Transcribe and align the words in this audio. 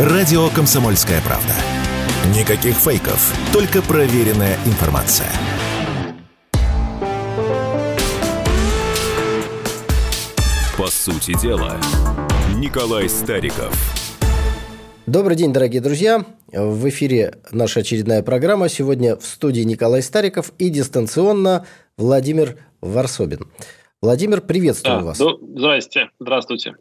Радио 0.00 0.48
«Комсомольская 0.48 1.20
правда». 1.20 1.52
Никаких 2.34 2.74
фейков, 2.74 3.34
только 3.52 3.82
проверенная 3.82 4.56
информация. 4.64 5.28
По 10.78 10.86
сути 10.86 11.38
дела, 11.38 11.78
Николай 12.56 13.10
Стариков. 13.10 13.74
Добрый 15.04 15.36
день, 15.36 15.52
дорогие 15.52 15.82
друзья. 15.82 16.24
В 16.50 16.88
эфире 16.88 17.34
наша 17.52 17.80
очередная 17.80 18.22
программа. 18.22 18.70
Сегодня 18.70 19.16
в 19.16 19.26
студии 19.26 19.64
Николай 19.64 20.00
Стариков 20.00 20.54
и 20.56 20.70
дистанционно 20.70 21.66
Владимир 21.98 22.56
Варсобин. 22.80 23.50
Владимир, 24.00 24.40
приветствую 24.40 25.00
да, 25.00 25.04
вас. 25.04 25.18
Здрасте, 25.18 26.08
здравствуйте. 26.18 26.76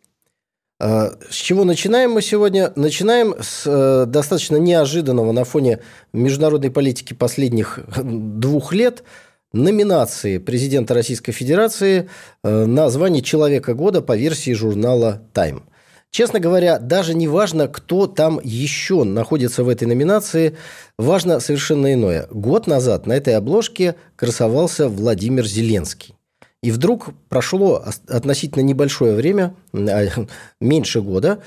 А, 0.79 1.11
с 1.29 1.35
чего 1.35 1.65
начинаем 1.65 2.11
мы 2.11 2.21
сегодня? 2.21 2.71
Начинаем 2.75 3.35
с 3.41 3.63
э, 3.65 4.05
достаточно 4.05 4.55
неожиданного 4.55 5.33
на 5.33 5.43
фоне 5.43 5.79
международной 6.13 6.71
политики 6.71 7.13
последних 7.13 7.79
двух 8.01 8.71
лет 8.73 9.03
номинации 9.51 10.37
президента 10.37 10.93
Российской 10.93 11.33
Федерации 11.33 12.09
э, 12.43 12.65
на 12.65 12.89
звание 12.89 13.21
Человека 13.21 13.73
года 13.73 14.01
по 14.01 14.15
версии 14.15 14.53
журнала 14.53 15.21
Time. 15.33 15.63
Честно 16.11 16.39
говоря, 16.39 16.79
даже 16.79 17.13
не 17.13 17.27
важно, 17.27 17.67
кто 17.67 18.07
там 18.07 18.39
еще 18.41 19.03
находится 19.03 19.65
в 19.65 19.69
этой 19.69 19.85
номинации, 19.85 20.55
важно 20.97 21.41
совершенно 21.41 21.93
иное. 21.93 22.27
Год 22.31 22.67
назад 22.67 23.05
на 23.05 23.13
этой 23.13 23.35
обложке 23.35 23.95
красовался 24.15 24.87
Владимир 24.87 25.45
Зеленский. 25.45 26.15
И 26.61 26.71
вдруг 26.71 27.09
прошло 27.29 27.83
относительно 28.07 28.63
небольшое 28.63 29.15
время, 29.15 29.55
а, 29.73 30.07
меньше 30.61 31.01
года, 31.01 31.41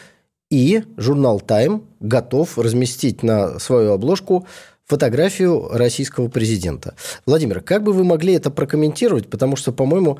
и 0.50 0.84
журнал 0.96 1.40
Time 1.40 1.82
готов 2.00 2.58
разместить 2.58 3.22
на 3.22 3.58
свою 3.58 3.92
обложку 3.92 4.46
фотографию 4.86 5.68
российского 5.70 6.28
президента. 6.28 6.94
Владимир, 7.24 7.60
как 7.60 7.82
бы 7.82 7.92
вы 7.92 8.04
могли 8.04 8.34
это 8.34 8.50
прокомментировать? 8.50 9.28
Потому 9.30 9.56
что, 9.56 9.72
по-моему, 9.72 10.18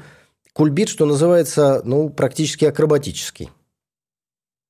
кульбит, 0.54 0.88
что 0.88 1.04
называется, 1.04 1.82
ну, 1.84 2.08
практически 2.08 2.64
акробатический. 2.64 3.50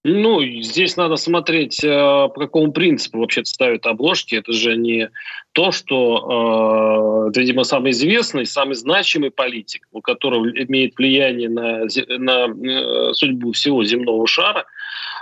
Ну, 0.04 0.42
здесь 0.42 0.96
надо 0.96 1.14
смотреть, 1.14 1.82
э, 1.84 1.88
по 1.88 2.34
какому 2.34 2.72
принципу 2.72 3.20
вообще 3.20 3.44
ставят 3.44 3.86
обложки. 3.86 4.34
Это 4.34 4.52
же 4.52 4.76
не 4.76 5.10
то, 5.52 5.70
что, 5.70 7.30
э, 7.32 7.38
видимо, 7.38 7.62
самый 7.62 7.92
известный, 7.92 8.44
самый 8.44 8.74
значимый 8.74 9.30
политик, 9.30 9.86
у 9.92 10.00
которого 10.00 10.48
имеет 10.48 10.96
влияние 10.96 11.48
на, 11.48 11.84
на 12.18 12.48
э, 12.48 13.12
судьбу 13.14 13.52
всего 13.52 13.84
земного 13.84 14.26
шара, 14.26 14.64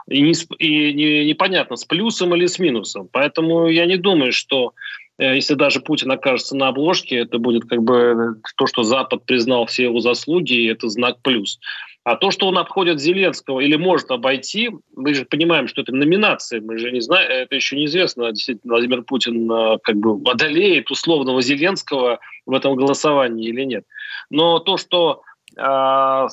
и, 0.08 0.22
не, 0.22 0.32
и 0.58 0.94
не, 0.94 1.76
с 1.76 1.84
плюсом 1.84 2.34
или 2.34 2.46
с 2.46 2.58
минусом. 2.58 3.06
Поэтому 3.12 3.68
я 3.68 3.84
не 3.84 3.98
думаю, 3.98 4.32
что 4.32 4.72
если 5.18 5.52
даже 5.52 5.80
Путин 5.80 6.10
окажется 6.10 6.56
на 6.56 6.68
обложке, 6.68 7.16
это 7.16 7.38
будет 7.38 7.68
как 7.68 7.82
бы 7.82 8.36
то, 8.56 8.66
что 8.66 8.82
Запад 8.82 9.26
признал 9.26 9.66
все 9.66 9.82
его 9.84 10.00
заслуги, 10.00 10.54
и 10.54 10.68
это 10.68 10.88
знак 10.88 11.18
плюс. 11.22 11.60
А 12.02 12.16
то, 12.16 12.30
что 12.30 12.48
он 12.48 12.56
обходит 12.56 12.98
Зеленского 12.98 13.60
или 13.60 13.76
может 13.76 14.10
обойти, 14.10 14.70
мы 14.96 15.12
же 15.12 15.26
понимаем, 15.26 15.68
что 15.68 15.82
это 15.82 15.92
номинации, 15.92 16.58
мы 16.58 16.78
же 16.78 16.90
не 16.92 17.00
знаем, 17.00 17.30
это 17.30 17.54
еще 17.54 17.76
неизвестно, 17.76 18.32
действительно 18.32 18.72
Владимир 18.72 19.02
Путин 19.02 19.50
а, 19.52 19.78
как 19.82 19.96
бы 19.96 20.18
одолеет 20.30 20.90
условного 20.90 21.42
Зеленского 21.42 22.20
в 22.46 22.54
этом 22.54 22.74
голосовании 22.74 23.48
или 23.48 23.64
нет. 23.64 23.84
Но 24.30 24.60
то, 24.60 24.78
что 24.78 25.22
а, 25.58 26.28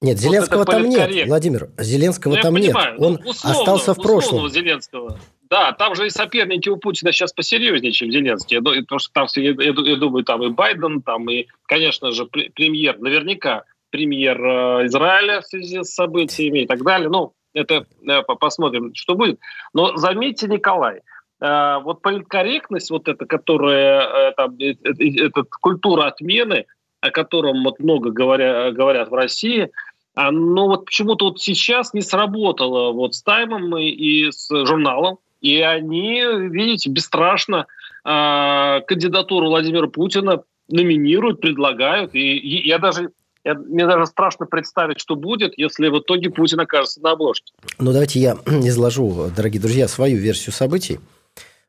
нет, 0.00 0.18
Зеленского 0.18 0.58
вот 0.58 0.70
там 0.70 0.88
нет, 0.88 1.28
Владимир. 1.28 1.70
Зеленского 1.78 2.34
ну, 2.34 2.42
там 2.42 2.54
понимаю, 2.54 2.92
нет. 2.92 3.00
Он 3.00 3.20
ну, 3.22 3.30
условно, 3.30 3.58
остался 3.58 3.94
в 3.94 4.02
прошлом. 4.02 4.48
Зеленского. 4.50 5.18
Да, 5.48 5.72
там 5.72 5.94
же 5.94 6.06
и 6.06 6.10
соперники 6.10 6.68
у 6.68 6.76
Путина 6.76 7.12
сейчас 7.12 7.32
посерьезнее, 7.32 7.92
чем 7.92 8.10
Зеленский. 8.10 8.58
Потому 8.58 8.98
что 8.98 9.12
там, 9.12 9.26
я, 9.36 9.52
я 9.52 9.96
думаю, 9.96 10.24
там 10.24 10.42
и 10.42 10.48
Байден, 10.48 11.00
там 11.00 11.30
и, 11.30 11.46
конечно 11.66 12.10
же, 12.10 12.26
премьер 12.26 12.98
наверняка 12.98 13.64
премьер 13.94 14.44
э, 14.44 14.86
Израиля 14.86 15.40
в 15.40 15.46
связи 15.46 15.84
с 15.84 15.94
событиями 15.94 16.62
и 16.62 16.66
так 16.66 16.82
далее. 16.82 17.08
Ну, 17.08 17.32
это 17.52 17.86
э, 18.04 18.22
посмотрим, 18.40 18.92
что 18.92 19.14
будет. 19.14 19.38
Но 19.72 19.96
заметьте, 19.96 20.48
Николай, 20.48 21.02
э, 21.40 21.78
вот 21.80 22.02
политкорректность, 22.02 22.90
вот 22.90 23.06
эта, 23.06 23.24
которая, 23.24 24.32
это, 24.32 24.52
это 24.58 25.44
культура 25.44 26.08
отмены, 26.08 26.66
о 27.02 27.12
котором 27.12 27.62
вот 27.62 27.78
много 27.78 28.10
говоря, 28.10 28.72
говорят 28.72 29.10
в 29.10 29.14
России, 29.14 29.70
но 30.16 30.66
вот 30.66 30.86
почему-то 30.86 31.26
вот 31.26 31.40
сейчас 31.40 31.94
не 31.94 32.00
сработало 32.00 32.90
вот 32.90 33.14
с 33.14 33.22
Таймом 33.22 33.76
и, 33.76 33.90
и 33.90 34.32
с 34.32 34.48
журналом, 34.48 35.18
и 35.40 35.60
они, 35.60 36.20
видите, 36.50 36.90
бесстрашно 36.90 37.66
кандидатуру 38.02 39.48
Владимира 39.48 39.86
Путина 39.86 40.42
номинируют, 40.68 41.40
предлагают. 41.40 42.14
И 42.14 42.36
я 42.66 42.78
даже 42.78 43.10
я, 43.44 43.54
мне 43.54 43.86
даже 43.86 44.06
страшно 44.06 44.46
представить, 44.46 44.98
что 44.98 45.16
будет, 45.16 45.52
если 45.56 45.88
в 45.88 45.98
итоге 45.98 46.30
Путин 46.30 46.60
окажется 46.60 47.00
на 47.00 47.12
обложке. 47.12 47.52
Ну, 47.78 47.92
давайте 47.92 48.18
я 48.18 48.36
изложу, 48.46 49.30
дорогие 49.36 49.60
друзья, 49.60 49.86
свою 49.86 50.16
версию 50.16 50.52
событий. 50.52 50.98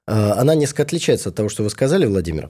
А, 0.07 0.33
она 0.39 0.55
несколько 0.55 0.83
отличается 0.83 1.29
от 1.29 1.35
того, 1.35 1.49
что 1.49 1.63
вы 1.63 1.69
сказали, 1.69 2.05
Владимир. 2.05 2.49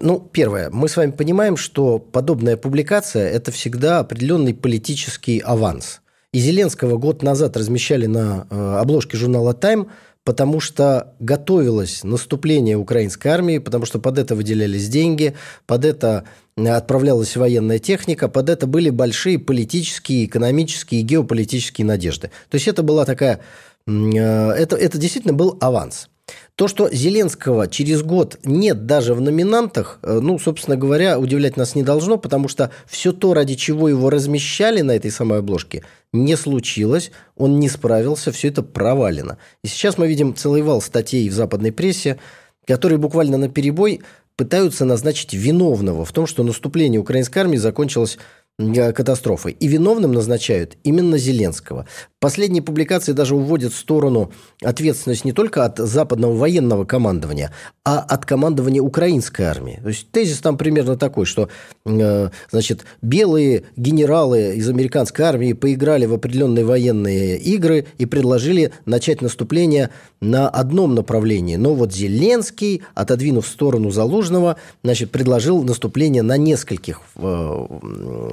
Ну, 0.00 0.20
первое. 0.20 0.70
Мы 0.70 0.88
с 0.88 0.96
вами 0.96 1.10
понимаем, 1.10 1.56
что 1.56 1.98
подобная 1.98 2.56
публикация– 2.56 3.28
это 3.30 3.50
всегда 3.52 4.00
определенный 4.00 4.54
политический 4.54 5.40
аванс. 5.40 6.00
И 6.32 6.38
Зеленского 6.38 6.96
год 6.96 7.22
назад 7.22 7.56
размещали 7.56 8.06
на 8.06 8.46
а, 8.50 8.80
обложке 8.80 9.16
журнала 9.16 9.54
«Тайм», 9.54 9.88
потому 10.24 10.58
что 10.58 11.14
готовилось 11.20 12.02
наступление 12.02 12.76
украинской 12.76 13.28
армии, 13.28 13.58
потому 13.58 13.84
что 13.84 13.98
под 13.98 14.18
это 14.18 14.34
выделялись 14.34 14.88
деньги, 14.88 15.34
под 15.66 15.84
это 15.84 16.24
отправлялась 16.56 17.36
военная 17.36 17.78
техника, 17.78 18.28
под 18.28 18.48
это 18.48 18.66
были 18.66 18.90
большие 18.90 19.38
политические, 19.38 20.26
экономические 20.26 21.00
и 21.00 21.04
геополитические 21.04 21.86
надежды. 21.86 22.30
То 22.48 22.54
есть 22.54 22.68
это 22.68 22.82
была 22.82 23.04
такая, 23.04 23.40
э, 23.86 23.90
это, 23.90 24.76
это 24.76 24.98
действительно 24.98 25.34
был 25.34 25.58
аванс. 25.60 26.08
То, 26.54 26.68
что 26.68 26.88
Зеленского 26.90 27.66
через 27.68 28.02
год 28.02 28.38
нет 28.44 28.86
даже 28.86 29.14
в 29.14 29.20
номинантах, 29.20 29.98
э, 30.02 30.20
ну, 30.22 30.38
собственно 30.38 30.76
говоря, 30.76 31.18
удивлять 31.18 31.56
нас 31.56 31.74
не 31.74 31.82
должно, 31.82 32.16
потому 32.16 32.48
что 32.48 32.70
все 32.86 33.12
то, 33.12 33.34
ради 33.34 33.56
чего 33.56 33.88
его 33.88 34.08
размещали 34.08 34.80
на 34.80 34.92
этой 34.92 35.10
самой 35.10 35.40
обложке, 35.40 35.82
не 36.12 36.36
случилось, 36.36 37.10
он 37.36 37.58
не 37.58 37.68
справился, 37.68 38.30
все 38.30 38.48
это 38.48 38.62
провалено. 38.62 39.38
И 39.64 39.68
сейчас 39.68 39.98
мы 39.98 40.06
видим 40.06 40.34
целый 40.34 40.62
вал 40.62 40.80
статей 40.80 41.28
в 41.28 41.32
западной 41.32 41.72
прессе, 41.72 42.18
которые 42.66 42.98
буквально 42.98 43.36
на 43.36 43.48
перебой 43.48 44.00
пытаются 44.36 44.84
назначить 44.84 45.32
виновного 45.34 46.04
в 46.04 46.12
том, 46.12 46.26
что 46.26 46.42
наступление 46.42 47.00
украинской 47.00 47.38
армии 47.38 47.56
закончилось 47.56 48.18
Э, 48.56 48.92
катастрофы. 48.92 49.50
И 49.50 49.66
виновным 49.66 50.12
назначают 50.12 50.76
именно 50.84 51.18
Зеленского. 51.18 51.86
Последние 52.24 52.62
публикации 52.62 53.12
даже 53.12 53.34
уводят 53.36 53.74
в 53.74 53.76
сторону 53.76 54.32
ответственность 54.62 55.26
не 55.26 55.32
только 55.32 55.66
от 55.66 55.76
западного 55.76 56.34
военного 56.34 56.86
командования, 56.86 57.52
а 57.84 57.98
от 57.98 58.24
командования 58.24 58.80
украинской 58.80 59.42
армии. 59.42 59.78
То 59.82 59.88
есть 59.88 60.10
тезис 60.10 60.38
там 60.38 60.56
примерно 60.56 60.96
такой, 60.96 61.26
что 61.26 61.50
э, 61.84 62.30
значит, 62.50 62.86
белые 63.02 63.64
генералы 63.76 64.54
из 64.54 64.66
американской 64.70 65.22
армии 65.26 65.52
поиграли 65.52 66.06
в 66.06 66.14
определенные 66.14 66.64
военные 66.64 67.36
игры 67.36 67.88
и 67.98 68.06
предложили 68.06 68.72
начать 68.86 69.20
наступление 69.20 69.90
на 70.22 70.48
одном 70.48 70.94
направлении. 70.94 71.56
Но 71.56 71.74
вот 71.74 71.92
Зеленский, 71.92 72.84
отодвинув 72.94 73.44
в 73.44 73.50
сторону 73.50 73.90
Залужного, 73.90 74.56
значит, 74.82 75.10
предложил 75.10 75.62
наступление 75.62 76.22
на 76.22 76.38
нескольких 76.38 77.02
э, 77.16 77.66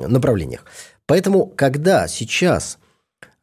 направлениях. 0.07 0.63
Поэтому, 1.07 1.45
когда 1.45 2.07
сейчас 2.07 2.77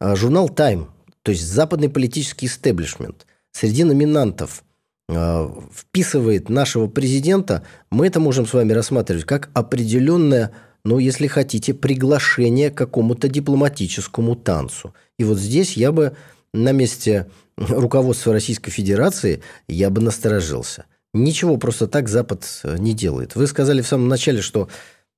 журнал 0.01 0.49
Time, 0.49 0.87
то 1.23 1.31
есть 1.31 1.45
западный 1.45 1.89
политический 1.89 2.47
истеблишмент, 2.47 3.25
среди 3.51 3.83
номинантов 3.83 4.63
а, 5.09 5.51
вписывает 5.73 6.49
нашего 6.49 6.87
президента, 6.87 7.63
мы 7.89 8.07
это 8.07 8.19
можем 8.19 8.45
с 8.45 8.53
вами 8.53 8.73
рассматривать 8.73 9.25
как 9.25 9.49
определенное, 9.53 10.51
ну, 10.83 10.99
если 10.99 11.27
хотите, 11.27 11.73
приглашение 11.73 12.69
к 12.69 12.77
какому-то 12.77 13.27
дипломатическому 13.27 14.35
танцу. 14.35 14.93
И 15.17 15.23
вот 15.23 15.39
здесь 15.39 15.73
я 15.73 15.91
бы 15.91 16.15
на 16.53 16.71
месте 16.71 17.27
руководства 17.57 18.33
Российской 18.33 18.71
Федерации 18.71 19.41
я 19.67 19.89
бы 19.89 20.01
насторожился. 20.01 20.85
Ничего 21.13 21.57
просто 21.57 21.87
так 21.87 22.07
Запад 22.07 22.45
не 22.63 22.93
делает. 22.93 23.35
Вы 23.35 23.47
сказали 23.47 23.81
в 23.81 23.87
самом 23.87 24.07
начале, 24.07 24.41
что 24.41 24.69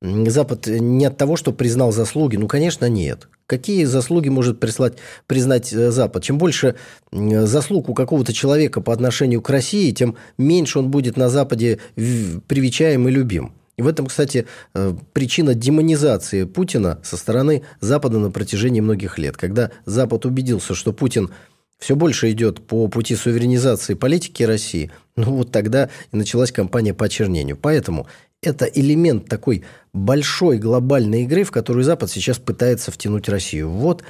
Запад 0.01 0.65
не 0.65 1.05
от 1.05 1.17
того, 1.17 1.35
что 1.35 1.53
признал 1.53 1.91
заслуги, 1.91 2.35
ну, 2.35 2.47
конечно, 2.47 2.89
нет. 2.89 3.27
Какие 3.45 3.83
заслуги 3.85 4.29
может 4.29 4.59
прислать, 4.59 4.93
признать 5.27 5.71
э, 5.71 5.91
Запад? 5.91 6.23
Чем 6.23 6.39
больше 6.39 6.75
заслуг 7.11 7.87
у 7.89 7.93
какого-то 7.93 8.33
человека 8.33 8.81
по 8.81 8.93
отношению 8.93 9.41
к 9.41 9.49
России, 9.49 9.91
тем 9.91 10.15
меньше 10.39 10.79
он 10.79 10.89
будет 10.89 11.17
на 11.17 11.29
Западе 11.29 11.79
привечаем 11.95 13.07
и 13.07 13.11
любим. 13.11 13.53
И 13.77 13.83
в 13.83 13.87
этом, 13.87 14.07
кстати, 14.07 14.47
э, 14.73 14.93
причина 15.13 15.53
демонизации 15.53 16.45
Путина 16.45 16.99
со 17.03 17.15
стороны 17.15 17.61
Запада 17.79 18.17
на 18.17 18.31
протяжении 18.31 18.81
многих 18.81 19.19
лет. 19.19 19.37
Когда 19.37 19.71
Запад 19.85 20.25
убедился, 20.25 20.73
что 20.73 20.93
Путин 20.93 21.29
все 21.77 21.95
больше 21.95 22.31
идет 22.31 22.65
по 22.65 22.87
пути 22.87 23.15
суверенизации 23.15 23.95
политики 23.95 24.43
России, 24.43 24.91
ну 25.15 25.37
вот 25.37 25.51
тогда 25.51 25.89
и 26.11 26.15
началась 26.15 26.51
кампания 26.51 26.93
по 26.93 27.05
очернению. 27.05 27.57
Поэтому 27.57 28.07
это 28.41 28.65
элемент 28.65 29.27
такой 29.27 29.63
большой 29.93 30.57
глобальной 30.57 31.23
игры, 31.23 31.43
в 31.43 31.51
которую 31.51 31.83
Запад 31.83 32.09
сейчас 32.09 32.39
пытается 32.39 32.91
втянуть 32.91 33.29
Россию. 33.29 33.69
Вот 33.69 34.03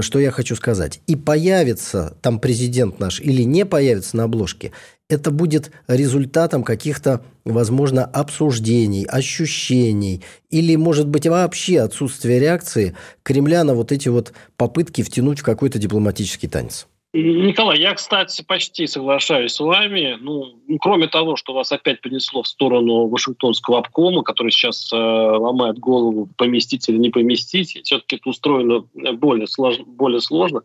что 0.00 0.18
я 0.18 0.30
хочу 0.30 0.54
сказать. 0.54 1.00
И 1.06 1.16
появится 1.16 2.16
там 2.20 2.38
президент 2.38 3.00
наш 3.00 3.20
или 3.20 3.42
не 3.42 3.64
появится 3.64 4.16
на 4.16 4.24
обложке, 4.24 4.72
это 5.08 5.30
будет 5.30 5.70
результатом 5.88 6.62
каких-то, 6.62 7.22
возможно, 7.44 8.04
обсуждений, 8.04 9.04
ощущений 9.04 10.22
или, 10.50 10.76
может 10.76 11.08
быть, 11.08 11.26
вообще 11.26 11.80
отсутствия 11.80 12.38
реакции 12.38 12.94
Кремля 13.22 13.64
на 13.64 13.74
вот 13.74 13.92
эти 13.92 14.08
вот 14.08 14.32
попытки 14.56 15.02
втянуть 15.02 15.40
в 15.40 15.44
какой-то 15.44 15.78
дипломатический 15.78 16.48
танец. 16.48 16.86
Николай, 17.14 17.78
я, 17.78 17.92
кстати, 17.92 18.42
почти 18.42 18.86
соглашаюсь 18.86 19.52
с 19.52 19.60
вами. 19.60 20.16
Ну, 20.18 20.58
ну, 20.66 20.78
кроме 20.78 21.08
того, 21.08 21.36
что 21.36 21.52
вас 21.52 21.70
опять 21.70 22.00
принесло 22.00 22.42
в 22.42 22.48
сторону 22.48 23.06
Вашингтонского 23.08 23.80
обкома, 23.80 24.22
который 24.22 24.50
сейчас 24.50 24.90
э, 24.90 24.96
ломает 24.96 25.78
голову, 25.78 26.30
поместить 26.38 26.88
или 26.88 26.96
не 26.96 27.10
поместить, 27.10 27.78
все-таки 27.84 28.16
это 28.16 28.30
устроено 28.30 28.86
более, 28.94 29.46
слож, 29.46 29.78
более 29.80 30.22
сложно. 30.22 30.62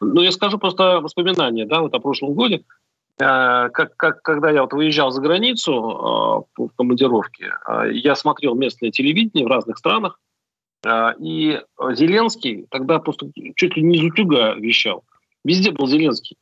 Но 0.00 0.22
я 0.22 0.32
скажу 0.32 0.56
просто 0.56 1.00
воспоминания, 1.00 1.66
да, 1.66 1.82
вот 1.82 1.92
о 1.92 2.00
прошлом 2.00 2.32
годе. 2.32 2.64
Э, 3.18 3.68
как, 3.68 3.94
как, 3.96 4.22
когда 4.22 4.50
я 4.50 4.62
вот 4.62 4.72
выезжал 4.72 5.10
за 5.10 5.20
границу 5.20 6.46
э, 6.56 6.62
в 6.62 6.68
командировке, 6.74 7.52
э, 7.68 7.92
я 7.92 8.14
смотрел 8.14 8.54
местное 8.54 8.90
телевидение 8.90 9.44
в 9.44 9.50
разных 9.50 9.76
странах, 9.76 10.18
э, 10.86 11.12
и 11.20 11.60
Зеленский 11.90 12.64
тогда 12.70 12.98
просто 12.98 13.30
чуть 13.56 13.76
ли 13.76 13.82
не 13.82 13.98
из 13.98 14.04
утюга 14.04 14.54
вещал. 14.54 15.04
Везде 15.44 15.70
был 15.70 15.86
Зеленский. 15.86 16.36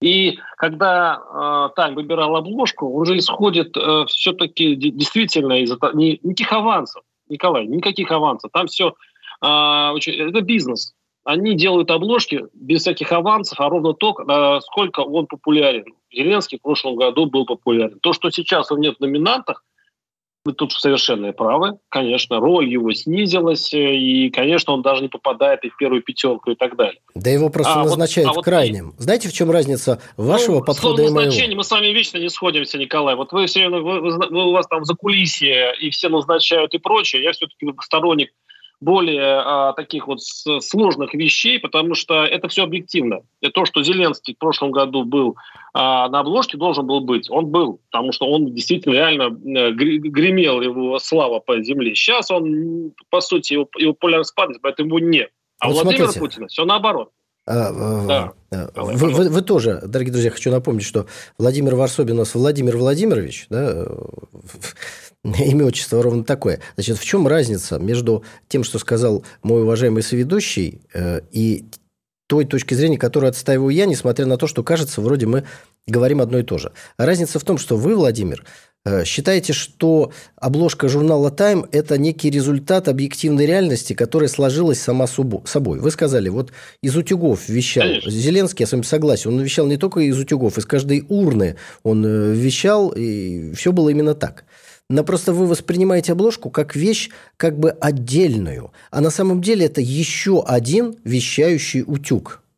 И 0.00 0.38
когда 0.56 1.18
э, 1.18 1.74
Тайм 1.76 1.94
выбирал 1.94 2.36
обложку, 2.36 2.92
он 2.94 3.06
же 3.06 3.16
исходит 3.16 3.76
э, 3.76 4.04
все-таки 4.08 4.74
действительно 4.76 5.62
из 5.62 5.72
не, 5.94 6.20
никаких 6.22 6.52
авансов, 6.52 7.02
Николай, 7.28 7.66
никаких 7.66 8.10
авансов. 8.10 8.50
Там 8.52 8.66
все 8.66 8.94
э, 9.40 9.90
очень, 9.94 10.12
это 10.14 10.40
бизнес. 10.42 10.94
Они 11.24 11.54
делают 11.54 11.90
обложки 11.90 12.44
без 12.52 12.82
всяких 12.82 13.10
авансов, 13.12 13.58
а 13.58 13.68
ровно 13.70 13.94
то, 13.94 14.14
э, 14.14 14.60
сколько 14.60 15.00
он 15.00 15.26
популярен. 15.26 15.86
Зеленский 16.12 16.58
в 16.58 16.62
прошлом 16.62 16.96
году 16.96 17.24
был 17.26 17.46
популярен. 17.46 17.98
То, 18.00 18.12
что 18.12 18.30
сейчас 18.30 18.70
он 18.70 18.80
нет 18.80 18.96
в 18.98 19.00
номинантах, 19.00 19.64
вы 20.44 20.52
тут 20.52 20.72
совершенно 20.72 21.32
правы. 21.32 21.78
Конечно, 21.88 22.38
роль 22.38 22.68
его 22.68 22.92
снизилась, 22.92 23.72
э, 23.72 23.96
и, 23.96 24.30
конечно, 24.30 24.74
он 24.74 24.82
даже 24.82 25.02
не 25.02 25.08
попадает 25.08 25.64
и 25.64 25.70
в 25.70 25.76
первую 25.76 26.02
пятерку 26.02 26.50
и 26.50 26.54
так 26.54 26.76
далее. 26.76 27.00
Да 27.14 27.30
его 27.30 27.48
просто 27.48 27.80
а 27.80 27.84
назначают 27.84 28.28
вот, 28.28 28.38
а 28.38 28.42
крайним. 28.42 28.92
Вот, 28.92 29.00
Знаете, 29.00 29.28
в 29.28 29.32
чем 29.32 29.50
разница 29.50 30.00
вашего 30.16 30.56
ну, 30.56 30.64
подхода 30.64 31.02
и 31.02 31.10
моего? 31.10 31.56
мы 31.56 31.64
с 31.64 31.70
вами 31.70 31.86
вечно 31.88 32.18
не 32.18 32.28
сходимся, 32.28 32.76
Николай. 32.78 33.16
Вот 33.16 33.32
вы 33.32 33.46
все, 33.46 33.68
вы, 33.68 33.82
вы, 33.82 34.18
вы, 34.18 34.48
у 34.48 34.52
вас 34.52 34.66
там 34.66 34.84
за 34.84 34.94
кулисье 34.94 35.74
и 35.80 35.90
все 35.90 36.08
назначают 36.08 36.74
и 36.74 36.78
прочее. 36.78 37.22
Я 37.22 37.32
все-таки 37.32 37.66
сторонник 37.80 38.30
более 38.80 39.40
а, 39.40 39.72
таких 39.72 40.06
вот 40.06 40.20
сложных 40.22 41.14
вещей, 41.14 41.58
потому 41.58 41.94
что 41.94 42.24
это 42.24 42.48
все 42.48 42.64
объективно. 42.64 43.20
И 43.40 43.48
то, 43.48 43.64
что 43.64 43.82
Зеленский 43.82 44.34
в 44.34 44.38
прошлом 44.38 44.70
году 44.72 45.04
был 45.04 45.36
а, 45.72 46.08
на 46.08 46.20
обложке, 46.20 46.56
должен 46.56 46.86
был 46.86 47.00
быть. 47.00 47.30
Он 47.30 47.46
был, 47.46 47.80
потому 47.90 48.12
что 48.12 48.26
он 48.26 48.52
действительно 48.52 48.94
реально 48.94 49.24
э, 49.24 49.70
гремел 49.72 50.60
его 50.60 50.98
слава 50.98 51.40
по 51.40 51.60
земле. 51.62 51.94
Сейчас 51.94 52.30
он, 52.30 52.92
по 53.10 53.20
сути, 53.20 53.54
его, 53.54 53.68
его 53.78 53.92
популярность 53.94 54.34
падает, 54.34 54.60
поэтому 54.62 54.98
нет. 54.98 55.30
А 55.60 55.68
вот 55.68 55.84
Владимир 55.84 56.10
смотрите. 56.10 56.20
Путин 56.20 56.48
все 56.48 56.64
наоборот. 56.64 57.10
А, 57.46 57.68
а 57.68 58.06
да. 58.06 58.70
А, 58.74 58.82
вы, 58.82 59.10
вы, 59.10 59.28
вы 59.28 59.42
тоже, 59.42 59.82
дорогие 59.84 60.12
друзья, 60.12 60.30
хочу 60.30 60.50
напомнить, 60.50 60.84
что 60.84 61.06
Владимир 61.38 61.74
Варсобин 61.74 62.14
у 62.14 62.18
нас 62.18 62.34
Владимир 62.34 62.76
Владимирович, 62.78 63.46
да, 63.50 63.86
имя, 65.38 65.64
отчество 65.66 66.02
ровно 66.02 66.24
такое. 66.24 66.60
Значит, 66.76 66.98
в 66.98 67.04
чем 67.04 67.26
разница 67.26 67.78
между 67.78 68.24
тем, 68.48 68.62
что 68.64 68.78
сказал 68.78 69.24
мой 69.42 69.62
уважаемый 69.62 70.02
соведущий, 70.02 70.82
э, 70.92 71.20
и 71.32 71.64
той 72.26 72.44
точки 72.44 72.74
зрения, 72.74 72.98
которую 72.98 73.30
отстаиваю 73.30 73.74
я, 73.74 73.86
несмотря 73.86 74.26
на 74.26 74.38
то, 74.38 74.46
что 74.46 74.62
кажется, 74.62 75.00
вроде 75.00 75.26
мы 75.26 75.44
говорим 75.86 76.20
одно 76.20 76.38
и 76.38 76.42
то 76.42 76.58
же. 76.58 76.72
Разница 76.96 77.38
в 77.38 77.44
том, 77.44 77.58
что 77.58 77.76
вы, 77.76 77.96
Владимир, 77.96 78.44
Э, 78.86 79.04
считаете, 79.04 79.54
что 79.54 80.12
обложка 80.36 80.88
журнала 80.88 81.30
Time– 81.30 81.66
это 81.72 81.96
некий 81.96 82.28
результат 82.28 82.86
объективной 82.86 83.46
реальности, 83.46 83.94
которая 83.94 84.28
сложилась 84.28 84.78
сама 84.78 85.06
собой? 85.06 85.78
Вы 85.78 85.90
сказали, 85.90 86.28
вот 86.28 86.52
из 86.82 86.94
утюгов 86.94 87.48
вещал 87.48 87.84
Конечно. 87.84 88.10
Зеленский, 88.10 88.62
я 88.64 88.66
с 88.66 88.72
вами 88.72 88.82
согласен, 88.82 89.32
он 89.32 89.40
вещал 89.40 89.66
не 89.66 89.78
только 89.78 90.00
из 90.00 90.18
утюгов, 90.18 90.58
из 90.58 90.66
каждой 90.66 91.04
урны 91.08 91.56
он 91.82 92.04
э, 92.04 92.34
вещал, 92.34 92.90
и 92.90 93.52
все 93.54 93.72
было 93.72 93.88
именно 93.88 94.14
так. 94.14 94.44
Но 94.90 95.02
просто 95.02 95.32
вы 95.32 95.46
воспринимаете 95.46 96.12
обложку 96.12 96.50
как 96.50 96.76
вещь 96.76 97.10
как 97.36 97.58
бы 97.58 97.70
отдельную, 97.70 98.72
а 98.90 99.00
на 99.00 99.10
самом 99.10 99.40
деле 99.40 99.66
это 99.66 99.80
еще 99.80 100.42
один 100.44 100.96
вещающий 101.04 101.82
утюг– 101.86 102.40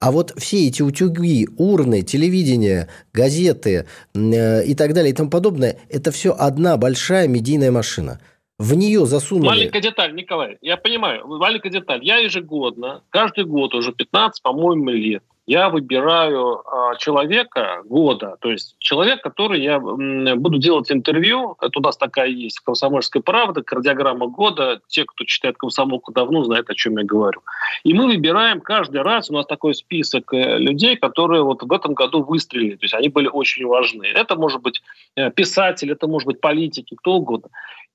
а 0.00 0.12
вот 0.12 0.32
все 0.38 0.68
эти 0.68 0.80
утюги, 0.80 1.48
урны, 1.56 2.02
телевидение, 2.02 2.88
газеты 3.12 3.86
э, 4.14 4.64
и 4.64 4.74
так 4.76 4.94
далее 4.94 5.10
и 5.10 5.14
тому 5.14 5.28
подобное, 5.28 5.80
это 5.88 6.12
все 6.12 6.32
одна 6.38 6.76
большая 6.76 7.26
медийная 7.26 7.72
машина. 7.72 8.20
В 8.58 8.74
нее 8.74 9.06
засунули... 9.06 9.46
Маленькая 9.46 9.80
деталь, 9.82 10.14
Николай, 10.14 10.58
я 10.60 10.76
понимаю, 10.76 11.26
маленькая 11.26 11.70
деталь. 11.70 12.04
Я 12.04 12.18
ежегодно, 12.18 13.02
каждый 13.10 13.44
год 13.44 13.74
уже 13.74 13.92
15, 13.92 14.40
по-моему, 14.40 14.90
лет, 14.90 15.24
я 15.48 15.70
выбираю 15.70 16.62
а, 16.68 16.94
человека 16.96 17.80
года, 17.86 18.36
то 18.38 18.50
есть 18.50 18.76
человек, 18.78 19.22
который 19.22 19.62
я 19.62 19.80
буду 19.80 20.58
делать 20.58 20.92
интервью, 20.92 21.56
это 21.62 21.78
у 21.78 21.82
нас 21.82 21.96
такая 21.96 22.28
есть, 22.28 22.60
«Комсомольская 22.60 23.22
правда», 23.22 23.62
кардиограмма 23.62 24.26
года, 24.26 24.82
те, 24.88 25.06
кто 25.06 25.24
читает 25.24 25.56
«Комсомолку» 25.56 26.12
давно, 26.12 26.44
знают, 26.44 26.68
о 26.68 26.74
чем 26.74 26.98
я 26.98 27.04
говорю. 27.04 27.40
И 27.82 27.94
мы 27.94 28.08
выбираем 28.08 28.60
каждый 28.60 29.00
раз, 29.00 29.30
у 29.30 29.32
нас 29.32 29.46
такой 29.46 29.74
список 29.74 30.34
э, 30.34 30.58
людей, 30.58 30.96
которые 30.96 31.42
вот 31.42 31.62
в 31.62 31.72
этом 31.72 31.94
году 31.94 32.22
выстрелили, 32.22 32.76
то 32.76 32.84
есть 32.84 32.94
они 32.94 33.08
были 33.08 33.28
очень 33.28 33.64
важны. 33.64 34.04
Это 34.04 34.36
может 34.36 34.60
быть 34.60 34.82
э, 35.16 35.30
писатель, 35.30 35.90
это 35.90 36.06
может 36.06 36.26
быть 36.26 36.42
политики, 36.42 36.94
кто 36.94 37.14
угодно. 37.14 37.48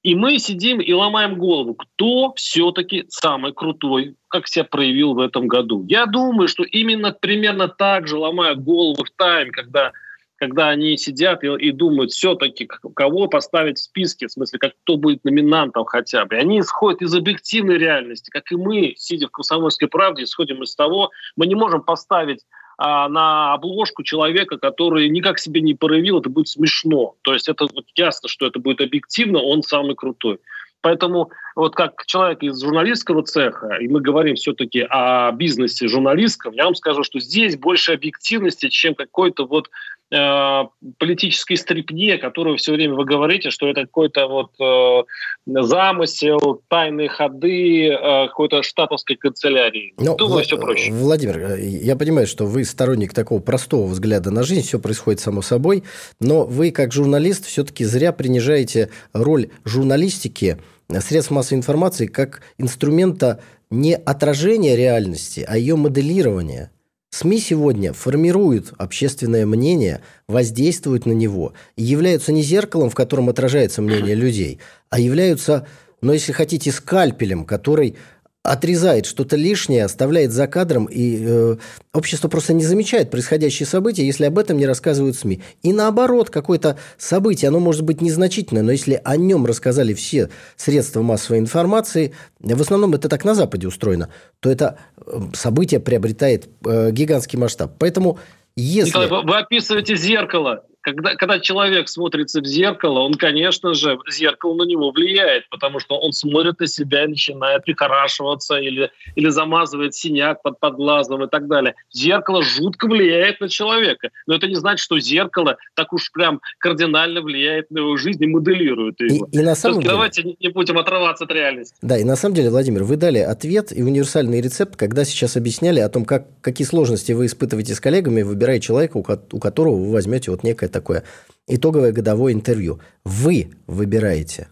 И 0.04 0.16
мы 0.16 0.38
сидим 0.38 0.82
и 0.82 0.92
ломаем 0.92 1.38
голову, 1.38 1.76
кто 1.76 2.34
все-таки 2.36 3.06
самый 3.08 3.54
крутой, 3.54 4.16
как 4.28 4.50
себя 4.50 4.66
проявил 4.66 5.14
в 5.14 5.20
этом 5.20 5.48
году. 5.48 5.86
Я 5.88 6.06
думаю, 6.06 6.50
что 6.50 6.64
именно 6.64 7.14
примерно 7.14 7.70
так 7.70 8.08
же 8.08 8.18
ломают 8.18 8.60
голову 8.60 9.06
в 9.06 9.12
тайм, 9.12 9.52
когда, 9.52 9.94
когда 10.36 10.68
они 10.68 10.98
сидят 10.98 11.46
и, 11.46 11.48
и 11.48 11.72
думают 11.72 12.12
все-таки, 12.12 12.68
кого 12.94 13.28
поставить 13.28 13.78
в 13.78 13.84
списке, 13.84 14.28
в 14.28 14.32
смысле, 14.34 14.60
как 14.60 14.74
кто 14.84 14.98
будет 14.98 15.24
номинантом 15.24 15.86
хотя 15.86 16.26
бы. 16.26 16.36
Они 16.36 16.60
исходят 16.60 17.02
из 17.02 17.16
объективной 17.16 17.78
реальности, 17.78 18.30
как 18.30 18.52
и 18.52 18.58
мы, 18.58 18.96
сидя 18.98 19.28
в 19.28 19.32
«Комсомольской 19.32 19.88
правде», 19.88 20.24
исходим 20.24 20.64
из 20.64 20.76
того, 20.76 21.12
мы 21.38 21.48
не 21.48 21.56
можем 21.56 21.82
поставить 21.82 22.42
а, 22.78 23.08
на 23.10 23.54
обложку 23.54 24.04
человека, 24.04 24.58
который 24.58 25.10
никак 25.10 25.40
себе 25.40 25.62
не 25.62 25.74
проявил, 25.74 26.20
это 26.20 26.30
будет 26.30 26.48
смешно. 26.48 27.16
То 27.22 27.34
есть 27.34 27.48
это 27.48 27.66
вот 27.66 27.86
ясно, 27.96 28.30
что 28.30 28.46
это 28.46 28.60
будет 28.60 28.82
объективно, 28.82 29.40
он 29.40 29.64
самый 29.64 29.96
крутой. 29.96 30.40
Поэтому 30.82 31.32
вот 31.56 31.76
как 31.76 32.06
человек 32.06 32.44
из 32.44 32.62
журналистского 32.62 33.24
цеха, 33.24 33.78
и 33.80 33.88
мы 33.88 34.02
говорим 34.02 34.36
все-таки 34.36 34.86
о 34.90 35.32
бизнесе 35.32 35.88
журналистском, 35.88 36.54
я 36.54 36.66
вам 36.66 36.76
скажу, 36.76 37.04
что 37.04 37.20
здесь 37.20 37.58
больше 37.58 37.94
объективности, 37.94 38.70
чем 38.70 38.96
какой-то 38.96 39.46
вот 39.46 39.70
э, 40.12 40.64
политической 40.98 41.56
стрипне, 41.56 42.18
которую 42.18 42.58
все 42.58 42.74
время 42.74 42.96
вы 42.96 43.06
говорите, 43.06 43.50
что 43.50 43.68
это 43.68 43.82
какой-то 43.82 44.28
вот 44.28 44.52
э, 44.60 45.04
замысел, 45.46 46.62
тайные 46.68 47.10
ходы 47.10 47.88
э, 47.90 48.28
какой-то 48.28 48.64
штатовской 48.64 49.16
канцелярии. 49.16 49.94
Но, 49.98 50.12
ну, 50.12 50.18
Думаю, 50.18 50.34
Влад... 50.36 50.46
все 50.46 50.58
проще. 50.58 50.92
Владимир, 50.92 51.38
э, 51.38 51.62
я 51.62 51.96
понимаю, 51.96 52.28
что 52.28 52.46
вы 52.46 52.64
сторонник 52.64 53.14
такого 53.14 53.40
простого 53.40 53.86
взгляда 53.88 54.32
на 54.32 54.44
жизнь, 54.44 54.66
все 54.66 54.80
происходит 54.80 55.20
само 55.20 55.42
собой, 55.42 55.84
но 56.20 56.46
вы 56.46 56.72
как 56.72 56.92
журналист 56.92 57.46
все-таки 57.46 57.84
зря 57.86 58.12
принижаете 58.12 58.90
роль 59.14 59.50
журналистики 59.66 60.58
средств 61.00 61.32
массовой 61.32 61.60
информации 61.60 62.08
как 62.08 62.42
инструмента 62.58 63.42
не 63.70 63.96
отражения 63.96 64.76
реальности, 64.76 65.46
а 65.48 65.58
ее 65.58 65.76
моделирования. 65.76 66.72
СМИ 67.10 67.40
сегодня 67.40 67.94
формируют 67.94 68.74
общественное 68.78 69.46
мнение, 69.46 70.02
воздействуют 70.28 71.06
на 71.06 71.12
него 71.12 71.54
и 71.76 71.84
являются 71.84 72.32
не 72.32 72.42
зеркалом, 72.42 72.90
в 72.90 72.96
котором 72.96 73.30
отражается 73.30 73.84
мнение 73.84 74.16
людей, 74.16 74.60
а 74.90 75.00
являются, 75.00 75.68
ну, 76.02 76.14
если 76.14 76.32
хотите, 76.32 76.72
скальпелем, 76.72 77.46
который 77.46 77.98
отрезает 78.44 79.06
что-то 79.06 79.38
лишнее, 79.38 79.86
оставляет 79.86 80.32
за 80.32 80.48
кадром, 80.48 80.86
и 80.86 81.18
э, 81.22 81.56
общество 81.94 82.28
просто 82.28 82.54
не 82.54 82.66
замечает 82.66 83.10
происходящие 83.10 83.66
события, 83.66 84.06
если 84.06 84.26
об 84.26 84.38
этом 84.38 84.58
не 84.58 84.68
рассказывают 84.68 85.16
СМИ. 85.16 85.42
И 85.64 85.72
наоборот, 85.72 86.30
какое-то 86.30 86.78
событие, 86.98 87.48
оно 87.48 87.62
может 87.62 87.84
быть 87.84 88.02
незначительное, 88.02 88.62
но 88.62 88.74
если 88.74 89.00
о 89.04 89.16
нем 89.16 89.46
рассказали 89.46 89.94
все 89.94 90.30
средства 90.58 91.02
массовой 91.02 91.40
информации, 91.40 92.14
в 92.40 92.62
основном 92.62 92.94
это 92.94 93.08
так 93.08 93.24
на 93.24 93.34
Западе 93.34 93.68
устроено, 93.68 94.10
то 94.42 94.52
это 94.52 94.78
э, 94.98 95.20
событие 95.34 95.80
приобретает 95.80 96.50
э, 96.66 96.92
гигантский 96.92 97.40
масштаб. 97.40 97.76
Поэтому 97.80 98.20
если... 98.58 98.90
Николай, 98.90 99.24
вы 99.24 99.38
описываете 99.38 99.96
зеркало 99.96 100.66
когда, 100.84 101.16
когда 101.16 101.40
человек 101.40 101.88
смотрится 101.88 102.42
в 102.42 102.46
зеркало, 102.46 103.00
он, 103.00 103.14
конечно 103.14 103.74
же, 103.74 103.98
зеркало 104.10 104.54
на 104.56 104.64
него 104.64 104.92
влияет, 104.92 105.50
потому 105.50 105.80
что 105.80 105.98
он 105.98 106.12
смотрит 106.12 106.60
на 106.60 106.68
себя 106.68 107.06
и 107.06 107.08
начинает 107.08 107.64
прихорашиваться 107.64 108.58
или, 108.58 108.92
или 109.16 109.30
замазывает 109.30 109.96
синяк 109.96 110.42
под, 110.42 110.60
под 110.60 110.76
глазом 110.76 111.24
и 111.24 111.30
так 111.30 111.48
далее. 111.48 111.76
Зеркало 111.92 112.44
жутко 112.44 112.88
влияет 112.88 113.40
на 113.40 113.48
человека. 113.48 114.10
Но 114.28 114.36
это 114.36 114.48
не 114.48 114.56
значит, 114.56 114.84
что 114.84 115.00
зеркало 115.00 115.58
так 115.74 115.94
уж 115.94 116.12
прям 116.12 116.42
кардинально 116.60 117.22
влияет 117.22 117.72
на 117.72 117.80
его 117.80 117.96
жизнь 117.96 118.22
и 118.22 118.28
моделирует 118.28 119.00
его. 119.00 119.28
И, 119.32 119.38
и 119.38 119.42
на 119.42 119.56
самом 119.56 119.80
деле... 119.80 119.92
Давайте 119.92 120.36
не 120.38 120.50
будем 120.50 120.78
отрываться 120.78 121.24
от 121.24 121.32
реальности. 121.32 121.76
Да, 121.82 121.98
и 121.98 122.04
на 122.04 122.18
самом 122.18 122.36
деле, 122.36 122.50
Владимир, 122.50 122.84
вы 122.84 122.98
дали 122.98 123.20
ответ 123.20 123.72
и 123.72 123.82
универсальный 123.82 124.42
рецепт, 124.42 124.76
когда 124.76 125.06
сейчас 125.06 125.38
объясняли 125.38 125.80
о 125.80 125.88
том, 125.88 126.04
как, 126.04 126.28
какие 126.42 126.68
сложности 126.68 127.14
вы 127.14 127.28
испытываете 127.28 127.74
с 127.74 127.80
коллегами, 127.80 128.22
выбирая 128.22 128.60
человека, 128.60 128.98
у, 128.98 129.06
у 129.32 129.40
которого 129.40 129.76
вы 129.76 129.94
возьмете 129.94 130.32
вот 130.32 130.44
некое 130.44 130.73
такое 130.74 131.04
итоговое 131.48 131.94
годовое 131.94 132.34
интервью. 132.34 132.82
Вы 133.06 133.52
выбираете. 133.68 134.50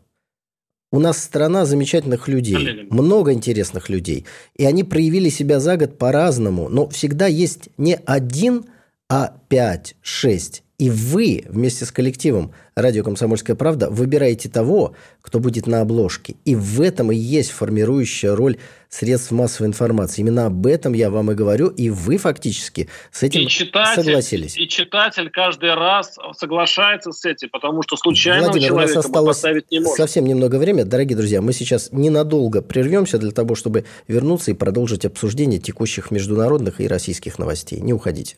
У 0.94 1.00
нас 1.00 1.24
страна 1.24 1.66
замечательных 1.66 2.28
людей, 2.28 2.88
много 2.90 3.32
интересных 3.32 3.90
людей. 3.90 4.26
И 4.58 4.66
они 4.66 4.84
проявили 4.84 5.30
себя 5.30 5.60
за 5.60 5.78
год 5.78 5.98
по-разному. 5.98 6.68
Но 6.68 6.90
всегда 6.90 7.28
есть 7.28 7.70
не 7.78 7.98
один, 8.06 8.66
а 9.10 9.38
пять, 9.48 9.96
шесть 10.02 10.64
и 10.82 10.90
вы 10.90 11.46
вместе 11.48 11.86
с 11.86 11.92
коллективом 11.92 12.56
«Радио 12.74 13.04
Комсомольская 13.04 13.56
правда» 13.56 13.88
выбираете 13.92 14.50
того, 14.50 14.96
кто 15.22 15.40
будет 15.40 15.68
на 15.68 15.82
обложке. 15.82 16.38
И 16.44 16.56
в 16.56 16.82
этом 16.82 17.12
и 17.12 17.16
есть 17.16 17.52
формирующая 17.52 18.36
роль 18.36 18.58
средств 18.90 19.30
массовой 19.30 19.68
информации. 19.68 20.22
Именно 20.22 20.48
об 20.48 20.66
этом 20.66 20.94
я 20.94 21.12
вам 21.12 21.30
и 21.30 21.36
говорю, 21.36 21.68
и 21.68 21.92
вы 21.92 22.18
фактически 22.18 22.90
с 23.12 23.22
этим 23.22 23.42
и 23.42 23.48
читатель, 23.48 24.04
согласились. 24.04 24.58
И 24.58 24.68
читатель 24.68 25.30
каждый 25.30 25.76
раз 25.76 26.18
соглашается 26.36 27.12
с 27.12 27.26
этим, 27.26 27.50
потому 27.50 27.84
что 27.84 27.96
случайно 27.96 28.46
Владимир, 28.46 28.70
человека 28.70 28.92
у 28.92 28.96
нас 28.96 29.06
осталось 29.06 29.38
поставить 29.38 29.70
не 29.70 29.82
может. 29.82 29.98
совсем 29.98 30.26
немного 30.26 30.56
времени. 30.56 30.82
Дорогие 30.82 31.16
друзья, 31.16 31.44
мы 31.44 31.54
сейчас 31.54 31.90
ненадолго 31.92 32.64
прервемся 32.64 33.20
для 33.20 33.30
того, 33.30 33.54
чтобы 33.54 33.86
вернуться 34.08 34.50
и 34.50 34.56
продолжить 34.56 35.06
обсуждение 35.06 35.60
текущих 35.60 36.10
международных 36.10 36.82
и 36.82 36.88
российских 36.88 37.38
новостей. 37.38 37.80
Не 37.82 37.94
уходите. 37.94 38.38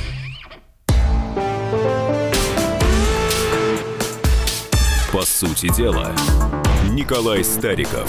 Сути 5.41 5.75
дела, 5.75 6.11
Николай 6.91 7.43
Стариков. 7.43 8.07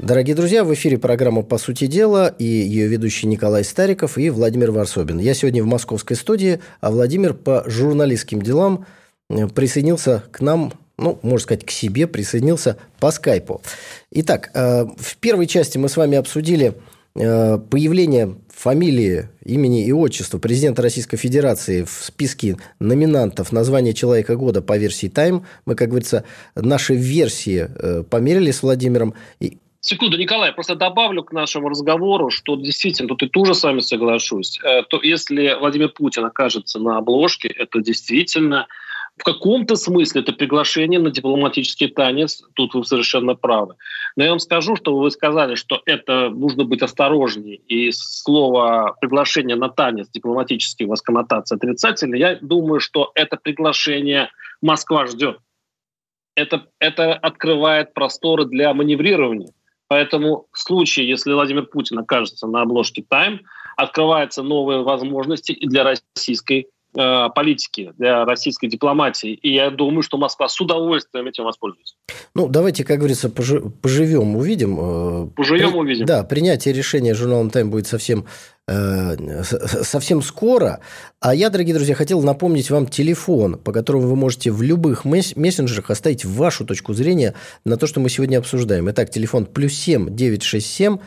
Дорогие 0.00 0.34
друзья, 0.34 0.64
в 0.64 0.74
эфире 0.74 0.98
программа 0.98 1.42
«По 1.42 1.58
сути 1.58 1.86
дела» 1.86 2.26
и 2.26 2.44
ее 2.44 2.88
ведущий 2.88 3.28
Николай 3.28 3.62
Стариков 3.62 4.18
и 4.18 4.28
Владимир 4.28 4.72
Варсобин. 4.72 5.20
Я 5.20 5.32
сегодня 5.34 5.62
в 5.62 5.66
московской 5.66 6.16
студии, 6.16 6.58
а 6.80 6.90
Владимир 6.90 7.34
по 7.34 7.62
журналистским 7.70 8.42
делам 8.42 8.84
э, 9.30 9.46
присоединился 9.46 10.24
к 10.32 10.40
нам 10.40 10.72
ну, 10.98 11.20
можно 11.22 11.38
сказать, 11.38 11.64
к 11.64 11.70
себе, 11.70 12.08
присоединился 12.08 12.78
по 12.98 13.12
скайпу. 13.12 13.62
Итак, 14.10 14.50
э, 14.54 14.84
в 14.84 15.16
первой 15.18 15.46
части 15.46 15.78
мы 15.78 15.88
с 15.88 15.96
вами 15.96 16.18
обсудили 16.18 16.74
Э, 17.14 17.58
появление 17.58 18.36
фамилии, 18.62 19.28
имени 19.44 19.84
и 19.84 19.92
отчества 19.92 20.38
президента 20.38 20.82
Российской 20.82 21.16
Федерации 21.16 21.82
в 21.82 21.90
списке 21.90 22.56
номинантов 22.78 23.50
на 23.50 23.64
звание 23.64 23.92
Человека 23.92 24.36
года 24.36 24.62
по 24.62 24.78
версии 24.78 25.10
Time. 25.10 25.42
Мы, 25.66 25.74
как 25.74 25.88
говорится, 25.88 26.24
наши 26.54 26.94
версии 26.94 27.68
э, 27.68 28.04
померили 28.04 28.52
с 28.52 28.62
Владимиром. 28.62 29.14
И 29.40 29.58
Секунду, 29.80 30.16
Николай, 30.16 30.52
просто 30.52 30.76
добавлю 30.76 31.24
к 31.24 31.32
нашему 31.32 31.68
разговору, 31.70 32.30
что 32.30 32.54
действительно, 32.54 33.08
тут 33.08 33.24
и 33.24 33.28
тоже 33.28 33.54
с 33.56 33.64
вами 33.64 33.80
соглашусь, 33.80 34.60
э, 34.62 34.84
то 34.88 35.02
если 35.02 35.58
Владимир 35.58 35.88
Путин 35.88 36.24
окажется 36.24 36.78
на 36.78 36.98
обложке, 36.98 37.48
это 37.48 37.80
действительно 37.80 38.68
в 39.22 39.24
каком-то 39.24 39.76
смысле 39.76 40.22
это 40.22 40.32
приглашение 40.32 40.98
на 40.98 41.12
дипломатический 41.12 41.86
танец, 41.86 42.42
тут 42.54 42.74
вы 42.74 42.84
совершенно 42.84 43.36
правы. 43.36 43.76
Но 44.16 44.24
я 44.24 44.30
вам 44.30 44.40
скажу, 44.40 44.74
что 44.74 44.98
вы 44.98 45.12
сказали, 45.12 45.54
что 45.54 45.80
это 45.86 46.28
нужно 46.28 46.64
быть 46.64 46.82
осторожнее, 46.82 47.54
и 47.54 47.92
слово 47.92 48.96
приглашение 49.00 49.54
на 49.54 49.68
танец 49.68 50.08
дипломатический 50.08 50.86
у 50.86 50.88
вас 50.88 51.02
коннотация 51.02 51.54
отрицательная. 51.54 52.18
Я 52.18 52.38
думаю, 52.40 52.80
что 52.80 53.12
это 53.14 53.36
приглашение 53.36 54.28
Москва 54.60 55.06
ждет. 55.06 55.38
Это, 56.34 56.66
это 56.80 57.14
открывает 57.14 57.94
просторы 57.94 58.46
для 58.46 58.74
маневрирования. 58.74 59.52
Поэтому 59.86 60.48
в 60.50 60.58
случае, 60.58 61.08
если 61.08 61.32
Владимир 61.32 61.66
Путин 61.66 61.96
окажется 62.00 62.48
на 62.48 62.62
обложке 62.62 63.04
«Тайм», 63.08 63.42
открываются 63.76 64.42
новые 64.42 64.82
возможности 64.82 65.52
и 65.52 65.68
для 65.68 65.84
российской 65.84 66.66
Э, 66.94 67.30
политики, 67.34 67.94
для 67.96 68.26
российской 68.26 68.66
дипломатии. 68.66 69.32
И 69.32 69.54
я 69.54 69.70
думаю, 69.70 70.02
что 70.02 70.18
Москва 70.18 70.46
с 70.46 70.60
удовольствием 70.60 71.26
этим 71.26 71.44
воспользуется. 71.44 71.94
Ну, 72.34 72.48
давайте, 72.48 72.84
как 72.84 72.98
говорится, 72.98 73.30
поживем, 73.30 74.36
увидим. 74.36 74.76
Э, 74.78 75.26
поживем, 75.34 75.74
увидим. 75.74 76.04
Да, 76.04 76.22
принятие 76.22 76.74
решения 76.74 77.14
журналом 77.14 77.48
«Тайм» 77.48 77.70
будет 77.70 77.86
совсем 77.86 78.26
э, 78.68 79.42
совсем 79.42 80.20
скоро. 80.20 80.80
А 81.18 81.34
я, 81.34 81.48
дорогие 81.48 81.74
друзья, 81.74 81.94
хотел 81.94 82.20
напомнить 82.20 82.68
вам 82.68 82.86
телефон, 82.86 83.56
по 83.56 83.72
которому 83.72 84.08
вы 84.08 84.16
можете 84.16 84.50
в 84.50 84.60
любых 84.60 85.06
мессенджерах 85.06 85.88
оставить 85.88 86.26
вашу 86.26 86.66
точку 86.66 86.92
зрения 86.92 87.32
на 87.64 87.78
то, 87.78 87.86
что 87.86 88.00
мы 88.00 88.10
сегодня 88.10 88.36
обсуждаем. 88.36 88.90
Итак, 88.90 89.08
телефон 89.08 89.46
плюс 89.46 89.72
семь 89.72 90.14
девять 90.14 90.42
шесть 90.42 90.70
семь 90.70 90.98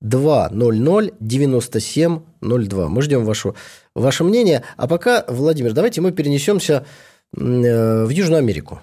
200 0.00 1.14
9702. 1.20 2.88
Мы 2.88 3.02
ждем 3.02 3.24
вашу, 3.24 3.56
ваше 3.94 4.24
мнение. 4.24 4.62
А 4.76 4.86
пока, 4.86 5.24
Владимир, 5.28 5.72
давайте 5.72 6.00
мы 6.00 6.12
перенесемся 6.12 6.86
э, 7.36 8.04
в 8.04 8.08
Южную 8.08 8.38
Америку. 8.38 8.80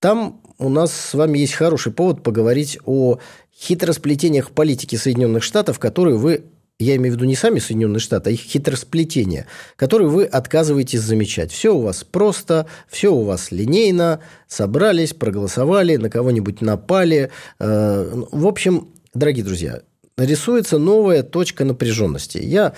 Там 0.00 0.40
у 0.58 0.68
нас 0.68 0.92
с 0.92 1.14
вами 1.14 1.38
есть 1.38 1.54
хороший 1.54 1.92
повод 1.92 2.22
поговорить 2.22 2.78
о 2.84 3.18
хитросплетениях 3.56 4.50
политики 4.50 4.96
Соединенных 4.96 5.42
Штатов, 5.42 5.78
которые 5.78 6.16
вы, 6.16 6.44
я 6.78 6.96
имею 6.96 7.14
в 7.14 7.16
виду 7.16 7.24
не 7.24 7.36
сами 7.36 7.58
Соединенные 7.58 8.00
Штаты, 8.00 8.30
а 8.30 8.32
их 8.32 8.40
хитросплетения, 8.40 9.46
которые 9.76 10.08
вы 10.08 10.24
отказываетесь 10.24 11.00
замечать. 11.00 11.52
Все 11.52 11.74
у 11.74 11.80
вас 11.80 12.04
просто, 12.04 12.66
все 12.88 13.14
у 13.14 13.22
вас 13.22 13.50
линейно, 13.52 14.20
собрались, 14.48 15.14
проголосовали, 15.14 15.96
на 15.96 16.10
кого-нибудь 16.10 16.60
напали. 16.60 17.30
Э, 17.58 18.24
в 18.30 18.46
общем, 18.46 18.88
дорогие 19.14 19.44
друзья, 19.44 19.82
рисуется 20.16 20.78
новая 20.78 21.22
точка 21.22 21.64
напряженности. 21.64 22.38
Я 22.38 22.74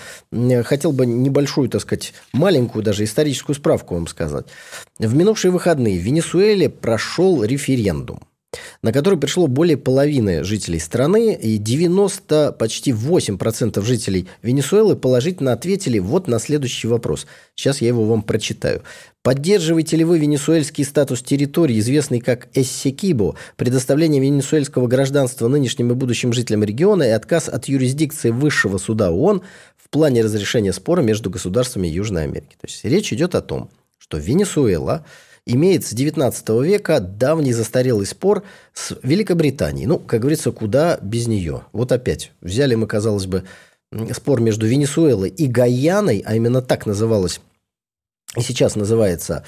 хотел 0.63 0.91
бы 0.91 1.05
небольшую, 1.05 1.69
так 1.69 1.81
сказать, 1.81 2.13
маленькую 2.33 2.83
даже 2.83 3.03
историческую 3.03 3.55
справку 3.55 3.95
вам 3.95 4.07
сказать. 4.07 4.47
В 4.99 5.15
минувшие 5.15 5.51
выходные 5.51 5.99
в 5.99 6.01
Венесуэле 6.01 6.69
прошел 6.69 7.43
референдум 7.43 8.21
на 8.81 8.93
который 8.93 9.19
пришло 9.19 9.47
более 9.47 9.77
половины 9.77 10.43
жителей 10.43 10.79
страны, 10.79 11.33
и 11.33 11.57
90, 11.57 12.53
почти 12.53 12.91
8% 12.91 13.81
жителей 13.83 14.27
Венесуэлы 14.41 14.95
положительно 14.95 15.53
ответили 15.53 15.99
вот 15.99 16.27
на 16.27 16.39
следующий 16.39 16.87
вопрос. 16.87 17.27
Сейчас 17.55 17.81
я 17.81 17.89
его 17.89 18.05
вам 18.05 18.21
прочитаю. 18.21 18.83
Поддерживаете 19.23 19.97
ли 19.97 20.05
вы 20.05 20.19
венесуэльский 20.19 20.85
статус 20.85 21.21
территории, 21.21 21.79
известный 21.79 22.21
как 22.21 22.47
Эссекибо, 22.53 23.35
предоставление 23.57 24.21
венесуэльского 24.21 24.87
гражданства 24.87 25.49
нынешним 25.49 25.91
и 25.91 25.95
будущим 25.95 26.31
жителям 26.31 26.63
региона 26.63 27.03
и 27.03 27.09
отказ 27.09 27.49
от 27.49 27.65
юрисдикции 27.65 28.29
Высшего 28.29 28.77
суда 28.77 29.11
ООН 29.11 29.41
в 29.75 29.89
плане 29.89 30.23
разрешения 30.23 30.71
спора 30.71 31.01
между 31.01 31.29
государствами 31.29 31.87
Южной 31.87 32.23
Америки? 32.23 32.55
То 32.61 32.67
есть 32.67 32.85
речь 32.85 33.11
идет 33.11 33.35
о 33.35 33.41
том, 33.41 33.69
что 33.97 34.17
Венесуэла 34.17 35.05
имеет 35.47 35.85
с 35.85 35.93
19 35.93 36.49
века 36.63 36.99
давний 36.99 37.53
застарелый 37.53 38.05
спор 38.05 38.43
с 38.73 38.97
Великобританией. 39.01 39.87
Ну, 39.87 39.97
как 39.97 40.21
говорится, 40.21 40.51
куда 40.51 40.99
без 41.01 41.27
нее. 41.27 41.63
Вот 41.71 41.91
опять 41.91 42.31
взяли 42.41 42.75
мы, 42.75 42.85
казалось 42.85 43.25
бы, 43.25 43.43
спор 44.13 44.41
между 44.41 44.67
Венесуэлой 44.67 45.29
и 45.29 45.47
Гаяной, 45.47 46.21
а 46.25 46.35
именно 46.35 46.61
так 46.61 46.85
называлась, 46.85 47.39
и 48.35 48.41
сейчас 48.41 48.75
называется 48.75 49.45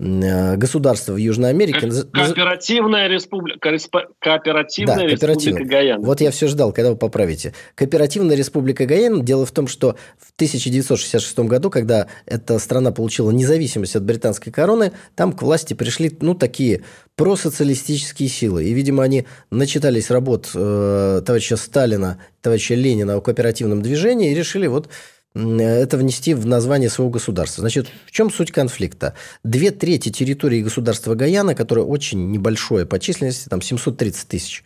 Э, 0.00 0.56
государства 0.56 1.12
в 1.12 1.16
Южной 1.16 1.50
Америке. 1.50 1.88
Кооперативная 2.12 3.08
республика, 3.08 3.70
кооперативная 4.18 4.96
да, 4.96 5.04
республика 5.06 5.64
Гаяна. 5.64 6.04
Вот 6.04 6.20
я 6.20 6.30
все 6.30 6.48
ждал, 6.48 6.72
когда 6.72 6.90
вы 6.90 6.96
поправите. 6.96 7.54
Кооперативная 7.76 8.34
республика 8.34 8.84
Гаяна. 8.84 9.22
Дело 9.22 9.46
в 9.46 9.52
том, 9.52 9.68
что 9.68 9.96
в 10.18 10.32
1966 10.34 11.38
году, 11.40 11.70
когда 11.70 12.08
эта 12.26 12.58
страна 12.58 12.90
получила 12.90 13.30
независимость 13.30 13.94
от 13.94 14.02
британской 14.02 14.52
короны, 14.52 14.92
там 15.14 15.32
к 15.32 15.42
власти 15.42 15.74
пришли, 15.74 16.10
ну, 16.20 16.34
такие 16.34 16.82
просоциалистические 17.14 18.28
силы. 18.28 18.64
И, 18.64 18.72
видимо, 18.72 19.04
они 19.04 19.26
начитались 19.50 20.10
работ 20.10 20.50
э, 20.54 21.22
товарища 21.24 21.56
Сталина, 21.56 22.18
товарища 22.40 22.74
Ленина 22.74 23.16
о 23.16 23.20
кооперативном 23.20 23.82
движении 23.82 24.32
и 24.32 24.34
решили 24.34 24.66
вот 24.66 24.88
это 25.34 25.96
внести 25.96 26.34
в 26.34 26.46
название 26.46 26.90
своего 26.90 27.10
государства. 27.10 27.62
Значит, 27.62 27.88
в 28.06 28.10
чем 28.10 28.30
суть 28.30 28.52
конфликта? 28.52 29.14
Две 29.42 29.70
трети 29.70 30.10
территории 30.10 30.62
государства 30.62 31.14
Гаяна, 31.14 31.54
которое 31.54 31.86
очень 31.86 32.30
небольшое 32.30 32.84
по 32.84 32.98
численности, 32.98 33.48
там 33.48 33.62
730 33.62 34.28
тысяч 34.28 34.64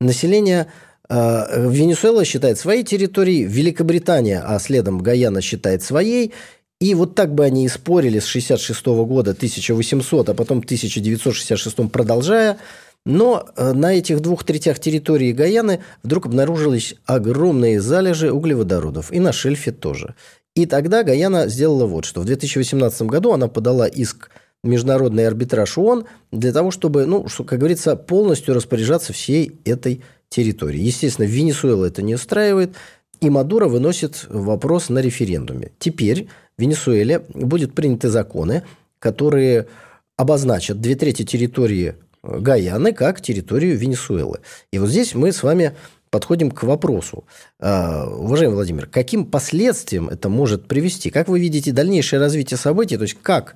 населения, 0.00 0.68
э, 1.08 1.68
Венесуэла 1.70 2.24
считает 2.24 2.58
своей 2.58 2.82
территорией, 2.82 3.44
Великобритания, 3.44 4.42
а 4.44 4.58
следом 4.58 4.98
Гаяна 4.98 5.42
считает 5.42 5.82
своей, 5.82 6.32
и 6.80 6.94
вот 6.94 7.14
так 7.14 7.34
бы 7.34 7.44
они 7.44 7.64
и 7.64 7.68
спорили 7.68 8.18
с 8.18 8.26
66 8.26 8.86
года, 9.04 9.30
1800, 9.32 10.28
а 10.28 10.34
потом 10.34 10.58
1966 10.58 11.90
продолжая, 11.90 12.58
но 13.06 13.46
э, 13.56 13.72
на 13.72 13.94
этих 13.94 14.20
двух 14.20 14.42
третях 14.42 14.80
территории 14.80 15.32
Гаяны 15.32 15.78
вдруг 16.02 16.26
обнаружились 16.26 16.96
огромные 17.06 17.80
залежи 17.80 18.32
углеводородов. 18.32 19.12
И 19.12 19.20
на 19.20 19.32
шельфе 19.32 19.70
тоже. 19.70 20.16
И 20.56 20.66
тогда 20.66 21.04
Гаяна 21.04 21.46
сделала 21.46 21.86
вот 21.86 22.04
что. 22.04 22.20
В 22.20 22.24
2018 22.24 23.02
году 23.02 23.32
она 23.32 23.46
подала 23.46 23.86
иск 23.86 24.30
в 24.64 24.68
Международный 24.68 25.24
арбитраж 25.28 25.78
ООН 25.78 26.06
для 26.32 26.52
того, 26.52 26.72
чтобы, 26.72 27.06
ну, 27.06 27.28
что, 27.28 27.44
как 27.44 27.60
говорится, 27.60 27.94
полностью 27.94 28.54
распоряжаться 28.54 29.12
всей 29.12 29.60
этой 29.64 30.02
территорией. 30.28 30.84
Естественно, 30.84 31.26
Венесуэла 31.26 31.86
это 31.86 32.02
не 32.02 32.16
устраивает, 32.16 32.72
и 33.20 33.30
Мадуро 33.30 33.68
выносит 33.68 34.26
вопрос 34.28 34.88
на 34.88 34.98
референдуме. 34.98 35.70
Теперь 35.78 36.26
в 36.58 36.60
Венесуэле 36.60 37.22
будут 37.34 37.72
приняты 37.72 38.08
законы, 38.08 38.64
которые 38.98 39.68
обозначат 40.16 40.80
две 40.80 40.96
трети 40.96 41.24
территории 41.24 41.94
Гаяны 42.26 42.92
как 42.92 43.20
территорию 43.20 43.76
Венесуэлы. 43.76 44.40
И 44.72 44.78
вот 44.78 44.88
здесь 44.88 45.14
мы 45.14 45.32
с 45.32 45.42
вами 45.42 45.76
подходим 46.10 46.50
к 46.50 46.62
вопросу. 46.64 47.24
А, 47.60 48.06
уважаемый 48.06 48.54
Владимир, 48.54 48.86
каким 48.86 49.26
последствиям 49.26 50.08
это 50.08 50.28
может 50.28 50.66
привести? 50.66 51.10
Как 51.10 51.28
вы 51.28 51.40
видите 51.40 51.72
дальнейшее 51.72 52.20
развитие 52.20 52.58
событий? 52.58 52.96
То 52.96 53.02
есть, 53.02 53.20
как 53.22 53.54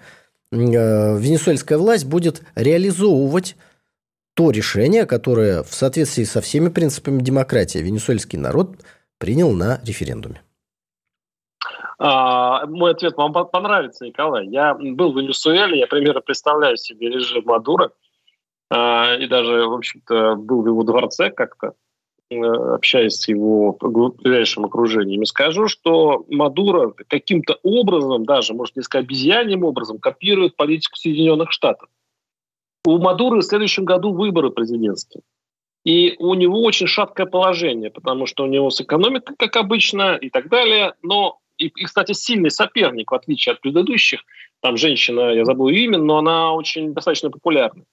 а, 0.53 1.17
венесуэльская 1.17 1.79
власть 1.79 2.07
будет 2.07 2.43
реализовывать 2.55 3.57
то 4.35 4.51
решение, 4.51 5.07
которое 5.07 5.63
в 5.63 5.75
соответствии 5.75 6.25
со 6.25 6.41
всеми 6.41 6.69
принципами 6.69 7.21
демократии 7.21 7.79
венесуэльский 7.79 8.39
народ 8.39 8.77
принял 9.19 9.53
на 9.53 9.81
референдуме? 9.85 10.43
А, 11.99 12.67
мой 12.67 12.93
ответ 12.93 13.17
вам 13.17 13.33
понравится, 13.33 14.07
Николай. 14.07 14.47
Я 14.47 14.75
был 14.75 15.13
в 15.13 15.19
Венесуэле, 15.19 15.81
я 15.81 15.87
примерно 15.87 16.21
представляю 16.21 16.77
себе 16.77 17.09
режим 17.09 17.43
Мадура– 17.45 17.91
и 18.73 19.27
даже, 19.27 19.67
в 19.67 19.75
общем-то, 19.75 20.37
был 20.37 20.63
в 20.63 20.67
его 20.67 20.83
дворце 20.85 21.31
как-то, 21.31 21.75
э, 22.31 22.37
общаясь 22.37 23.17
с 23.17 23.29
его 23.29 23.73
ближайшим 23.73 24.65
окружением, 24.65 25.25
скажу, 25.25 25.67
что 25.67 26.25
Мадуро 26.29 26.93
каким-то 27.09 27.59
образом, 27.65 28.25
даже, 28.25 28.55
может, 28.55 28.77
несколько 28.77 28.99
обезьяним 28.99 29.65
образом, 29.65 29.99
копирует 29.99 30.55
политику 30.55 30.97
Соединенных 30.97 31.51
Штатов. 31.51 31.89
У 32.85 32.99
Мадуро 32.99 33.41
в 33.41 33.45
следующем 33.45 33.85
году 33.85 34.13
выборы 34.13 34.51
президентские. 34.51 35.23
И 35.85 36.15
у 36.19 36.35
него 36.35 36.63
очень 36.63 36.87
шаткое 36.87 37.27
положение, 37.27 37.91
потому 37.91 38.27
что 38.27 38.45
у 38.45 38.47
него 38.47 38.71
с 38.71 38.81
экономикой, 38.81 39.35
как 39.37 39.57
обычно, 39.57 40.17
и 40.17 40.31
так 40.31 40.49
далее. 40.49 40.95
Но, 41.03 41.39
и, 41.57 41.67
и 41.67 41.85
кстати, 41.85 42.13
сильный 42.13 42.51
соперник, 42.51 43.11
в 43.11 43.15
отличие 43.15 43.55
от 43.55 43.61
предыдущих. 43.61 44.21
Там 44.61 44.77
женщина, 44.77 45.33
я 45.33 45.45
забыл 45.45 45.69
имя, 45.69 45.99
но 45.99 46.19
она 46.19 46.53
очень 46.53 46.93
достаточно 46.93 47.31
популярна. 47.31 47.85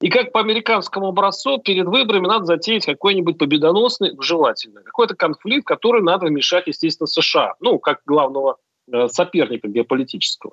И 0.00 0.10
как 0.10 0.32
по 0.32 0.40
американскому 0.40 1.08
образцу 1.08 1.58
перед 1.58 1.86
выборами 1.86 2.26
надо 2.26 2.44
затеять 2.44 2.84
какой-нибудь 2.84 3.38
победоносный, 3.38 4.12
желательно, 4.20 4.82
какой-то 4.82 5.16
конфликт, 5.16 5.66
который 5.66 6.02
надо 6.02 6.26
вмешать, 6.26 6.66
естественно, 6.66 7.06
США, 7.06 7.54
ну, 7.60 7.78
как 7.78 8.00
главного 8.04 8.58
э, 8.92 9.08
соперника 9.08 9.68
геополитического. 9.68 10.52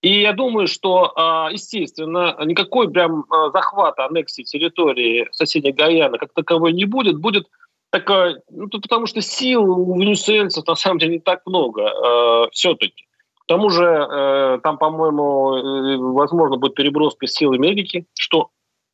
И 0.00 0.20
я 0.20 0.32
думаю, 0.32 0.68
что, 0.68 1.12
а, 1.16 1.48
естественно, 1.50 2.36
никакой 2.44 2.90
прям 2.90 3.22
э, 3.22 3.50
захвата, 3.52 4.04
аннексии 4.04 4.42
территории 4.42 5.28
соседней 5.32 5.72
Гаяны 5.72 6.18
как 6.18 6.32
таковой 6.34 6.72
не 6.72 6.84
будет. 6.84 7.18
Будет 7.18 7.48
такая, 7.90 8.42
ну, 8.50 8.68
потому 8.68 9.06
что 9.06 9.22
сил 9.22 9.64
у 9.64 9.98
венесуэльцев 9.98 10.66
на 10.66 10.74
самом 10.74 10.98
деле 10.98 11.14
не 11.14 11.20
так 11.20 11.40
много 11.46 11.82
э, 11.82 12.50
все-таки. 12.52 13.06
К 13.44 13.46
тому 13.46 13.70
же 13.70 13.84
э, 13.84 14.58
там, 14.62 14.78
по-моему, 14.78 15.56
э, 15.56 15.96
возможно, 15.96 16.58
будет 16.58 16.74
переброска 16.74 17.26
сил 17.26 17.52
Америки, 17.52 18.06
что 18.14 18.50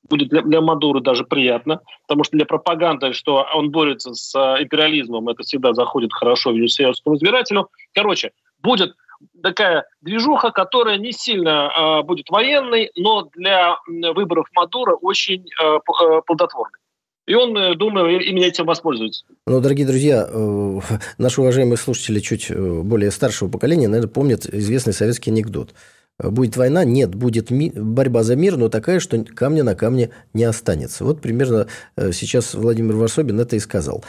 будет 0.09 0.29
для, 0.29 0.43
для 0.43 0.61
Мадуры 0.61 1.01
даже 1.01 1.25
приятно, 1.25 1.81
потому 2.07 2.25
что 2.25 2.37
для 2.37 2.47
пропаганды, 2.47 3.13
что 3.13 3.47
он 3.55 3.71
борется 3.71 4.15
с 4.15 4.35
э, 4.35 4.63
империализмом, 4.63 5.29
это 5.29 5.43
всегда 5.43 5.73
заходит 5.73 6.13
хорошо 6.13 6.53
венесуэльскому 6.53 7.17
избирателю. 7.17 7.69
Короче, 7.95 8.33
будет 8.63 8.95
такая 9.43 9.87
движуха, 10.01 10.51
которая 10.51 10.99
не 10.99 11.13
сильно 11.13 11.71
э, 11.71 12.03
будет 12.03 12.29
военной, 12.31 12.91
но 12.97 13.29
для 13.35 13.77
выборов 13.87 14.47
Мадура 14.55 14.95
очень 14.95 15.47
э, 15.63 15.65
э 15.65 16.21
плодотворной. 16.27 16.79
И 17.27 17.35
он, 17.35 17.57
э, 17.57 17.75
думаю, 17.75 18.21
именно 18.21 18.45
этим 18.45 18.67
воспользуется. 18.67 19.25
Ну, 19.47 19.61
дорогие 19.61 19.87
друзья, 19.87 20.29
наши 21.19 21.41
уважаемые 21.41 21.77
слушатели 21.77 22.21
чуть 22.21 22.51
более 22.55 23.11
старшего 23.11 23.51
поколения, 23.51 23.89
наверное, 23.89 24.13
помнят 24.13 24.47
известный 24.47 24.93
советский 24.93 25.31
анекдот– 25.31 25.75
Будет 26.23 26.57
война? 26.57 26.85
Нет, 26.85 27.15
будет 27.15 27.51
ми- 27.51 27.73
борьба 27.75 28.23
за 28.23 28.37
мир, 28.37 28.57
но 28.57 28.69
такая, 28.69 29.01
что 29.01 29.25
камня 29.25 29.65
на 29.65 29.75
камне 29.75 30.11
не 30.35 30.45
останется. 30.45 31.05
Вот 31.05 31.21
примерно 31.21 31.67
э, 31.97 32.13
сейчас 32.13 32.55
Владимир 32.55 32.97
Варсобин 32.97 33.41
это 33.41 33.57
и 33.57 33.61
сказал. 33.61 34.05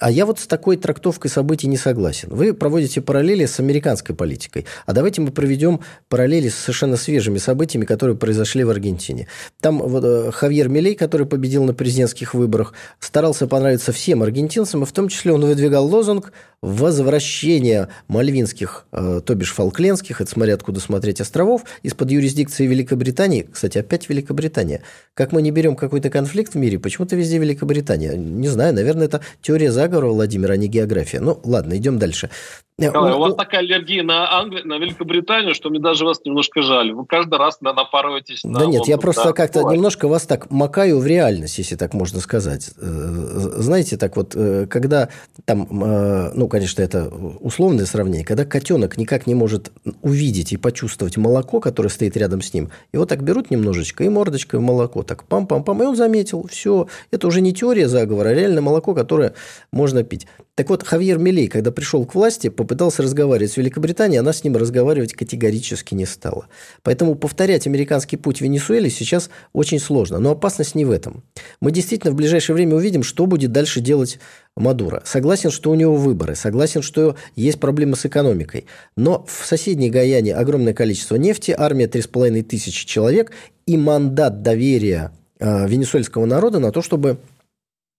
А 0.00 0.10
я 0.10 0.26
вот 0.26 0.40
с 0.40 0.48
такой 0.48 0.76
трактовкой 0.76 1.30
событий 1.30 1.68
не 1.68 1.76
согласен. 1.76 2.28
Вы 2.28 2.52
проводите 2.52 3.00
параллели 3.00 3.46
с 3.46 3.60
американской 3.60 4.12
политикой. 4.12 4.66
А 4.86 4.92
давайте 4.92 5.20
мы 5.20 5.30
проведем 5.30 5.80
параллели 6.08 6.48
с 6.48 6.56
совершенно 6.56 6.96
свежими 6.96 7.38
событиями, 7.38 7.84
которые 7.84 8.16
произошли 8.16 8.64
в 8.64 8.70
Аргентине. 8.70 9.28
Там 9.60 9.78
вот, 9.78 10.04
э, 10.04 10.32
Хавьер 10.32 10.68
Милей, 10.68 10.96
который 10.96 11.28
победил 11.28 11.62
на 11.62 11.74
президентских 11.74 12.34
выборах, 12.34 12.74
старался 12.98 13.46
понравиться 13.46 13.92
всем 13.92 14.24
аргентинцам, 14.24 14.82
и 14.82 14.86
в 14.86 14.90
том 14.90 15.08
числе 15.08 15.32
он 15.32 15.44
выдвигал 15.44 15.86
лозунг 15.86 16.32
возвращения 16.64 17.88
мальвинских, 18.08 18.86
э, 18.90 19.20
то 19.24 19.34
бишь 19.34 19.52
фолклендских, 19.52 20.22
это 20.22 20.30
смотря 20.30 20.54
откуда 20.54 20.80
смотреть, 20.80 21.20
островов, 21.20 21.64
из-под 21.82 22.10
юрисдикции 22.10 22.66
Великобритании. 22.66 23.46
Кстати, 23.52 23.76
опять 23.76 24.08
Великобритания. 24.08 24.80
Как 25.12 25.32
мы 25.32 25.42
не 25.42 25.50
берем 25.50 25.76
какой-то 25.76 26.08
конфликт 26.08 26.54
в 26.54 26.56
мире, 26.56 26.78
почему-то 26.78 27.16
везде 27.16 27.36
Великобритания. 27.36 28.16
Не 28.16 28.48
знаю, 28.48 28.72
наверное, 28.74 29.06
это 29.06 29.20
теория 29.42 29.70
заговора, 29.84 30.08
Владимир, 30.08 30.50
а 30.50 30.56
не 30.56 30.68
география. 30.68 31.20
Ну, 31.20 31.40
ладно, 31.44 31.76
идем 31.76 31.98
дальше. 31.98 32.30
Николай, 32.76 33.12
у 33.12 33.20
вас 33.20 33.36
такая 33.36 33.60
аллергия 33.60 34.02
на, 34.02 34.36
Англи... 34.36 34.62
на 34.62 34.78
Великобританию, 34.78 35.54
что 35.54 35.70
мне 35.70 35.78
даже 35.78 36.04
вас 36.04 36.20
немножко 36.24 36.60
жаль. 36.60 36.92
Вы 36.92 37.06
каждый 37.06 37.38
раз 37.38 37.60
напарываетесь 37.60 38.42
на... 38.42 38.58
Да 38.58 38.66
нет, 38.66 38.88
я 38.88 38.98
просто 38.98 39.26
да, 39.26 39.32
как-то 39.32 39.60
бывает. 39.60 39.76
немножко 39.76 40.08
вас 40.08 40.26
так 40.26 40.50
макаю 40.50 40.98
в 40.98 41.06
реальность, 41.06 41.56
если 41.58 41.76
так 41.76 41.94
можно 41.94 42.18
сказать. 42.18 42.72
Э, 42.76 43.52
знаете, 43.58 43.96
так 43.96 44.16
вот, 44.16 44.32
э, 44.34 44.66
когда 44.68 45.08
там, 45.44 45.84
э, 45.84 46.32
ну, 46.34 46.48
конечно, 46.48 46.82
это 46.82 47.08
условное 47.38 47.86
сравнение, 47.86 48.24
когда 48.24 48.44
котенок 48.44 48.96
никак 48.96 49.28
не 49.28 49.36
может 49.36 49.70
увидеть 50.02 50.52
и 50.52 50.56
почувствовать 50.56 51.16
молоко, 51.16 51.60
которое 51.60 51.90
стоит 51.90 52.16
рядом 52.16 52.42
с 52.42 52.52
ним, 52.52 52.70
его 52.92 53.06
так 53.06 53.22
берут 53.22 53.52
немножечко 53.52 54.02
и 54.02 54.08
мордочкой 54.08 54.58
в 54.58 54.64
молоко, 54.64 55.04
так 55.04 55.22
пам-пам-пам, 55.28 55.80
и 55.80 55.86
он 55.86 55.94
заметил, 55.94 56.48
все, 56.50 56.88
это 57.12 57.28
уже 57.28 57.40
не 57.40 57.54
теория 57.54 57.86
заговора, 57.86 58.30
а 58.30 58.34
реально 58.34 58.62
молоко, 58.62 58.94
которое 58.94 59.34
можно 59.70 60.02
пить. 60.02 60.26
Так 60.56 60.70
вот, 60.70 60.84
Хавьер 60.84 61.18
Милей, 61.18 61.48
когда 61.48 61.72
пришел 61.72 62.04
к 62.04 62.14
власти, 62.14 62.48
попытался 62.64 63.02
разговаривать 63.02 63.52
с 63.52 63.58
Великобританией, 63.58 64.18
она 64.18 64.32
с 64.32 64.42
ним 64.42 64.56
разговаривать 64.56 65.12
категорически 65.12 65.94
не 65.94 66.06
стала. 66.06 66.46
Поэтому 66.82 67.14
повторять 67.14 67.66
американский 67.66 68.16
путь 68.16 68.40
Венесуэле 68.40 68.88
сейчас 68.88 69.28
очень 69.52 69.78
сложно. 69.78 70.18
Но 70.18 70.30
опасность 70.30 70.74
не 70.74 70.86
в 70.86 70.90
этом. 70.90 71.22
Мы 71.60 71.72
действительно 71.72 72.12
в 72.12 72.16
ближайшее 72.16 72.54
время 72.54 72.76
увидим, 72.76 73.02
что 73.02 73.26
будет 73.26 73.52
дальше 73.52 73.80
делать 73.80 74.18
Мадуро. 74.56 75.02
Согласен, 75.04 75.50
что 75.50 75.70
у 75.70 75.74
него 75.74 75.94
выборы, 75.94 76.36
согласен, 76.36 76.80
что 76.80 77.16
есть 77.36 77.60
проблемы 77.60 77.96
с 77.96 78.06
экономикой. 78.06 78.64
Но 78.96 79.26
в 79.28 79.44
соседней 79.44 79.90
Гаяне 79.90 80.34
огромное 80.34 80.72
количество 80.72 81.16
нефти, 81.16 81.54
армия 81.56 81.86
3,5 81.86 82.42
тысячи 82.44 82.86
человек 82.86 83.32
и 83.66 83.76
мандат 83.76 84.40
доверия 84.40 85.12
э, 85.38 85.68
венесуэльского 85.68 86.24
народа 86.24 86.60
на 86.60 86.72
то, 86.72 86.80
чтобы 86.80 87.18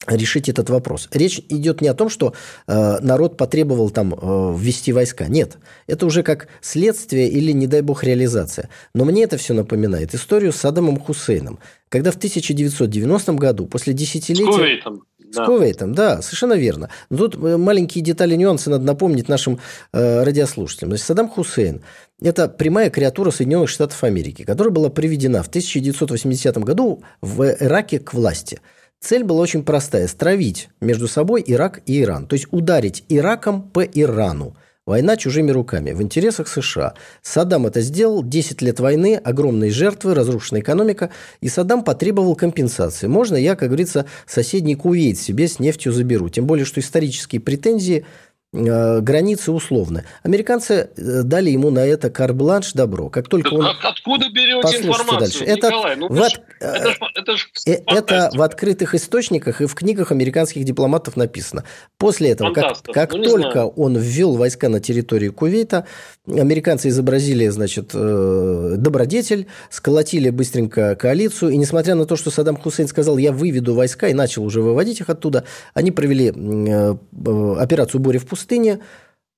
решить 0.08 0.50
этот 0.50 0.70
вопрос. 0.70 1.08
Речь 1.12 1.42
идет 1.50 1.82
не 1.82 1.88
о 1.88 1.94
том, 1.94 2.10
что 2.10 2.34
э, 2.68 3.00
народ 3.02 3.38
потребовал 3.38 3.90
там 3.90 4.14
э, 4.14 4.56
ввести 4.58 4.94
войска. 4.94 5.28
Нет, 5.28 5.58
это 5.88 6.06
уже 6.06 6.24
как 6.24 6.48
следствие 6.62 7.28
или, 7.28 7.52
не 7.52 7.68
дай 7.68 7.82
бог, 7.82 8.04
реализация. 8.04 8.70
Но 8.94 9.06
мне 9.06 9.24
это 9.24 9.38
все 9.38 9.54
напоминает 9.54 10.14
историю 10.14 10.52
с 10.52 10.58
Саддамом 10.58 11.00
Хусейном, 11.00 11.60
когда 11.90 12.12
в 12.12 12.18
1990 12.18 13.34
году, 13.34 13.66
после 13.66 13.94
десятилетия... 13.94 14.52
С 14.52 14.56
Кувейтом. 14.56 15.04
С 15.32 15.36
да. 15.36 15.46
Кувейтом, 15.46 15.96
да, 15.96 16.22
совершенно 16.22 16.54
верно. 16.54 16.90
Но 17.10 17.18
тут 17.18 17.36
э, 17.36 17.58
маленькие 17.58 18.04
детали, 18.04 18.36
нюансы 18.36 18.70
надо 18.70 18.84
напомнить 18.84 19.28
нашим 19.28 19.60
э, 19.92 20.24
радиослушателям. 20.24 20.92
Значит, 20.92 21.08
Саддам 21.08 21.30
Хусейн– 21.30 21.82
это 22.22 22.48
прямая 22.48 22.92
креатура 22.92 23.32
Соединенных 23.32 23.70
Штатов 23.70 24.04
Америки, 24.04 24.44
которая 24.44 24.72
была 24.72 24.90
приведена 24.90 25.42
в 25.42 25.48
1980 25.48 26.58
году 26.60 27.04
в 27.22 27.44
Ираке 27.44 27.98
к 28.00 28.14
власти– 28.14 28.60
Цель 29.06 29.24
была 29.24 29.42
очень 29.42 29.64
простая– 29.64 30.08
стравить 30.10 30.70
между 30.82 31.08
собой 31.08 31.44
Ирак 31.46 31.80
и 31.86 32.02
Иран. 32.02 32.26
То 32.26 32.34
есть 32.34 32.48
ударить 32.50 33.04
Ираком 33.08 33.62
по 33.62 33.84
Ирану. 33.84 34.58
Война 34.88 35.16
чужими 35.16 35.52
руками, 35.52 35.92
в 35.92 36.02
интересах 36.02 36.48
США. 36.48 36.96
Саддам 37.22 37.68
это 37.68 37.82
сделал, 37.82 38.24
10 38.24 38.64
лет 38.64 38.80
войны, 38.80 39.22
огромные 39.24 39.70
жертвы, 39.70 40.16
разрушенная 40.16 40.62
экономика, 40.62 41.12
и 41.40 41.50
Саддам 41.50 41.84
потребовал 41.84 42.36
компенсации. 42.36 43.06
Можно 43.06 43.36
я, 43.36 43.56
как 43.56 43.70
говорится, 43.70 44.08
соседний 44.26 44.74
Кувейт 44.74 45.20
себе 45.20 45.48
с 45.48 45.60
нефтью 45.60 45.92
заберу? 45.92 46.30
Тем 46.30 46.48
более, 46.48 46.66
что 46.66 46.80
исторические 46.80 47.42
претензии 47.42 48.08
границы 48.56 49.52
условны. 49.52 50.06
Американцы 50.24 50.90
э, 50.96 51.24
дали 51.24 51.50
ему 51.50 51.72
на 51.72 51.80
это 51.80 52.10
карбланш 52.10 52.74
добро. 52.74 53.10
Как 53.10 53.28
только 53.28 53.54
он... 53.54 53.68
Откуда 53.84 54.30
берете 54.30 54.78
информацию, 54.78 55.20
дальше. 55.20 55.44
Это, 55.44 55.68
Николай? 55.68 55.96
Ну, 55.98 56.08
в... 56.08 56.22
это, 56.22 56.42
это, 56.60 56.92
ж, 56.92 57.00
это, 57.16 57.38
ж 57.38 57.50
это 57.66 58.32
в 58.34 58.42
открытых 58.42 58.96
источниках 58.96 59.62
и 59.62 59.66
в 59.66 59.76
книгах 59.76 60.12
американских 60.12 60.64
дипломатов 60.64 61.18
написано. 61.18 61.66
После 61.98 62.32
этого, 62.32 62.54
как, 62.54 62.82
как 62.82 63.14
ну, 63.14 63.24
только 63.24 63.52
знаю. 63.52 63.70
он 63.76 63.98
ввел 63.98 64.36
войска 64.36 64.70
на 64.70 64.80
территорию 64.80 65.34
Кувейта, 65.34 65.86
американцы 66.28 66.90
изобразили, 66.90 67.48
значит, 67.50 67.92
э, 67.94 68.76
добродетель, 68.78 69.48
сколотили 69.70 70.30
быстренько 70.30 70.96
коалицию, 70.96 71.52
и 71.52 71.58
несмотря 71.58 71.96
на 71.96 72.06
то, 72.06 72.16
что 72.16 72.32
Саддам 72.32 72.56
Хусейн 72.56 72.88
сказал, 72.88 73.18
я 73.18 73.32
выведу 73.32 73.74
войска 73.74 74.08
и 74.08 74.14
начал 74.14 74.44
уже 74.46 74.62
выводить 74.62 75.02
их 75.02 75.10
оттуда, 75.10 75.44
они 75.74 75.92
провели 75.92 76.30
операцию 76.30 78.00
«Буря 78.00 78.20
в 78.20 78.26
пустыне», 78.26 78.45
пустыне, 78.46 78.80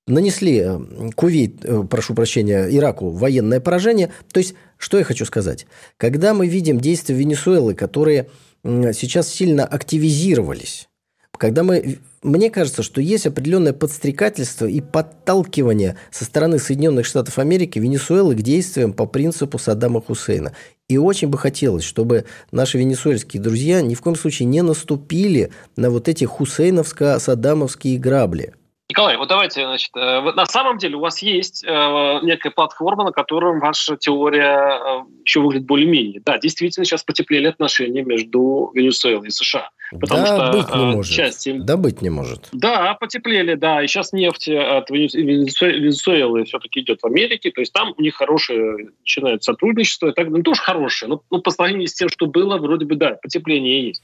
нанесли 0.06 0.60
э, 0.60 0.80
Кувейт, 1.16 1.64
э, 1.64 1.84
прошу 1.90 2.14
прощения, 2.14 2.68
Ираку 2.70 3.10
военное 3.10 3.60
поражение. 3.62 4.12
То 4.32 4.40
есть, 4.40 4.54
что 4.78 4.98
я 4.98 5.04
хочу 5.04 5.26
сказать? 5.26 5.66
Когда 5.98 6.34
мы 6.34 6.48
видим 6.48 6.80
действия 6.80 7.16
Венесуэлы, 7.16 7.74
которые 7.74 8.28
сейчас 8.64 9.30
сильно 9.30 9.66
активизировались, 9.66 10.90
когда 11.38 11.64
мы, 11.64 12.00
мне 12.24 12.50
кажется, 12.50 12.84
что 12.84 13.00
есть 13.00 13.28
определенное 13.28 13.72
подстрекательство 13.72 14.66
и 14.66 14.82
подталкивание 14.82 15.96
со 16.12 16.26
стороны 16.26 16.60
Соединенных 16.60 17.06
Штатов 17.06 17.40
Америки 17.40 17.80
Венесуэлы 17.80 18.36
к 18.36 18.42
действиям 18.42 18.94
по 18.94 19.06
принципу 19.06 19.58
Саддама 19.60 20.02
Хусейна. 20.02 20.54
И 20.90 20.98
очень 20.98 21.28
бы 21.28 21.38
хотелось, 21.38 21.84
чтобы 21.84 22.26
наши 22.52 22.78
венесуэльские 22.78 23.42
друзья 23.42 23.82
ни 23.82 23.94
в 23.94 24.02
коем 24.02 24.16
случае 24.16 24.48
не 24.48 24.62
наступили 24.64 25.52
на 25.76 25.90
вот 25.90 26.08
эти 26.08 26.24
хусейновско-саддамовские 26.24 28.00
грабли. 28.00 28.54
Николай, 28.90 29.18
вот 29.18 29.28
давайте, 29.28 29.66
значит, 29.66 29.92
э, 29.98 30.22
на 30.22 30.46
самом 30.46 30.78
деле 30.78 30.96
у 30.96 31.02
вас 31.02 31.22
есть 31.22 31.62
э, 31.62 32.20
некая 32.24 32.52
платформа, 32.52 33.04
на 33.04 33.12
которой 33.12 33.60
ваша 33.60 33.98
теория 33.98 34.80
э, 34.80 35.04
еще 35.26 35.42
выглядит 35.42 35.68
более-менее. 35.68 36.22
Да, 36.24 36.38
действительно, 36.38 36.86
сейчас 36.86 37.04
потеплели 37.04 37.48
отношения 37.48 38.02
между 38.02 38.72
Венесуэлой 38.74 39.28
и 39.28 39.32
США. 39.32 39.72
Потому 39.92 40.22
да, 40.22 40.28
что 40.28 40.58
быть 40.58 40.74
не 40.74 40.86
может. 40.86 41.14
Часть... 41.14 41.66
Да, 41.66 41.76
быть 41.76 42.02
не 42.02 42.10
может. 42.10 42.48
Да, 42.54 42.94
потеплели, 42.94 43.56
да. 43.56 43.84
И 43.84 43.88
сейчас 43.88 44.14
нефть 44.14 44.48
от 44.48 44.90
Венесуэлы 44.90 46.46
все-таки 46.46 46.80
идет 46.80 47.02
в 47.02 47.08
Америке. 47.08 47.52
То 47.52 47.60
есть 47.60 47.74
там 47.74 47.94
у 47.98 48.02
них 48.02 48.16
хорошее 48.16 48.90
начинает 49.02 49.44
сотрудничество. 49.44 50.08
И 50.08 50.14
так, 50.14 50.30
ну, 50.30 50.42
тоже 50.44 50.62
хорошее. 50.62 51.10
Но 51.10 51.22
ну, 51.30 51.42
по 51.42 51.52
сравнению 51.52 51.88
с 51.88 51.94
тем, 51.94 52.08
что 52.08 52.26
было, 52.26 52.58
вроде 52.58 52.86
бы, 52.86 52.96
да, 52.96 53.18
потепление 53.22 53.88
есть. 53.88 54.04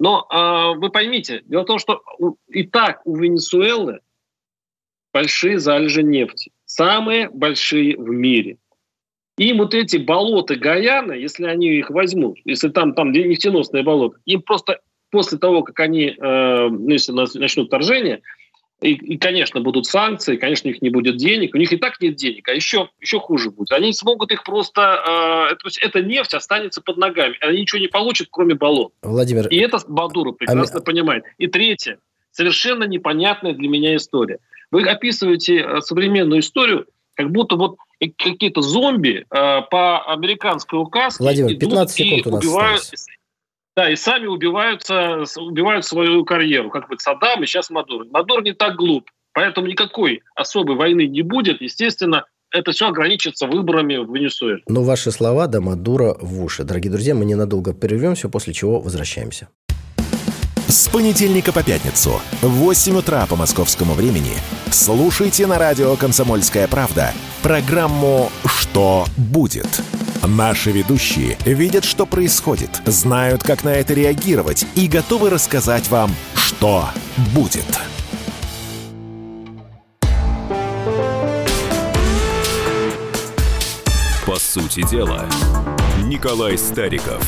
Но 0.00 0.26
э, 0.32 0.78
вы 0.78 0.90
поймите, 0.90 1.42
дело 1.44 1.62
в 1.62 1.66
том, 1.66 1.78
что 1.78 2.02
и 2.48 2.64
так 2.64 3.02
у 3.04 3.16
Венесуэлы 3.16 4.00
большие 5.12 5.58
залежи 5.58 6.02
нефти, 6.02 6.50
самые 6.64 7.28
большие 7.28 7.96
в 7.98 8.08
мире. 8.08 8.56
Им 9.36 9.58
вот 9.58 9.74
эти 9.74 9.98
болота 9.98 10.56
Гаяна, 10.56 11.12
если 11.12 11.44
они 11.44 11.68
их 11.68 11.90
возьмут, 11.90 12.38
если 12.46 12.70
там, 12.70 12.94
там 12.94 13.12
нефтеносные 13.12 13.82
болота, 13.82 14.18
им 14.24 14.40
просто 14.40 14.80
после 15.10 15.36
того, 15.36 15.62
как 15.62 15.78
они, 15.80 16.06
э, 16.06 16.68
ну, 16.70 16.88
если 16.88 17.12
начнут 17.12 17.66
вторжение, 17.66 18.22
и, 18.80 18.92
и, 18.92 19.18
конечно, 19.18 19.60
будут 19.60 19.86
санкции, 19.86 20.36
конечно, 20.36 20.68
у 20.68 20.72
них 20.72 20.80
не 20.80 20.90
будет 20.90 21.16
денег. 21.16 21.54
У 21.54 21.58
них 21.58 21.72
и 21.72 21.76
так 21.76 22.00
нет 22.00 22.16
денег, 22.16 22.48
а 22.48 22.52
еще, 22.52 22.88
еще 23.00 23.20
хуже 23.20 23.50
будет. 23.50 23.72
Они 23.72 23.92
смогут 23.92 24.32
их 24.32 24.42
просто... 24.42 25.50
Э, 25.50 25.56
то 25.56 25.66
есть 25.66 25.78
эта 25.78 26.02
нефть 26.02 26.34
останется 26.34 26.80
под 26.80 26.96
ногами. 26.96 27.36
Они 27.40 27.60
ничего 27.60 27.80
не 27.80 27.88
получат, 27.88 28.28
кроме 28.30 28.54
болот. 28.54 28.92
Владимир... 29.02 29.48
И 29.48 29.58
это 29.58 29.78
Бадуров 29.86 30.38
прекрасно 30.38 30.80
а... 30.80 30.82
понимает. 30.82 31.24
И 31.36 31.46
третье. 31.46 31.98
Совершенно 32.32 32.84
непонятная 32.84 33.52
для 33.52 33.68
меня 33.68 33.96
история. 33.96 34.38
Вы 34.70 34.84
описываете 34.84 35.58
э, 35.58 35.80
современную 35.82 36.40
историю, 36.40 36.86
как 37.14 37.30
будто 37.30 37.56
вот 37.56 37.76
какие-то 38.16 38.62
зомби 38.62 39.26
э, 39.30 39.60
по 39.70 40.04
американской 40.06 40.78
указке 40.78 41.22
Владимир, 41.22 41.58
15 41.58 41.96
секунд 41.96 42.26
нас 42.26 42.44
убивают, 42.44 42.80
осталось. 42.80 43.06
Да, 43.80 43.88
и 43.88 43.96
сами 43.96 44.26
убиваются, 44.26 45.24
убивают 45.38 45.86
свою 45.86 46.22
карьеру, 46.26 46.68
как 46.68 46.90
бы 46.90 46.98
Саддам 46.98 47.42
и 47.42 47.46
сейчас 47.46 47.70
Мадур. 47.70 48.04
Мадур 48.10 48.42
не 48.42 48.52
так 48.52 48.76
глуп, 48.76 49.08
поэтому 49.32 49.68
никакой 49.68 50.20
особой 50.34 50.76
войны 50.76 51.06
не 51.06 51.22
будет. 51.22 51.62
Естественно, 51.62 52.26
это 52.52 52.72
все 52.72 52.88
ограничится 52.88 53.46
выборами 53.46 53.96
в 53.96 54.14
Венесуэле. 54.14 54.60
Но 54.68 54.82
ваши 54.82 55.10
слова 55.10 55.46
до 55.46 55.62
Мадура 55.62 56.14
в 56.20 56.44
уши. 56.44 56.62
Дорогие 56.64 56.92
друзья, 56.92 57.14
мы 57.14 57.24
ненадолго 57.24 57.72
прервемся, 57.72 58.28
после 58.28 58.52
чего 58.52 58.80
возвращаемся. 58.80 59.48
С 60.68 60.90
понедельника 60.90 61.50
по 61.50 61.62
пятницу 61.62 62.20
в 62.42 62.48
8 62.48 62.98
утра 62.98 63.24
по 63.24 63.34
московскому 63.34 63.94
времени 63.94 64.34
слушайте 64.70 65.46
на 65.46 65.58
радио 65.58 65.96
«Комсомольская 65.96 66.68
правда» 66.68 67.14
программу 67.42 68.30
«Что 68.44 69.06
будет?». 69.16 69.80
Наши 70.22 70.70
ведущие 70.70 71.38
видят, 71.46 71.84
что 71.84 72.04
происходит, 72.04 72.82
знают, 72.84 73.42
как 73.42 73.64
на 73.64 73.70
это 73.70 73.94
реагировать 73.94 74.66
и 74.74 74.86
готовы 74.86 75.30
рассказать 75.30 75.88
вам, 75.88 76.10
что 76.34 76.84
будет. 77.34 77.64
По 84.26 84.36
сути 84.36 84.86
дела, 84.86 85.26
Николай 86.04 86.58
Стариков. 86.58 87.26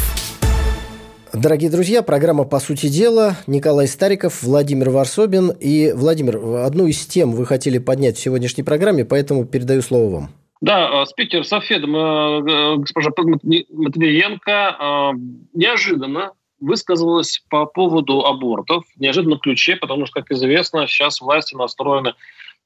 Дорогие 1.33 1.71
друзья, 1.71 2.03
программа 2.03 2.45
«По 2.45 2.61
сути 2.61 2.89
дела». 2.89 3.39
Николай 3.47 3.89
Стариков, 3.89 4.43
Владимир 4.43 4.91
Варсобин. 4.91 5.49
И, 5.49 5.93
Владимир, 5.97 6.37
одну 6.59 6.87
из 6.87 7.07
тем 7.07 7.33
вы 7.33 7.47
хотели 7.47 7.79
поднять 7.79 8.19
в 8.19 8.21
сегодняшней 8.21 8.65
программе, 8.65 9.07
поэтому 9.07 9.47
передаю 9.47 9.81
слово 9.81 10.11
вам. 10.11 10.42
Да, 10.63 11.03
э, 11.03 11.07
спикер 11.07 11.45
Софедом, 11.45 11.97
э, 11.97 12.77
госпожа 12.77 13.11
Матвиенко 13.19 14.51
э, 14.79 15.11
неожиданно 15.55 16.35
высказалась 16.61 17.43
по 17.51 17.67
поводу 17.67 18.25
абортов, 18.25 18.85
в 18.97 19.01
неожиданном 19.01 19.41
ключе, 19.41 19.75
потому 19.75 20.07
что, 20.07 20.21
как 20.21 20.31
известно, 20.31 20.87
сейчас 20.87 21.21
власти 21.21 21.57
настроены 21.57 22.15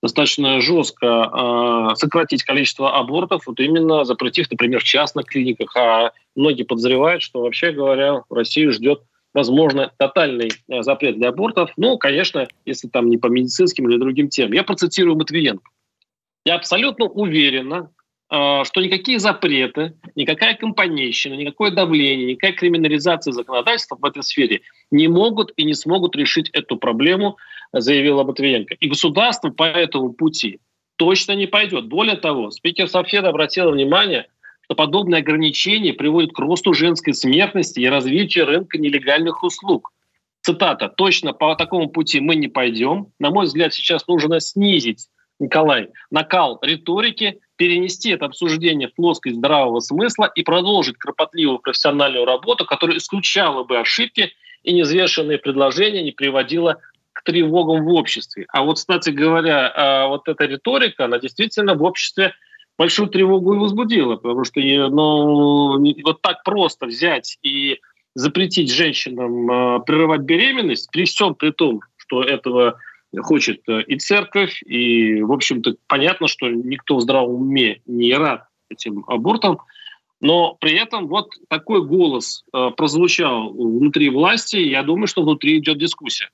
достаточно 0.03 0.61
жестко 0.61 1.95
сократить 1.97 2.45
количество 2.45 2.99
абортов, 2.99 3.47
вот 3.47 3.59
именно 3.59 4.05
запретив, 4.05 4.51
например, 4.51 4.81
в 4.81 4.85
частных 4.85 5.25
клиниках. 5.25 5.75
А 5.75 6.13
многие 6.35 6.65
подозревают, 6.65 7.23
что, 7.23 7.41
вообще 7.41 7.73
говоря, 7.73 8.23
в 8.29 8.35
России 8.35 8.67
ждет 8.69 9.01
возможно, 9.33 9.91
тотальный 9.97 10.51
запрет 10.69 11.17
для 11.17 11.31
абортов. 11.31 11.71
Ну, 11.79 11.97
конечно, 11.97 12.47
если 12.67 12.89
там 12.89 13.09
не 13.09 13.17
по 13.17 13.29
медицинским 13.29 13.89
или 13.89 13.99
другим 13.99 14.29
темам. 14.29 14.53
Я 14.53 14.65
процитирую 14.65 15.17
Матвиенко. 15.17 15.71
Я 16.47 16.55
абсолютно 16.55 17.07
уверена, 17.07 17.91
э, 18.31 18.63
что 18.65 18.81
никакие 18.81 19.19
запреты, 19.19 19.95
никакая 20.15 20.55
компанейщина, 20.55 21.35
никакое 21.35 21.73
давление, 21.73 22.35
никакая 22.35 22.53
криминализация 22.53 23.33
законодательства 23.33 23.97
в 23.97 24.05
этой 24.05 24.23
сфере 24.23 24.61
не 24.93 25.09
могут 25.09 25.53
и 25.57 25.65
не 25.65 25.75
смогут 25.75 26.15
решить 26.15 26.49
эту 26.51 26.77
проблему, 26.77 27.37
заявила 27.73 28.23
Матвиенко. 28.23 28.75
И 28.79 28.89
государство 28.89 29.51
по 29.51 29.65
этому 29.65 30.13
пути 30.13 30.61
точно 30.95 31.33
не 31.33 31.49
пойдет. 31.49 31.89
Более 31.89 32.17
того, 32.17 32.53
спикер 32.53 32.89
Совседа 32.89 33.31
обратил 33.31 33.73
внимание, 33.73 34.29
что 34.67 34.77
подобные 34.77 35.23
ограничения 35.23 35.95
приводят 35.95 36.31
к 36.33 36.39
росту 36.39 36.75
женской 36.75 37.13
смертности 37.13 37.81
и 37.81 37.89
развитию 37.89 38.47
рынка 38.47 38.79
нелегальных 38.79 39.43
услуг. 39.43 39.91
Цитата. 40.43 40.89
«Точно 40.89 41.33
по 41.33 41.57
такому 41.57 41.89
пути 41.89 42.21
мы 42.21 42.37
не 42.37 42.47
пойдем. 42.47 43.09
На 43.19 43.31
мой 43.31 43.47
взгляд, 43.47 43.75
сейчас 43.75 44.07
нужно 44.07 44.39
снизить 44.39 45.09
Николай, 45.39 45.91
накал 46.11 46.59
риторики, 46.63 47.41
перенести 47.57 48.11
это 48.11 48.27
обсуждение 48.27 48.89
в 48.89 48.95
плоскость 48.95 49.37
здравого 49.37 49.81
смысла 49.81 50.31
и 50.35 50.43
продолжить 50.43 50.99
кропотливую 50.99 51.59
профессиональную 51.59 52.25
работу, 52.25 52.65
которая 52.65 52.99
исключала 52.99 53.65
бы 53.65 53.79
ошибки 53.79 54.33
и 54.63 54.73
неизвешенные 54.73 55.39
предложения 55.39 56.03
не 56.03 56.13
приводило 56.13 56.79
к 57.13 57.23
тревогам 57.23 57.85
в 57.85 57.89
обществе. 57.93 58.47
А 58.49 58.63
вот, 58.63 58.77
кстати 58.77 59.11
говоря, 59.11 59.73
а, 59.75 60.09
вот 60.09 60.29
эта 60.29 60.45
риторика, 60.45 61.07
она 61.07 61.19
действительно 61.19 61.75
в 61.75 61.83
обществе 61.83 62.35
большую 62.79 63.09
тревогу 63.09 63.55
и 63.55 63.59
возбудила, 63.59 64.17
потому 64.17 64.45
что 64.45 64.61
ну, 64.61 65.79
вот 66.05 66.21
так 66.21 66.43
просто 66.45 66.87
взять 66.87 67.39
и 67.43 67.81
запретить 68.15 68.73
женщинам 68.73 69.51
э, 69.51 69.81
прерывать 69.81 70.23
беременность, 70.23 70.91
при 70.91 71.05
всем 71.05 71.35
при 71.35 71.51
том, 71.51 71.81
что 71.97 72.23
этого 72.23 72.79
хочет 73.23 73.63
э, 73.69 73.83
и 73.83 73.97
церковь, 73.99 74.63
и, 74.63 75.23
в 75.23 75.33
общем-то, 75.33 75.77
понятно, 75.87 76.29
что 76.29 76.49
никто 76.49 76.97
в 76.97 77.01
здравом 77.01 77.43
уме 77.43 77.81
не 77.87 78.15
рад 78.15 78.45
этим 78.69 79.05
абортам, 79.07 79.59
но 80.21 80.57
при 80.61 80.73
этом 80.77 81.09
вот 81.09 81.31
такой 81.49 81.87
голос 81.87 82.45
э, 82.53 82.71
прозвучал 82.77 83.53
внутри 83.53 84.11
власти, 84.11 84.57
я 84.57 84.83
думаю, 84.83 85.07
что 85.07 85.23
внутри 85.23 85.59
идет 85.59 85.79
дискуссия. 85.79 86.31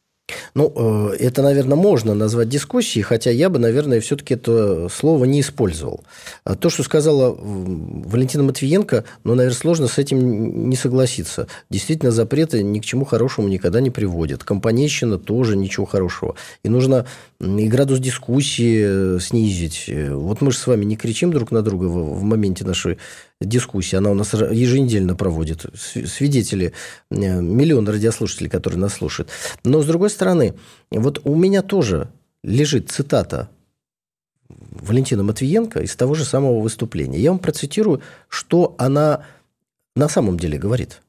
Ну, 0.55 1.11
э, 1.13 1.17
это, 1.19 1.43
наверное, 1.43 1.77
можно 1.77 2.15
назвать 2.15 2.49
дискуссией, 2.49 3.03
хотя 3.03 3.31
я 3.31 3.49
бы, 3.49 3.59
наверное, 3.59 4.01
все-таки 4.01 4.35
это 4.35 4.89
слово 4.89 5.25
не 5.25 5.41
использовал. 5.41 6.05
А 6.45 6.55
то, 6.55 6.71
что 6.71 6.83
сказала 6.83 7.35
Валентина 7.37 8.43
Матвиенко, 8.45 9.05
ну, 9.25 9.35
наверное, 9.35 9.57
сложно 9.57 9.89
с 9.89 9.99
этим 9.99 10.69
не 10.69 10.77
согласиться. 10.77 11.47
Действительно, 11.71 12.13
запреты 12.13 12.63
ни 12.63 12.79
к 12.79 12.85
чему 12.85 13.05
хорошему 13.05 13.49
никогда 13.49 13.81
не 13.81 13.91
приводят. 13.91 14.45
Компанейщина 14.45 15.19
тоже 15.19 15.57
ничего 15.57 15.87
хорошего. 15.87 16.35
И 16.63 16.69
нужно 16.69 17.07
и 17.41 17.69
градус 17.69 17.99
дискуссии 17.99 19.17
э, 19.17 19.19
снизить. 19.21 19.91
Вот 20.11 20.41
мы 20.41 20.53
же 20.53 20.59
с 20.59 20.67
вами 20.67 20.85
не 20.85 20.97
кричим 20.97 21.33
друг 21.33 21.51
на 21.51 21.63
друга 21.63 21.87
в 21.87 22.23
моменте 22.23 22.65
нашей 22.65 22.99
дискуссии. 23.45 23.97
Она 23.97 24.11
у 24.11 24.15
нас 24.15 24.33
еженедельно 24.35 25.15
проводит. 25.15 25.67
Свидетели, 25.75 26.73
э, 27.11 27.41
миллион 27.41 27.89
радиослушателей, 27.89 28.51
которые 28.51 28.81
нас 28.81 28.95
слушают. 28.95 29.31
Но, 29.65 29.83
с 29.83 29.87
другой 29.87 30.11
стороны, 30.11 30.55
вот 30.91 31.21
у 31.25 31.35
меня 31.35 31.63
тоже 31.63 32.09
лежит 32.43 32.91
цитата 32.91 33.49
Валентина 34.49 35.23
Матвиенко 35.23 35.81
из 35.81 35.95
того 35.97 36.15
же 36.15 36.25
самого 36.25 36.61
выступления. 36.61 37.19
Я 37.19 37.31
вам 37.31 37.39
процитирую, 37.39 38.03
что 38.29 38.75
она 38.79 39.25
на 39.95 40.09
самом 40.09 40.39
деле 40.39 40.59
говорит. 40.59 41.03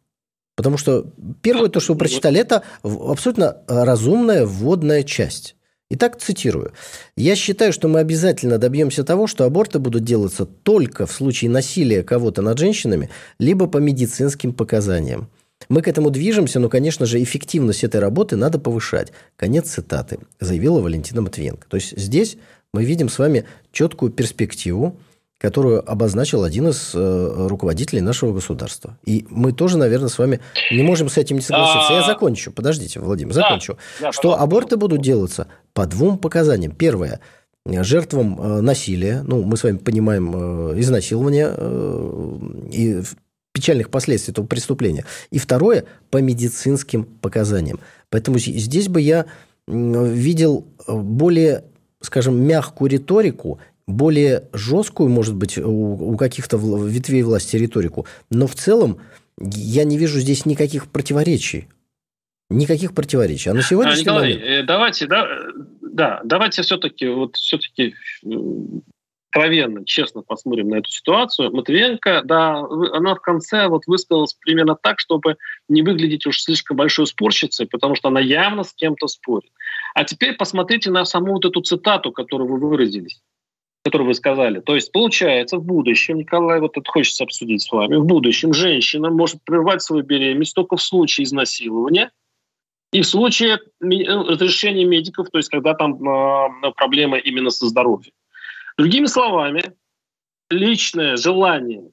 Потому 0.55 0.77
что 0.77 1.05
первое, 1.41 1.69
то, 1.69 1.79
что 1.79 1.93
вы 1.93 1.99
прочитали, 1.99 2.39
это 2.39 2.63
абсолютно 2.83 3.57
разумная 3.67 4.45
вводная 4.45 5.03
часть. 5.03 5.55
Итак, 5.91 6.19
цитирую. 6.19 6.73
«Я 7.15 7.35
считаю, 7.35 7.71
что 7.71 7.87
мы 7.87 7.99
обязательно 7.99 8.57
добьемся 8.57 9.03
того, 9.03 9.27
что 9.27 9.43
аборты 9.43 9.79
будут 9.79 10.03
делаться 10.03 10.45
только 10.45 11.05
в 11.05 11.11
случае 11.11 11.51
насилия 11.51 12.03
кого-то 12.03 12.41
над 12.41 12.57
женщинами, 12.57 13.09
либо 13.37 13.67
по 13.67 13.77
медицинским 13.77 14.53
показаниям. 14.53 15.29
Мы 15.69 15.81
к 15.81 15.87
этому 15.87 16.09
движемся, 16.09 16.59
но, 16.59 16.67
конечно 16.67 17.05
же, 17.05 17.21
эффективность 17.21 17.83
этой 17.83 18.01
работы 18.01 18.35
надо 18.35 18.59
повышать». 18.59 19.11
Конец 19.35 19.69
цитаты, 19.69 20.19
заявила 20.39 20.81
Валентина 20.81 21.21
Матвиенко. 21.21 21.67
То 21.69 21.77
есть 21.77 21.97
здесь 21.97 22.37
мы 22.73 22.85
видим 22.85 23.07
с 23.07 23.19
вами 23.19 23.45
четкую 23.71 24.11
перспективу 24.11 24.97
которую 25.43 25.91
обозначил 25.91 26.45
один 26.45 26.69
из 26.69 26.91
э, 26.93 27.47
руководителей 27.49 27.99
нашего 27.99 28.31
государства. 28.31 28.97
И 29.03 29.25
мы 29.29 29.51
тоже, 29.51 29.77
наверное, 29.77 30.07
с 30.07 30.17
вами 30.17 30.39
не 30.71 30.83
можем 30.83 31.09
с 31.09 31.17
этим 31.17 31.35
не 31.35 31.41
согласиться. 31.41 31.91
Я 31.91 31.99
а, 31.99 32.07
закончу. 32.07 32.49
Подождите, 32.49 33.01
Владимир, 33.01 33.33
закончу. 33.33 33.77
Что 34.11 34.39
аборты 34.39 34.77
будут 34.77 35.01
делаться 35.01 35.47
по 35.73 35.85
двум 35.85 36.17
показаниям. 36.17 36.71
Первое 36.71 37.19
жертвам 37.65 38.39
э, 38.39 38.61
насилия, 38.61 39.21
ну, 39.27 39.43
мы 39.43 39.57
с 39.57 39.63
вами 39.63 39.79
понимаем, 39.79 40.33
э, 40.33 40.79
изнасилования 40.79 41.53
и 42.71 43.03
печальных 43.51 43.89
последствий 43.89 44.31
этого 44.31 44.45
преступления. 44.45 45.03
И 45.29 45.39
второе, 45.39 45.83
по 46.09 46.21
медицинским 46.21 47.03
показаниям. 47.03 47.81
Поэтому 48.09 48.39
здесь 48.39 48.87
бы 48.87 49.01
я 49.01 49.25
видел 49.67 50.65
более, 50.87 51.65
скажем, 51.99 52.41
мягкую 52.41 52.91
риторику 52.91 53.59
более 53.87 54.49
жесткую, 54.53 55.09
может 55.09 55.35
быть, 55.35 55.57
у, 55.57 56.11
у 56.11 56.17
каких-то 56.17 56.57
ветвей 56.57 57.23
власти 57.23 57.57
риторику, 57.57 58.05
но 58.29 58.47
в 58.47 58.55
целом 58.55 58.99
я 59.39 59.83
не 59.83 59.97
вижу 59.97 60.19
здесь 60.19 60.45
никаких 60.45 60.87
противоречий. 60.87 61.67
Никаких 62.49 62.93
противоречий. 62.93 63.49
А 63.49 63.53
на 63.53 63.61
сегодняшний 63.61 64.01
а, 64.01 64.03
Николай, 64.03 64.33
момент... 64.33 64.43
Э, 64.43 64.63
давайте, 64.63 65.07
да, 65.07 65.27
да, 65.81 66.21
давайте 66.23 66.61
все-таки, 66.61 67.07
вот 67.07 67.35
все-таки 67.35 67.95
откровенно, 69.33 69.83
честно 69.85 70.21
посмотрим 70.21 70.69
на 70.69 70.75
эту 70.75 70.89
ситуацию. 70.89 71.51
Матвиенко, 71.51 72.21
да, 72.23 72.59
она 72.93 73.15
в 73.15 73.21
конце 73.21 73.67
вот 73.67 73.87
высказалась 73.87 74.35
примерно 74.35 74.75
так, 74.75 74.99
чтобы 74.99 75.37
не 75.67 75.81
выглядеть 75.81 76.27
уж 76.27 76.39
слишком 76.39 76.77
большой 76.77 77.07
спорщицей, 77.07 77.65
потому 77.65 77.95
что 77.95 78.09
она 78.09 78.19
явно 78.19 78.63
с 78.63 78.73
кем-то 78.73 79.07
спорит. 79.07 79.51
А 79.95 80.03
теперь 80.03 80.35
посмотрите 80.35 80.91
на 80.91 81.05
саму 81.05 81.33
вот 81.33 81.45
эту 81.45 81.61
цитату, 81.61 82.11
которую 82.11 82.47
вы 82.47 82.59
выразились 82.59 83.21
который 83.83 84.07
вы 84.07 84.13
сказали. 84.13 84.61
То 84.61 84.75
есть, 84.75 84.91
получается, 84.91 85.57
в 85.57 85.65
будущем, 85.65 86.17
Николай, 86.17 86.59
вот 86.61 86.77
это 86.77 86.89
хочется 86.89 87.25
обсудить 87.25 87.61
с 87.61 87.71
вами, 87.71 87.97
в 87.97 88.05
будущем 88.05 88.53
женщина 88.53 89.09
может 89.09 89.43
прервать 89.43 89.81
свою 89.81 90.03
беременность 90.03 90.55
только 90.55 90.77
в 90.77 90.81
случае 90.81 91.25
изнасилования 91.25 92.11
и 92.93 93.01
в 93.01 93.05
случае 93.05 93.59
разрешения 93.81 94.85
медиков, 94.85 95.29
то 95.29 95.37
есть 95.37 95.49
когда 95.49 95.73
там 95.73 95.95
э, 95.95 96.71
проблема 96.75 97.17
именно 97.17 97.49
со 97.49 97.67
здоровьем. 97.67 98.13
Другими 98.77 99.07
словами, 99.07 99.73
личное 100.49 101.17
желание 101.17 101.91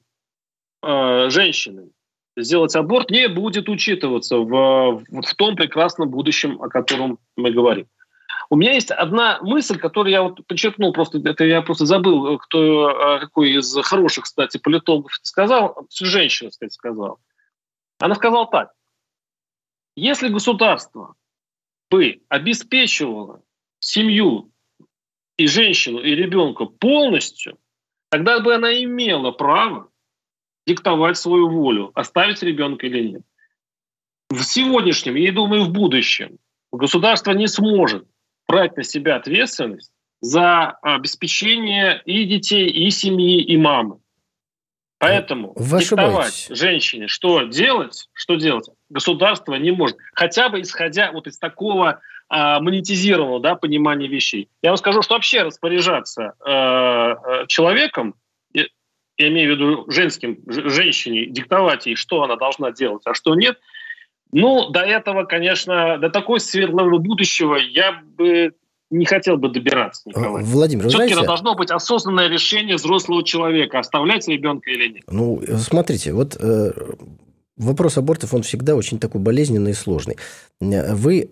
э, 0.83 1.29
женщины 1.29 1.89
сделать 2.37 2.75
аборт 2.75 3.11
не 3.11 3.27
будет 3.27 3.67
учитываться 3.67 4.37
в, 4.37 5.03
в 5.09 5.35
том 5.35 5.57
прекрасном 5.57 6.09
будущем, 6.09 6.61
о 6.61 6.69
котором 6.69 7.19
мы 7.35 7.51
говорим. 7.51 7.87
У 8.51 8.57
меня 8.57 8.73
есть 8.73 8.91
одна 8.91 9.39
мысль, 9.41 9.79
которую 9.79 10.11
я 10.11 10.23
вот 10.23 10.45
подчеркнул, 10.45 10.91
просто 10.91 11.19
это 11.23 11.45
я 11.45 11.61
просто 11.61 11.85
забыл, 11.85 12.37
кто 12.37 13.17
какой 13.21 13.53
из 13.53 13.73
хороших, 13.81 14.25
кстати, 14.25 14.57
политологов 14.57 15.13
сказал, 15.21 15.87
женщина, 15.89 16.49
кстати, 16.49 16.73
сказала. 16.73 17.17
Она 17.99 18.13
сказала 18.15 18.45
так. 18.51 18.73
Если 19.95 20.27
государство 20.27 21.15
бы 21.89 22.23
обеспечивало 22.27 23.41
семью 23.79 24.51
и 25.37 25.47
женщину, 25.47 25.99
и 25.99 26.13
ребенка 26.13 26.65
полностью, 26.65 27.57
тогда 28.09 28.41
бы 28.41 28.53
она 28.53 28.73
имела 28.83 29.31
право 29.31 29.89
диктовать 30.67 31.15
свою 31.15 31.49
волю, 31.49 31.91
оставить 31.95 32.43
ребенка 32.43 32.85
или 32.87 33.11
нет. 33.11 33.21
В 34.29 34.43
сегодняшнем, 34.43 35.15
я 35.15 35.31
думаю, 35.31 35.63
в 35.63 35.71
будущем 35.71 36.37
государство 36.73 37.31
не 37.31 37.47
сможет 37.47 38.05
брать 38.51 38.77
на 38.77 38.83
себя 38.83 39.15
ответственность 39.15 39.91
за 40.19 40.71
обеспечение 40.81 42.01
и 42.05 42.25
детей, 42.25 42.69
и 42.69 42.89
семьи, 42.91 43.41
и 43.41 43.57
мамы. 43.57 43.97
Поэтому 44.99 45.53
Вы 45.55 45.79
диктовать 45.79 46.47
женщине, 46.51 47.07
что 47.07 47.41
делать, 47.43 48.07
что 48.13 48.35
делать, 48.35 48.69
государство 48.89 49.55
не 49.55 49.71
может. 49.71 49.97
Хотя 50.13 50.49
бы 50.49 50.61
исходя 50.61 51.11
вот 51.11 51.25
из 51.25 51.39
такого 51.39 52.01
а, 52.29 52.59
монетизированного 52.59 53.39
да, 53.39 53.55
понимания 53.55 54.07
вещей. 54.07 54.47
Я 54.61 54.69
вам 54.69 54.77
скажу, 54.77 55.01
что 55.01 55.15
вообще 55.15 55.41
распоряжаться 55.41 56.33
э, 56.45 56.51
э 56.51 57.47
человеком, 57.47 58.13
я, 58.53 58.65
я 59.17 59.27
имею 59.29 59.55
в 59.55 59.55
виду 59.55 59.85
женским, 59.91 60.37
женщине, 60.45 61.25
диктовать 61.25 61.87
ей, 61.87 61.95
что 61.95 62.21
она 62.21 62.35
должна 62.35 62.71
делать, 62.71 63.01
а 63.05 63.15
что 63.15 63.33
нет– 63.33 63.57
ну, 64.31 64.69
до 64.69 64.81
этого, 64.81 65.25
конечно, 65.25 65.97
до 65.97 66.09
такой 66.09 66.39
светлого 66.39 66.97
будущего 66.97 67.55
я 67.55 68.01
бы 68.17 68.53
не 68.89 69.05
хотел 69.05 69.37
бы 69.37 69.49
добираться, 69.49 70.03
Николай. 70.05 70.43
Владимир, 70.43 70.87
Все-таки 70.87 71.13
знаете... 71.13 71.27
должно 71.27 71.55
быть 71.55 71.71
осознанное 71.71 72.27
решение 72.27 72.75
взрослого 72.75 73.23
человека, 73.23 73.79
оставлять 73.79 74.27
ребенка 74.27 74.69
или 74.69 74.93
нет. 74.93 75.03
Ну, 75.09 75.41
смотрите, 75.57 76.13
вот 76.13 76.35
э, 76.39 76.71
вопрос 77.55 77.97
абортов, 77.97 78.33
он 78.33 78.43
всегда 78.43 78.75
очень 78.75 78.99
такой 78.99 79.21
болезненный 79.21 79.71
и 79.71 79.75
сложный. 79.75 80.17
Вы 80.59 81.31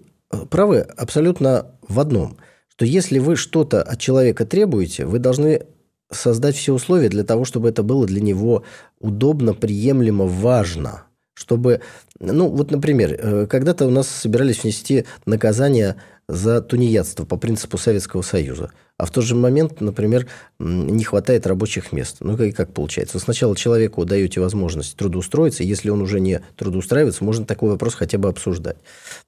правы 0.49 0.79
абсолютно 0.79 1.75
в 1.88 1.99
одном, 1.99 2.38
что 2.69 2.85
если 2.85 3.19
вы 3.19 3.35
что-то 3.35 3.83
от 3.83 3.99
человека 3.99 4.45
требуете, 4.45 5.05
вы 5.05 5.19
должны 5.19 5.65
создать 6.12 6.55
все 6.55 6.73
условия 6.73 7.09
для 7.09 7.23
того, 7.23 7.43
чтобы 7.43 7.69
это 7.69 7.83
было 7.83 8.07
для 8.07 8.21
него 8.21 8.63
удобно, 8.99 9.53
приемлемо, 9.53 10.25
важно– 10.25 11.03
чтобы, 11.39 11.80
ну, 12.19 12.49
вот, 12.49 12.69
например, 12.69 13.15
э, 13.17 13.47
когда-то 13.49 13.88
у 13.88 13.89
нас 13.89 14.10
собирались 14.10 14.63
внести 14.63 15.06
наказание 15.25 15.95
за 16.28 16.62
тунеядство 16.62 17.23
по 17.23 17.38
принципу 17.38 17.78
Советского 17.78 18.23
Союза. 18.23 18.71
А 18.97 19.06
в 19.06 19.12
тот 19.12 19.23
же 19.23 19.36
момент, 19.36 19.80
например, 19.80 20.28
не 20.60 21.06
хватает 21.06 21.47
рабочих 21.47 21.93
мест. 21.93 22.17
Ну, 22.19 22.36
как, 22.36 22.54
как 22.54 22.73
получается? 22.73 23.19
Сначала 23.19 23.56
человеку 23.56 24.04
даете 24.04 24.41
возможность 24.41 24.97
трудоустроиться, 24.97 25.63
если 25.63 25.89
он 25.89 26.02
уже 26.02 26.19
не 26.19 26.41
трудоустраивается, 26.58 27.23
можно 27.23 27.45
такой 27.45 27.69
вопрос 27.69 27.93
хотя 27.93 28.17
бы 28.17 28.28
обсуждать. 28.28 28.78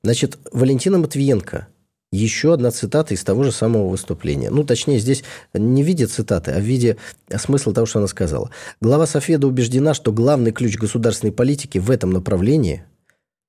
Значит, 0.04 0.38
Валентина 0.52 0.98
Матвиенко– 0.98 1.68
еще 2.12 2.54
одна 2.54 2.72
цитата 2.72 3.14
из 3.14 3.24
того 3.24 3.44
же 3.44 3.52
самого 3.52 3.88
выступления. 3.88 4.50
Ну, 4.50 4.64
точнее, 4.64 5.00
здесь 5.00 5.24
не 5.54 5.84
в 5.84 5.88
виде 5.88 6.08
цитаты, 6.08 6.52
а 6.52 6.60
в 6.60 6.64
виде 6.64 6.98
смысла 7.38 7.74
того, 7.74 7.86
что 7.86 8.00
она 8.00 8.08
сказала. 8.08 8.50
Глава 8.82 9.08
Софеда 9.08 9.48
убеждена, 9.48 9.94
что 9.94 10.12
главный 10.12 10.52
ключ 10.52 10.78
государственной 10.78 11.32
политики 11.32 11.78
в 11.78 11.90
этом 11.90 12.12
направлении 12.12 12.84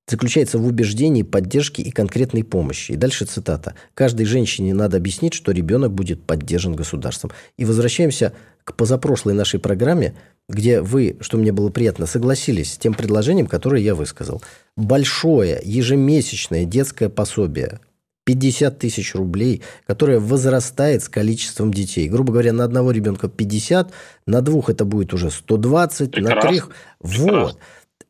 заключается 0.09 0.59
в 0.59 0.67
убеждении, 0.67 1.23
поддержке 1.23 1.83
и 1.83 1.91
конкретной 1.91 2.45
помощи. 2.45 2.93
И 2.93 2.97
дальше 2.97 3.25
цитата. 3.25 3.75
«Каждой 3.95 4.27
женщине 4.27 4.75
надо 4.75 4.97
объяснить, 4.97 5.35
что 5.35 5.53
ребенок 5.53 5.93
будет 5.93 6.23
поддержан 6.23 6.75
государством». 6.75 7.33
И 7.57 7.65
возвращаемся 7.65 8.33
к 8.65 8.75
позапрошлой 8.75 9.35
нашей 9.35 9.59
программе, 9.59 10.15
где 10.49 10.81
вы, 10.83 11.17
что 11.21 11.39
мне 11.39 11.53
было 11.53 11.71
приятно, 11.71 12.07
согласились 12.07 12.75
с 12.75 12.79
тем 12.79 12.95
предложением, 12.95 13.47
которое 13.47 13.83
я 13.83 13.95
высказал. 13.95 14.43
Большое 14.77 15.61
ежемесячное 15.65 16.65
детское 16.65 17.09
пособие 17.09 17.81
50 18.25 18.79
тысяч 18.79 19.15
рублей, 19.15 19.63
которое 19.87 20.21
возрастает 20.21 21.03
с 21.03 21.09
количеством 21.09 21.73
детей. 21.73 22.09
Грубо 22.09 22.33
говоря, 22.33 22.53
на 22.53 22.65
одного 22.65 22.91
ребенка 22.93 23.29
50, 23.29 23.93
на 24.27 24.41
двух 24.41 24.71
это 24.71 24.85
будет 24.85 25.13
уже 25.13 25.31
120, 25.31 26.11
Прекрасно. 26.11 26.35
на 26.35 26.41
трех... 26.41 26.71
Вот. 27.01 27.59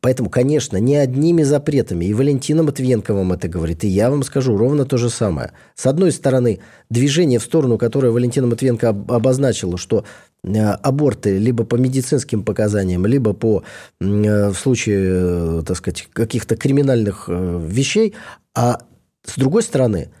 Поэтому, 0.03 0.29
конечно, 0.29 0.75
не 0.75 0.97
одними 0.97 1.43
запретами. 1.43 2.03
И 2.03 2.13
Валентина 2.13 2.61
Матвиенко 2.61 3.13
вам 3.13 3.31
это 3.31 3.47
говорит, 3.47 3.85
и 3.85 3.87
я 3.87 4.09
вам 4.09 4.23
скажу 4.23 4.57
ровно 4.57 4.83
то 4.83 4.97
же 4.97 5.09
самое. 5.09 5.53
С 5.75 5.85
одной 5.85 6.11
стороны, 6.11 6.59
движение 6.89 7.39
в 7.39 7.43
сторону, 7.43 7.77
которое 7.77 8.11
Валентина 8.11 8.45
Матвиенко 8.47 8.89
обозначила, 8.89 9.77
что 9.77 10.03
э, 10.43 10.59
аборты 10.59 11.37
либо 11.37 11.63
по 11.63 11.75
медицинским 11.75 12.43
показаниям, 12.43 13.05
либо 13.05 13.31
по, 13.31 13.63
э, 14.01 14.49
в 14.49 14.55
случае, 14.55 15.59
э, 15.59 15.63
так 15.65 15.77
сказать, 15.77 16.09
каких-то 16.11 16.57
криминальных 16.57 17.29
вещей. 17.29 18.13
А 18.53 18.79
с 19.25 19.37
другой 19.37 19.63
стороны, 19.63 20.11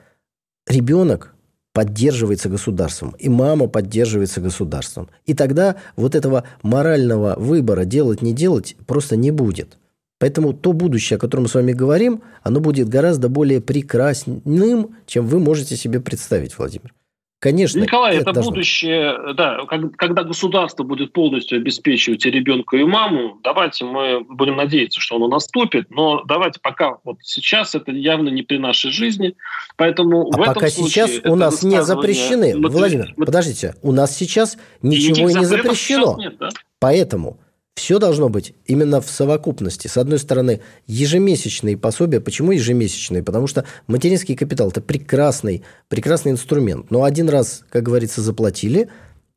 ребенок 0.67 1.33
поддерживается 1.73 2.49
государством, 2.49 3.15
и 3.17 3.29
мама 3.29 3.67
поддерживается 3.67 4.41
государством. 4.41 5.09
И 5.25 5.33
тогда 5.33 5.75
вот 5.95 6.15
этого 6.15 6.43
морального 6.61 7.35
выбора 7.37 7.85
делать, 7.85 8.21
не 8.21 8.33
делать 8.33 8.75
просто 8.85 9.15
не 9.15 9.31
будет. 9.31 9.77
Поэтому 10.19 10.53
то 10.53 10.71
будущее, 10.71 11.17
о 11.17 11.19
котором 11.19 11.43
мы 11.43 11.49
с 11.49 11.55
вами 11.55 11.73
говорим, 11.73 12.21
оно 12.43 12.59
будет 12.59 12.87
гораздо 12.87 13.27
более 13.27 13.59
прекрасным, 13.59 14.95
чем 15.05 15.27
вы 15.27 15.39
можете 15.39 15.75
себе 15.75 15.99
представить, 15.99 16.57
Владимир. 16.57 16.93
Конечно. 17.43 17.81
Николай, 17.81 18.15
это, 18.15 18.29
это 18.29 18.41
будущее, 18.41 19.33
да, 19.33 19.65
когда 19.97 20.23
государство 20.23 20.83
будет 20.83 21.11
полностью 21.11 21.57
обеспечивать 21.57 22.25
и 22.25 22.31
ребенка, 22.31 22.77
и 22.77 22.85
маму, 22.85 23.37
давайте 23.43 23.83
мы 23.83 24.23
будем 24.23 24.55
надеяться, 24.55 25.01
что 25.01 25.17
оно 25.17 25.27
наступит, 25.27 25.91
но 25.91 26.23
давайте 26.23 26.61
пока 26.61 26.99
вот 27.03 27.17
сейчас 27.21 27.75
это 27.75 27.91
явно 27.91 28.29
не 28.29 28.43
при 28.43 28.59
нашей 28.59 28.91
жизни, 28.91 29.35
поэтому 29.75 30.29
а 30.31 30.37
в 30.37 30.39
пока 30.39 30.67
этом 30.67 30.69
сейчас 30.69 31.11
у 31.25 31.35
нас 31.35 31.63
не 31.63 31.83
запрещены, 31.83 32.55
Владимир, 32.57 33.13
подождите, 33.17 33.75
у 33.81 33.91
нас 33.91 34.15
сейчас 34.15 34.57
ничего 34.81 35.29
не 35.29 35.43
запрещено, 35.43 36.15
нет, 36.17 36.37
да? 36.37 36.47
поэтому 36.79 37.41
все 37.75 37.97
должно 37.99 38.29
быть 38.29 38.53
именно 38.65 39.01
в 39.01 39.09
совокупности. 39.09 39.87
С 39.87 39.97
одной 39.97 40.19
стороны, 40.19 40.61
ежемесячные 40.85 41.77
пособия. 41.77 42.21
Почему 42.21 42.51
ежемесячные? 42.51 43.23
Потому 43.23 43.47
что 43.47 43.65
материнский 43.87 44.35
капитал– 44.35 44.69
это 44.69 44.81
прекрасный, 44.81 45.63
прекрасный 45.87 46.31
инструмент. 46.31 46.91
Но 46.91 47.03
один 47.03 47.29
раз, 47.29 47.63
как 47.69 47.83
говорится, 47.83 48.21
заплатили, 48.21 48.89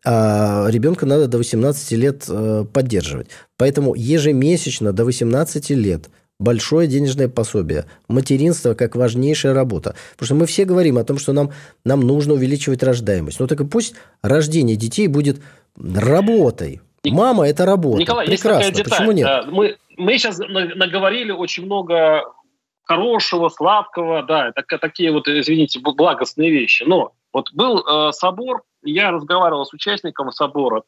а 0.04 0.68
ребенка 0.68 1.06
надо 1.06 1.26
до 1.26 1.38
18 1.38 1.92
лет 1.92 2.24
э, 2.28 2.64
поддерживать. 2.72 3.28
Поэтому 3.56 3.94
ежемесячно 3.94 4.92
до 4.92 5.04
18 5.04 5.70
лет 5.70 6.10
большое 6.38 6.86
денежное 6.86 7.28
пособие. 7.28 7.86
Материнство 8.06 8.74
как 8.74 8.94
важнейшая 8.96 9.54
работа. 9.54 9.94
Потому 10.12 10.26
что 10.26 10.34
мы 10.34 10.46
все 10.46 10.64
говорим 10.64 10.98
о 10.98 11.04
том, 11.04 11.18
что 11.18 11.32
нам, 11.32 11.52
нам 11.84 12.02
нужно 12.02 12.34
увеличивать 12.34 12.82
рождаемость. 12.82 13.40
Ну 13.40 13.46
так 13.46 13.60
и 13.60 13.64
пусть 13.64 13.94
рождение 14.22 14.76
детей 14.76 15.08
будет 15.08 15.40
работой. 15.76 16.82
Мама– 17.10 17.48
это 17.48 17.64
работа. 17.66 17.98
Николай, 17.98 18.26
Прекрасно. 18.26 18.64
есть 18.64 18.64
такая 18.64 18.84
деталь. 18.84 18.98
Почему 18.98 19.12
нет? 19.12 19.46
Мы, 19.50 19.76
мы 19.96 20.18
сейчас 20.18 20.38
наговорили 20.38 21.32
очень 21.32 21.64
много 21.64 22.24
хорошего, 22.84 23.48
сладкого, 23.48 24.22
да, 24.22 24.52
так, 24.52 24.80
такие 24.80 25.12
вот, 25.12 25.26
извините, 25.28 25.80
благостные 25.80 26.50
вещи. 26.50 26.84
Но 26.84 27.12
вот 27.32 27.52
был 27.52 27.84
э, 27.84 28.12
собор, 28.12 28.62
я 28.82 29.10
разговаривал 29.10 29.66
с 29.66 29.74
участником 29.74 30.30
собора. 30.30 30.84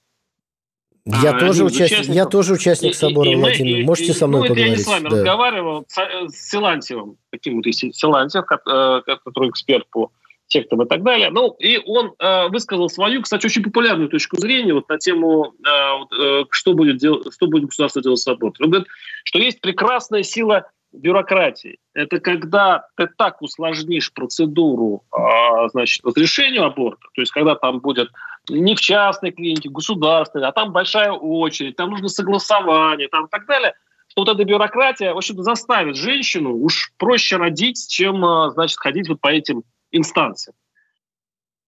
Я, 1.05 1.31
а, 1.31 1.41
тоже, 1.41 1.65
участник, 1.65 2.15
я 2.15 2.27
тоже 2.27 2.53
участник 2.53 2.95
собора, 2.95 3.31
и, 3.31 3.33
и, 3.33 3.37
Владимир. 3.37 3.85
Можете 3.87 4.13
и, 4.13 4.15
со 4.15 4.27
мной 4.27 4.43
ну, 4.43 4.49
поговорить? 4.49 4.73
Я 4.73 4.77
не 4.77 4.83
с 4.83 4.87
вами 4.87 5.09
да. 5.09 5.17
разговаривал, 5.17 5.85
с, 5.89 5.99
э, 5.99 6.29
с 6.29 6.51
Силантьевым, 6.51 7.17
каким 7.33 7.57
вот 7.57 7.67
Силантьев, 7.67 8.45
э, 8.45 9.01
который 9.25 9.51
эксперт 9.51 9.89
по 9.91 10.11
сектам 10.49 10.83
и 10.83 10.87
так 10.87 11.03
далее. 11.03 11.31
Ну, 11.31 11.51
и 11.59 11.79
он 11.87 12.15
э, 12.19 12.49
высказал 12.49 12.89
свою, 12.89 13.23
кстати, 13.23 13.47
очень 13.47 13.63
популярную 13.63 14.09
точку 14.09 14.37
зрения 14.39 14.75
вот 14.75 14.89
на 14.89 14.99
тему, 14.99 15.55
э, 15.65 16.21
э, 16.21 16.45
что, 16.51 16.75
будет 16.75 16.97
дел, 16.97 17.23
что 17.31 17.47
будет 17.47 17.67
государство 17.67 18.03
делать 18.03 18.19
с 18.19 18.27
абортом. 18.27 18.65
Он 18.67 18.71
говорит, 18.71 18.89
что 19.25 19.39
есть 19.39 19.61
прекрасная 19.61 20.23
сила 20.23 20.71
бюрократии. 20.93 21.79
Это 21.95 22.19
когда 22.19 22.87
ты 22.97 23.09
так 23.19 23.43
усложнишь 23.43 24.13
процедуру 24.13 25.05
э, 25.15 25.69
значит, 25.73 26.05
разрешения 26.05 26.61
аборта, 26.61 27.07
то 27.15 27.21
есть 27.21 27.33
когда 27.33 27.55
там 27.55 27.81
будет 27.81 28.09
не 28.49 28.75
в 28.75 28.81
частной 28.81 29.33
клинике, 29.33 29.69
государственной, 29.69 30.49
а 30.49 30.53
там 30.53 30.73
большая 30.73 31.13
очередь, 31.13 31.77
там 31.77 31.91
нужно 31.91 32.09
согласование, 32.09 33.09
там 33.09 33.27
и 33.27 33.29
так 33.29 33.47
далее, 33.47 33.75
что 34.09 34.23
вот 34.23 34.31
эта 34.31 34.45
бюрократия, 34.45 35.13
в 35.13 35.19
общем-то, 35.19 35.43
заставит 35.43 35.97
женщину 35.97 36.57
уж 36.57 36.93
проще 36.97 37.37
родить, 37.37 37.87
чем, 37.89 38.25
э, 38.25 38.51
значит, 38.53 38.79
ходить 38.79 39.09
вот 39.11 39.21
по 39.21 39.29
этим 39.29 39.65
инстанции. 39.91 40.55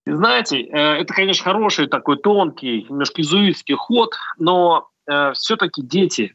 И 0.06 0.12
знаете, 0.12 0.62
э, 0.62 1.00
это, 1.00 1.12
конечно, 1.14 1.44
хороший 1.44 1.86
такой 1.86 2.16
тонкий, 2.16 2.86
немножко 2.88 3.22
изуитский 3.22 3.74
ход, 3.74 4.14
но 4.38 4.88
э, 5.06 5.32
все-таки 5.32 5.82
дети 5.82 6.34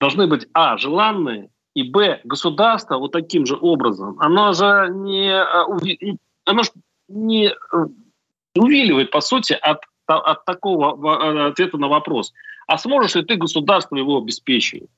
должны 0.00 0.26
быть, 0.26 0.48
а, 0.54 0.78
желанные, 0.78 1.50
и, 1.74 1.82
б, 1.82 2.20
государство 2.24 2.98
вот 2.98 3.12
таким 3.12 3.46
же 3.46 3.56
образом, 3.60 4.16
оно 4.18 4.52
же 4.52 4.88
не, 4.90 5.30
э, 5.30 6.16
оно 6.46 6.62
же 6.62 6.70
не 7.08 7.54
увиливает, 8.56 9.10
по 9.10 9.20
сути, 9.20 9.52
от, 9.52 9.82
от 10.06 10.44
такого 10.44 11.48
ответа 11.48 11.78
на 11.78 11.88
вопрос. 11.88 12.32
А 12.66 12.78
сможешь 12.78 13.14
ли 13.14 13.24
ты 13.24 13.36
государство 13.36 13.96
его 13.96 14.18
обеспечивать? 14.18 14.90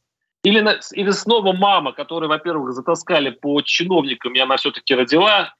Или, 0.45 0.79
или 0.95 1.11
снова 1.11 1.53
мама, 1.53 1.93
которая, 1.93 2.29
во-первых, 2.29 2.73
затаскали 2.73 3.31
по 3.31 3.61
чиновникам, 3.62 4.35
и 4.35 4.41
она 4.41 4.57
все-таки 4.57 4.95
родила, 4.95 5.55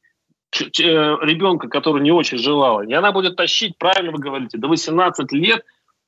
ребенка, 0.53 1.69
который 1.69 2.03
не 2.03 2.13
очень 2.13 2.39
желала, 2.39 2.83
и 2.83 2.93
она 2.93 3.13
будет 3.13 3.37
тащить, 3.37 3.77
правильно 3.79 4.13
вы 4.13 4.19
говорите, 4.19 4.59
до 4.59 4.69
18 4.69 5.33
лет, 5.33 5.65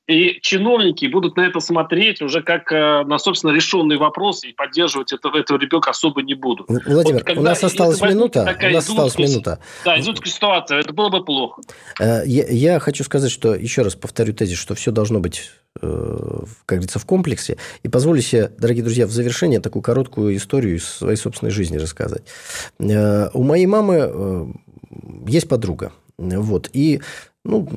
и 0.07 0.39
чиновники 0.41 1.07
будут 1.07 1.35
на 1.35 1.41
это 1.41 1.59
смотреть 1.59 2.21
уже 2.21 2.43
как 2.43 2.71
э, 2.71 3.03
на, 3.05 3.17
собственно, 3.17 3.51
решенный 3.51 3.97
вопрос 3.97 4.43
и 4.43 4.53
поддерживать 4.53 5.11
этого, 5.11 5.37
этого 5.37 5.57
ребенка 5.57 5.89
особо 5.91 6.21
не 6.21 6.35
будут. 6.35 6.67
Владимир, 6.67 7.23
вот, 7.27 7.37
у 7.37 7.41
нас 7.41 7.63
осталась 7.63 8.01
минута. 8.01 8.55
У 8.61 8.73
нас 8.73 8.87
осталась 8.87 9.17
минута. 9.17 9.59
Да, 9.83 9.99
изучская 9.99 10.31
ситуация, 10.31 10.79
это 10.79 10.93
было 10.93 11.09
бы 11.09 11.23
плохо. 11.23 11.61
Э, 11.99 12.21
я, 12.25 12.45
я 12.47 12.79
хочу 12.79 13.03
сказать, 13.03 13.31
что, 13.31 13.55
еще 13.55 13.81
раз 13.81 13.95
повторю 13.95 14.33
тезис, 14.33 14.59
что 14.59 14.75
все 14.75 14.91
должно 14.91 15.19
быть 15.19 15.51
как 15.81 15.89
говорится, 16.67 16.99
в 16.99 17.05
комплексе. 17.05 17.57
И 17.83 17.89
позволю 17.89 18.21
себе, 18.21 18.49
дорогие 18.57 18.81
друзья, 18.81 19.05
в 19.07 19.11
завершение 19.11 19.59
такую 19.59 19.83
короткую 19.83 20.37
историю 20.37 20.77
из 20.77 20.85
своей 20.85 21.17
собственной 21.17 21.51
жизни 21.51 21.75
рассказать. 21.75 22.23
У 22.79 23.43
моей 23.43 23.65
мамы 23.65 24.53
есть 25.27 25.49
подруга. 25.49 25.91
Вот. 26.17 26.69
И 26.71 27.01
ну, 27.45 27.67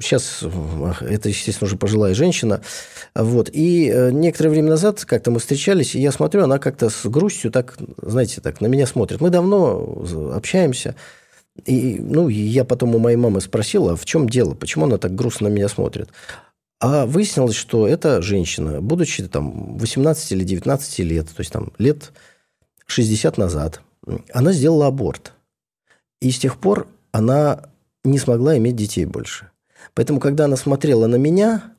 сейчас 0.00 0.42
это, 0.42 1.28
естественно, 1.28 1.66
уже 1.66 1.76
пожилая 1.76 2.14
женщина. 2.14 2.60
Вот. 3.14 3.48
И 3.52 3.88
э, 3.88 4.10
некоторое 4.10 4.50
время 4.50 4.70
назад 4.70 5.04
как-то 5.04 5.30
мы 5.30 5.38
встречались, 5.38 5.94
и 5.94 6.00
я 6.00 6.10
смотрю, 6.10 6.42
она 6.42 6.58
как-то 6.58 6.90
с 6.90 7.06
грустью 7.06 7.50
так, 7.50 7.76
знаете, 8.02 8.40
так 8.40 8.60
на 8.60 8.66
меня 8.66 8.86
смотрит. 8.86 9.20
Мы 9.20 9.30
давно 9.30 10.04
общаемся. 10.34 10.96
И, 11.64 11.98
ну, 12.00 12.28
я 12.28 12.64
потом 12.64 12.94
у 12.94 12.98
моей 12.98 13.16
мамы 13.16 13.40
спросила, 13.40 13.96
в 13.96 14.04
чем 14.04 14.28
дело, 14.28 14.54
почему 14.54 14.84
она 14.84 14.98
так 14.98 15.14
грустно 15.14 15.48
на 15.48 15.52
меня 15.52 15.68
смотрит. 15.68 16.10
А 16.80 17.06
выяснилось, 17.06 17.54
что 17.54 17.88
эта 17.88 18.20
женщина, 18.20 18.82
будучи 18.82 19.26
там 19.28 19.78
18 19.78 20.32
или 20.32 20.44
19 20.44 20.98
лет, 20.98 21.26
то 21.28 21.40
есть 21.40 21.52
там 21.52 21.72
лет 21.78 22.12
60 22.86 23.38
назад, 23.38 23.80
она 24.32 24.52
сделала 24.52 24.88
аборт. 24.88 25.32
И 26.20 26.30
с 26.30 26.38
тех 26.38 26.58
пор 26.58 26.88
она 27.12 27.62
не 28.06 28.18
смогла 28.18 28.56
иметь 28.56 28.76
детей 28.76 29.04
больше. 29.04 29.50
Поэтому, 29.94 30.20
когда 30.20 30.46
она 30.46 30.56
смотрела 30.56 31.06
на 31.06 31.16
меня, 31.16 31.74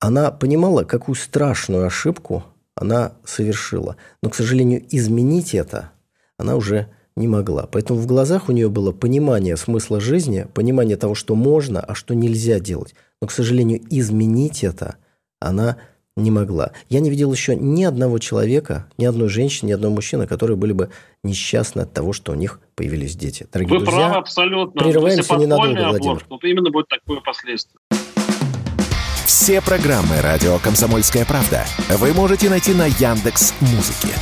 она 0.00 0.30
понимала, 0.30 0.84
какую 0.84 1.14
страшную 1.14 1.86
ошибку 1.86 2.44
она 2.74 3.14
совершила. 3.24 3.96
Но, 4.22 4.30
к 4.30 4.34
сожалению, 4.34 4.84
изменить 4.90 5.54
это 5.54 5.92
она 6.36 6.56
уже 6.56 6.88
не 7.16 7.28
могла. 7.28 7.66
Поэтому 7.66 8.00
в 8.00 8.06
глазах 8.06 8.48
у 8.48 8.52
нее 8.52 8.68
было 8.68 8.90
понимание 8.90 9.56
смысла 9.56 10.00
жизни, 10.00 10.46
понимание 10.52 10.96
того, 10.96 11.14
что 11.14 11.36
можно, 11.36 11.80
а 11.80 11.94
что 11.94 12.14
нельзя 12.14 12.58
делать. 12.58 12.94
Но, 13.20 13.28
к 13.28 13.32
сожалению, 13.32 13.80
изменить 13.88 14.64
это 14.64 14.96
она 15.40 15.76
не 15.76 15.84
могла. 16.16 16.72
Я 16.88 17.00
не 17.00 17.10
видел 17.10 17.32
еще 17.32 17.56
ни 17.56 17.82
одного 17.84 18.18
человека, 18.18 18.86
ни 18.98 19.04
одной 19.04 19.28
женщины, 19.28 19.70
ни 19.70 19.72
одного 19.72 19.94
мужчины, 19.96 20.26
которые 20.26 20.56
были 20.56 20.72
бы 20.72 20.90
несчастны 21.22 21.80
от 21.80 21.92
того, 21.92 22.12
что 22.12 22.32
у 22.32 22.34
них 22.34 22.60
появились 22.76 23.16
дети. 23.16 23.46
Дорогие 23.52 23.78
Вы 23.78 23.84
друзья, 23.84 24.06
правы 24.06 24.18
абсолютно. 24.18 24.82
Прерываемся 24.82 25.34
ненадолго, 25.34 25.88
Владимир. 25.88 26.10
Аборт, 26.12 26.26
вот 26.28 26.44
именно 26.44 26.70
будет 26.70 26.88
такое 26.88 27.20
последствие. 27.20 27.78
Все 29.26 29.60
программы 29.60 30.20
«Радио 30.20 30.58
Комсомольская 30.58 31.24
правда» 31.24 31.64
вы 31.98 32.12
можете 32.12 32.48
найти 32.48 32.74
на 32.74 32.86
Яндекс 32.86 33.54
Музыке. 33.60 34.14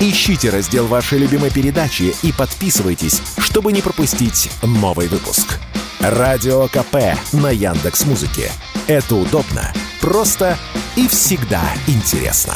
Ищите 0.00 0.50
раздел 0.50 0.86
вашей 0.86 1.18
любимой 1.18 1.50
передачи 1.50 2.14
и 2.22 2.32
подписывайтесь, 2.32 3.22
чтобы 3.38 3.72
не 3.72 3.80
пропустить 3.80 4.50
новый 4.62 5.08
выпуск. 5.08 5.58
Радио 6.00 6.68
КП 6.68 7.18
на 7.32 7.50
Яндекс 7.50 8.06
Музыке. 8.06 8.50
Это 8.86 9.16
удобно, 9.16 9.72
просто 10.00 10.56
и 10.96 11.06
всегда 11.08 11.62
интересно. 11.86 12.54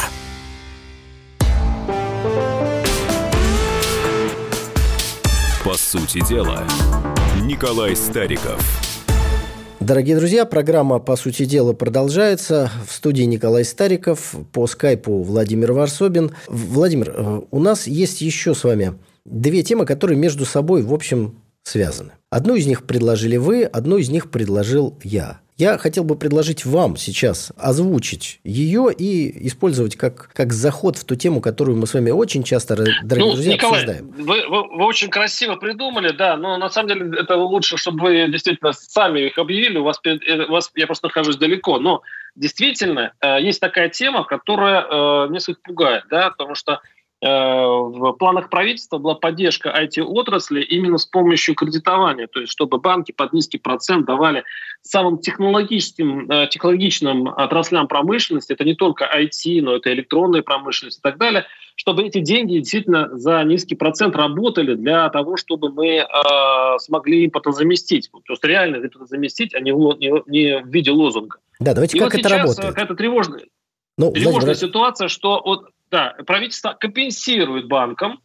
По 5.64 5.74
сути 5.74 6.26
дела, 6.26 6.64
Николай 7.42 7.94
Стариков. 7.94 8.60
Дорогие 9.78 10.16
друзья, 10.16 10.44
программа 10.44 11.00
«По 11.00 11.16
сути 11.16 11.44
дела» 11.44 11.72
продолжается. 11.72 12.70
В 12.86 12.92
студии 12.92 13.24
Николай 13.24 13.64
Стариков, 13.64 14.36
по 14.52 14.68
скайпу 14.68 15.22
Владимир 15.22 15.72
Варсобин. 15.72 16.32
Владимир, 16.46 17.12
э, 17.16 17.40
у 17.50 17.58
нас 17.58 17.88
есть 17.88 18.20
еще 18.20 18.54
с 18.54 18.62
вами 18.62 18.94
две 19.24 19.62
темы, 19.64 19.84
которые 19.84 20.18
между 20.18 20.44
собой, 20.44 20.82
в 20.82 20.94
общем, 20.94 21.42
связаны. 21.64 22.12
Одну 22.30 22.54
из 22.54 22.66
них 22.66 22.86
предложили 22.86 23.36
вы, 23.36 23.64
одну 23.64 23.96
из 23.96 24.08
них 24.08 24.30
предложил 24.30 24.98
я. 25.02 25.41
Я 25.58 25.76
хотел 25.76 26.04
бы 26.04 26.16
предложить 26.16 26.64
вам 26.64 26.96
сейчас 26.96 27.52
озвучить 27.58 28.40
ее 28.42 28.88
и 28.92 29.46
использовать 29.46 29.96
как, 29.96 30.30
как 30.32 30.52
заход 30.52 30.96
в 30.96 31.04
ту 31.04 31.14
тему, 31.14 31.40
которую 31.40 31.76
мы 31.76 31.86
с 31.86 31.92
вами 31.92 32.10
очень 32.10 32.42
часто, 32.42 32.74
дорогие 32.74 33.28
ну, 33.28 33.32
друзья, 33.34 33.52
Николай, 33.52 33.82
обсуждаем. 33.82 34.10
Вы, 34.12 34.48
вы, 34.48 34.78
вы 34.78 34.84
очень 34.84 35.10
красиво 35.10 35.56
придумали, 35.56 36.10
да, 36.12 36.36
но 36.36 36.56
на 36.56 36.70
самом 36.70 36.88
деле 36.88 37.20
это 37.20 37.36
лучше, 37.36 37.76
чтобы 37.76 38.00
вы 38.00 38.28
действительно 38.28 38.72
сами 38.72 39.20
их 39.20 39.36
объявили. 39.36 39.78
У 39.78 39.84
вас, 39.84 40.00
э, 40.04 40.46
у 40.48 40.52
вас 40.52 40.70
я 40.74 40.86
просто 40.86 41.08
нахожусь 41.08 41.36
далеко. 41.36 41.78
Но 41.78 42.02
действительно 42.34 43.12
э, 43.20 43.42
есть 43.42 43.60
такая 43.60 43.90
тема, 43.90 44.24
которая 44.24 44.82
э, 44.82 45.28
несколько 45.30 45.60
пугает, 45.62 46.04
да, 46.10 46.30
потому 46.30 46.54
что 46.54 46.80
в 47.28 48.12
планах 48.14 48.50
правительства 48.50 48.98
была 48.98 49.14
поддержка 49.14 49.68
IT-отрасли 49.68 50.60
именно 50.60 50.98
с 50.98 51.06
помощью 51.06 51.54
кредитования, 51.54 52.26
то 52.26 52.40
есть 52.40 52.50
чтобы 52.50 52.78
банки 52.78 53.12
под 53.12 53.32
низкий 53.32 53.58
процент 53.58 54.06
давали 54.06 54.42
самым 54.82 55.18
технологическим, 55.18 56.28
э, 56.28 56.48
технологичным 56.48 57.28
отраслям 57.28 57.86
промышленности, 57.86 58.52
это 58.52 58.64
не 58.64 58.74
только 58.74 59.04
IT, 59.04 59.62
но 59.62 59.76
это 59.76 59.92
электронная 59.92 60.42
промышленность 60.42 60.98
и 60.98 61.00
так 61.00 61.16
далее, 61.16 61.46
чтобы 61.76 62.02
эти 62.02 62.18
деньги 62.18 62.58
действительно 62.58 63.16
за 63.16 63.42
низкий 63.44 63.76
процент 63.76 64.16
работали 64.16 64.74
для 64.74 65.08
того, 65.10 65.36
чтобы 65.36 65.70
мы 65.70 65.98
э, 65.98 66.04
смогли 66.78 67.26
импортозаместить. 67.26 68.10
То 68.10 68.32
есть 68.32 68.44
реально 68.44 68.76
импортозаместить, 68.76 69.54
а 69.54 69.60
не, 69.60 69.70
не, 69.70 70.22
не 70.26 70.60
в 70.60 70.66
виде 70.66 70.90
лозунга. 70.90 71.38
Да, 71.60 71.72
давайте 71.72 71.96
и 71.96 72.00
как 72.00 72.12
вот 72.12 72.18
это 72.18 72.28
сейчас 72.28 72.40
работает. 72.40 72.68
какая-то 72.68 72.94
тревожная, 72.96 73.42
ну, 73.96 74.10
тревожная 74.10 74.54
Владимир... 74.54 74.56
ситуация, 74.56 75.06
что 75.08 75.40
вот 75.44 75.68
да, 75.92 76.16
правительство 76.26 76.74
компенсирует 76.78 77.68
банкам 77.68 78.20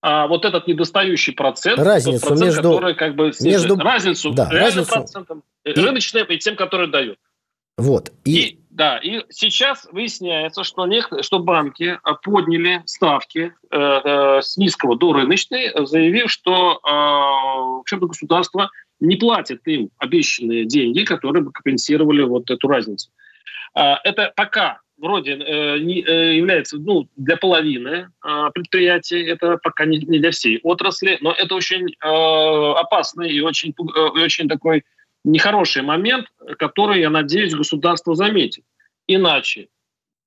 а, 0.00 0.26
вот 0.26 0.44
этот 0.44 0.66
недостающий 0.66 1.34
процент, 1.34 1.78
разницу 1.78 2.26
процент, 2.26 2.40
между, 2.40 2.72
который 2.72 2.94
как 2.94 3.14
бы 3.14 3.30
между 3.40 3.76
разницу 3.76 4.32
да, 4.32 4.48
разницу, 4.50 4.90
процентом, 4.90 5.44
и, 5.64 5.70
рыночным 5.70 6.26
и 6.26 6.38
тем, 6.38 6.56
который 6.56 6.90
дают. 6.90 7.18
Вот. 7.76 8.12
И, 8.24 8.38
и 8.38 8.60
да, 8.70 8.98
и 8.98 9.22
сейчас 9.28 9.86
выясняется, 9.92 10.64
что, 10.64 10.86
не, 10.86 11.02
что 11.22 11.38
банки 11.38 12.00
подняли 12.22 12.82
ставки 12.86 13.52
э, 13.70 13.76
э, 13.78 14.40
с 14.42 14.56
низкого 14.56 14.96
до 14.96 15.12
рыночной, 15.12 15.70
заявив, 15.86 16.30
что 16.30 16.72
э, 16.72 16.88
в 16.88 17.80
общем-то 17.80 18.06
государство 18.06 18.70
не 19.00 19.16
платит 19.16 19.60
им 19.66 19.90
обещанные 19.98 20.64
деньги, 20.64 21.04
которые 21.04 21.42
бы 21.44 21.52
компенсировали 21.52 22.22
вот 22.22 22.50
эту 22.50 22.68
разницу. 22.68 23.10
Э, 23.74 23.94
это 24.04 24.32
пока 24.34 24.80
вроде 25.02 25.32
э, 25.32 25.78
не, 25.78 26.00
э, 26.00 26.36
является 26.36 26.78
ну, 26.78 27.08
для 27.16 27.36
половины 27.36 28.08
э, 28.24 28.50
предприятий, 28.54 29.22
это 29.24 29.58
пока 29.62 29.84
не, 29.84 29.98
не 29.98 30.20
для 30.20 30.30
всей 30.30 30.60
отрасли, 30.62 31.18
но 31.20 31.32
это 31.32 31.54
очень 31.56 31.88
э, 31.88 32.80
опасный 32.80 33.30
и 33.30 33.40
очень, 33.40 33.74
э, 33.78 34.00
очень 34.22 34.48
такой 34.48 34.84
нехороший 35.24 35.82
момент, 35.82 36.26
который, 36.58 37.00
я 37.00 37.10
надеюсь, 37.10 37.54
государство 37.54 38.14
заметит. 38.14 38.64
Иначе, 39.08 39.68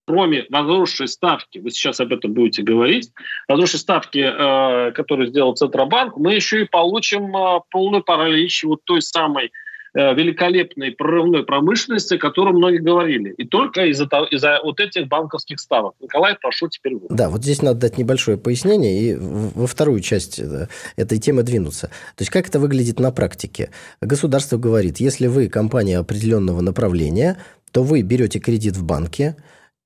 кроме 0.05 0.45
возросшей 0.49 1.07
ставки, 1.07 1.59
вы 1.59 1.71
сейчас 1.71 2.01
об 2.01 2.11
этом 2.11 2.33
будете 2.33 2.61
говорить, 2.61 3.11
возросшей 3.47 3.79
ставки, 3.79 4.19
э, 4.19 4.91
которую 4.91 5.27
сделал 5.27 5.55
Центробанк, 5.55 6.17
мы 6.17 6.35
еще 6.35 6.63
и 6.63 6.67
получим 6.67 7.35
э, 7.35 7.61
полную 7.71 8.03
паралич 8.03 8.65
вот 8.65 8.83
той 8.83 9.01
самой 9.01 9.51
великолепной 9.95 10.91
прорывной 10.91 11.43
промышленности, 11.43 12.15
о 12.15 12.17
которой 12.17 12.53
многие 12.53 12.79
говорили. 12.79 13.31
И 13.37 13.45
только 13.45 13.85
из-за 13.85 14.05
из 14.29 14.43
вот 14.63 14.79
этих 14.79 15.07
банковских 15.07 15.59
ставок. 15.59 15.95
Николай, 16.01 16.35
прошу 16.35 16.67
теперь 16.67 16.95
вы. 16.95 17.07
Да, 17.09 17.29
вот 17.29 17.43
здесь 17.43 17.61
надо 17.61 17.79
дать 17.79 17.97
небольшое 17.97 18.37
пояснение 18.37 19.01
и 19.01 19.15
во 19.15 19.67
вторую 19.67 20.01
часть 20.01 20.39
э, 20.39 20.67
этой 20.97 21.17
темы 21.17 21.43
двинуться. 21.43 21.87
То 22.15 22.21
есть, 22.21 22.31
как 22.31 22.49
это 22.49 22.59
выглядит 22.59 22.99
на 22.99 23.11
практике? 23.11 23.71
Государство 24.01 24.57
говорит, 24.57 24.99
если 24.99 25.27
вы 25.27 25.47
компания 25.47 25.97
определенного 25.97 26.59
направления, 26.61 27.37
то 27.71 27.83
вы 27.83 28.01
берете 28.01 28.39
кредит 28.39 28.75
в 28.75 28.83
банке, 28.83 29.37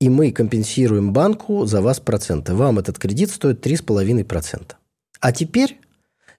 и 0.02 0.10
мы 0.10 0.32
компенсируем 0.32 1.14
банку 1.14 1.66
за 1.66 1.82
вас 1.82 2.00
проценты. 2.00 2.56
Вам 2.56 2.80
этот 2.80 2.98
кредит 2.98 3.30
стоит 3.30 3.66
3,5%. 3.66 4.74
А 5.20 5.32
теперь 5.32 5.78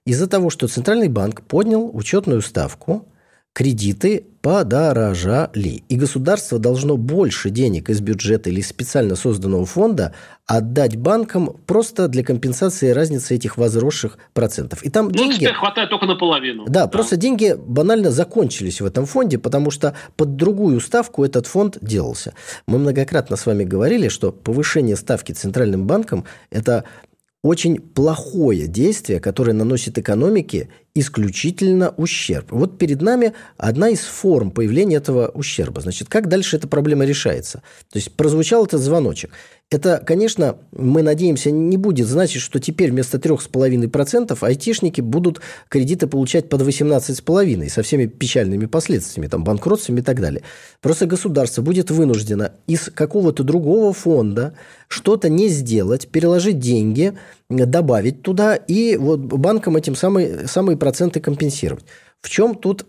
из-за 0.05 0.27
того, 0.27 0.49
что 0.49 0.67
Центральный 0.67 1.09
банк 1.09 1.43
поднял 1.43 1.89
учетную 1.95 2.41
ставку, 2.41 3.07
кредиты 3.53 4.25
подорожали. 4.41 5.83
И 5.87 5.95
государство 5.95 6.57
должно 6.57 6.97
больше 6.97 7.49
денег 7.49 7.89
из 7.89 8.01
бюджета 8.01 8.49
или 8.49 8.61
специально 8.61 9.15
созданного 9.15 9.65
фонда 9.65 10.15
отдать 10.47 10.95
банкам 10.95 11.57
просто 11.67 12.07
для 12.07 12.23
компенсации 12.23 12.89
разницы 12.89 13.35
этих 13.35 13.57
возросших 13.57 14.17
процентов. 14.33 14.83
И 14.83 14.89
там 14.89 15.07
ну, 15.07 15.11
деньги... 15.11 15.45
хватает 15.45 15.89
только 15.89 16.05
наполовину. 16.05 16.65
Да, 16.65 16.81
да, 16.81 16.87
просто 16.87 17.17
деньги 17.17 17.55
банально 17.57 18.09
закончились 18.09 18.81
в 18.81 18.85
этом 18.85 19.05
фонде, 19.05 19.37
потому 19.37 19.69
что 19.69 19.95
под 20.15 20.35
другую 20.35 20.79
ставку 20.79 21.23
этот 21.23 21.45
фонд 21.45 21.77
делался. 21.81 22.33
Мы 22.67 22.79
многократно 22.79 23.35
с 23.35 23.45
вами 23.45 23.63
говорили, 23.63 24.07
что 24.07 24.31
повышение 24.31 24.95
ставки 24.95 25.33
Центральным 25.33 25.85
банком– 25.85 26.25
это 26.49 26.85
очень 27.43 27.79
плохое 27.79 28.67
действие, 28.67 29.19
которое 29.19 29.53
наносит 29.53 29.97
экономике 29.97 30.69
исключительно 30.93 31.93
ущерб. 31.97 32.51
Вот 32.51 32.77
перед 32.77 33.01
нами 33.01 33.33
одна 33.57 33.89
из 33.89 34.01
форм 34.01 34.51
появления 34.51 34.97
этого 34.97 35.27
ущерба. 35.29 35.81
Значит, 35.81 36.09
как 36.09 36.27
дальше 36.27 36.57
эта 36.57 36.67
проблема 36.67 37.05
решается? 37.05 37.61
То 37.91 37.97
есть 37.97 38.13
прозвучал 38.15 38.65
этот 38.65 38.81
звоночек. 38.81 39.31
Это, 39.71 40.03
конечно, 40.05 40.57
мы 40.73 41.01
надеемся, 41.01 41.49
не 41.49 41.77
будет 41.77 42.05
значить, 42.05 42.41
что 42.41 42.59
теперь 42.59 42.91
вместо 42.91 43.17
3,5% 43.17 44.37
айтишники 44.41 44.99
будут 44.99 45.39
кредиты 45.69 46.07
получать 46.07 46.49
под 46.49 46.61
18,5% 46.63 47.69
со 47.69 47.81
всеми 47.81 48.05
печальными 48.07 48.65
последствиями, 48.65 49.29
там, 49.29 49.45
банкротствами 49.45 50.01
и 50.01 50.03
так 50.03 50.19
далее. 50.19 50.43
Просто 50.81 51.05
государство 51.05 51.61
будет 51.61 51.89
вынуждено 51.89 52.51
из 52.67 52.89
какого-то 52.93 53.43
другого 53.43 53.93
фонда 53.93 54.55
что-то 54.89 55.29
не 55.29 55.47
сделать, 55.47 56.09
переложить 56.09 56.59
деньги, 56.59 57.13
добавить 57.51 58.21
туда 58.21 58.55
и 58.55 58.97
вот 58.97 59.19
банкам 59.19 59.77
этим 59.77 59.95
самые, 59.95 60.47
самые 60.47 60.77
проценты 60.77 61.19
компенсировать. 61.19 61.85
В 62.21 62.29
чем 62.29 62.55
тут 62.55 62.85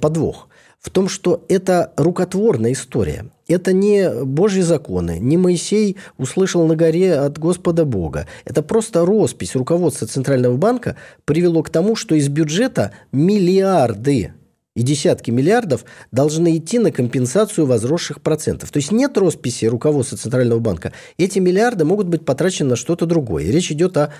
подвох? 0.00 0.48
В 0.80 0.90
том, 0.90 1.08
что 1.08 1.44
это 1.48 1.92
рукотворная 1.96 2.72
история. 2.72 3.26
Это 3.48 3.72
не 3.72 4.24
Божьи 4.24 4.60
законы, 4.60 5.18
не 5.18 5.36
Моисей 5.36 5.96
услышал 6.18 6.66
на 6.66 6.76
горе 6.76 7.14
от 7.14 7.38
Господа 7.38 7.84
Бога. 7.84 8.26
Это 8.44 8.62
просто 8.62 9.04
роспись 9.04 9.56
руководства 9.56 10.06
Центрального 10.06 10.56
банка 10.56 10.96
привело 11.24 11.62
к 11.62 11.70
тому, 11.70 11.96
что 11.96 12.14
из 12.14 12.28
бюджета 12.28 12.92
миллиарды 13.10 14.34
и 14.78 14.82
десятки 14.82 15.30
миллиардов 15.30 15.84
должны 16.12 16.56
идти 16.56 16.78
на 16.78 16.90
компенсацию 16.90 17.66
возросших 17.66 18.20
процентов. 18.20 18.70
То 18.70 18.78
есть 18.78 18.92
нет 18.92 19.16
росписи 19.18 19.64
руководства 19.66 20.16
Центрального 20.16 20.60
банка. 20.60 20.92
Эти 21.16 21.38
миллиарды 21.38 21.84
могут 21.84 22.08
быть 22.08 22.24
потрачены 22.24 22.70
на 22.70 22.76
что-то 22.76 23.06
другое. 23.06 23.44
И 23.44 23.52
речь 23.52 23.70
идет 23.70 23.96
о 23.96 24.12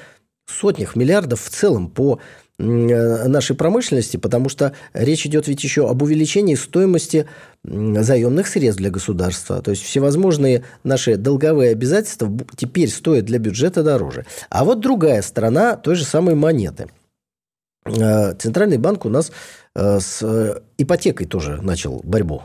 сотнях 0.46 0.96
миллиардов 0.96 1.42
в 1.42 1.50
целом 1.50 1.88
по 1.88 2.20
Э, 2.60 3.28
нашей 3.28 3.54
промышленности, 3.54 4.16
потому 4.16 4.48
что 4.48 4.72
речь 4.92 5.24
идет 5.26 5.46
ведь 5.46 5.62
еще 5.62 5.88
об 5.88 6.02
увеличении 6.02 6.56
стоимости 6.56 7.28
заемных 7.62 8.48
средств 8.48 8.80
для 8.80 8.90
государства. 8.90 9.62
То 9.62 9.70
есть 9.70 9.84
всевозможные 9.84 10.64
наши 10.82 11.16
долговые 11.16 11.70
обязательства 11.70 12.28
теперь 12.56 12.88
стоят 12.88 13.26
для 13.26 13.38
бюджета 13.38 13.84
дороже. 13.84 14.26
А 14.50 14.64
вот 14.64 14.80
другая 14.80 15.22
сторона 15.22 15.76
той 15.76 15.94
же 15.94 16.04
самой 16.04 16.34
монеты. 16.34 16.88
Э, 17.84 18.34
Центральный 18.34 18.78
банк 18.78 19.04
у 19.04 19.08
нас 19.08 19.30
с 19.78 20.62
ипотекой 20.76 21.26
тоже 21.26 21.60
начал 21.62 22.00
борьбу. 22.02 22.42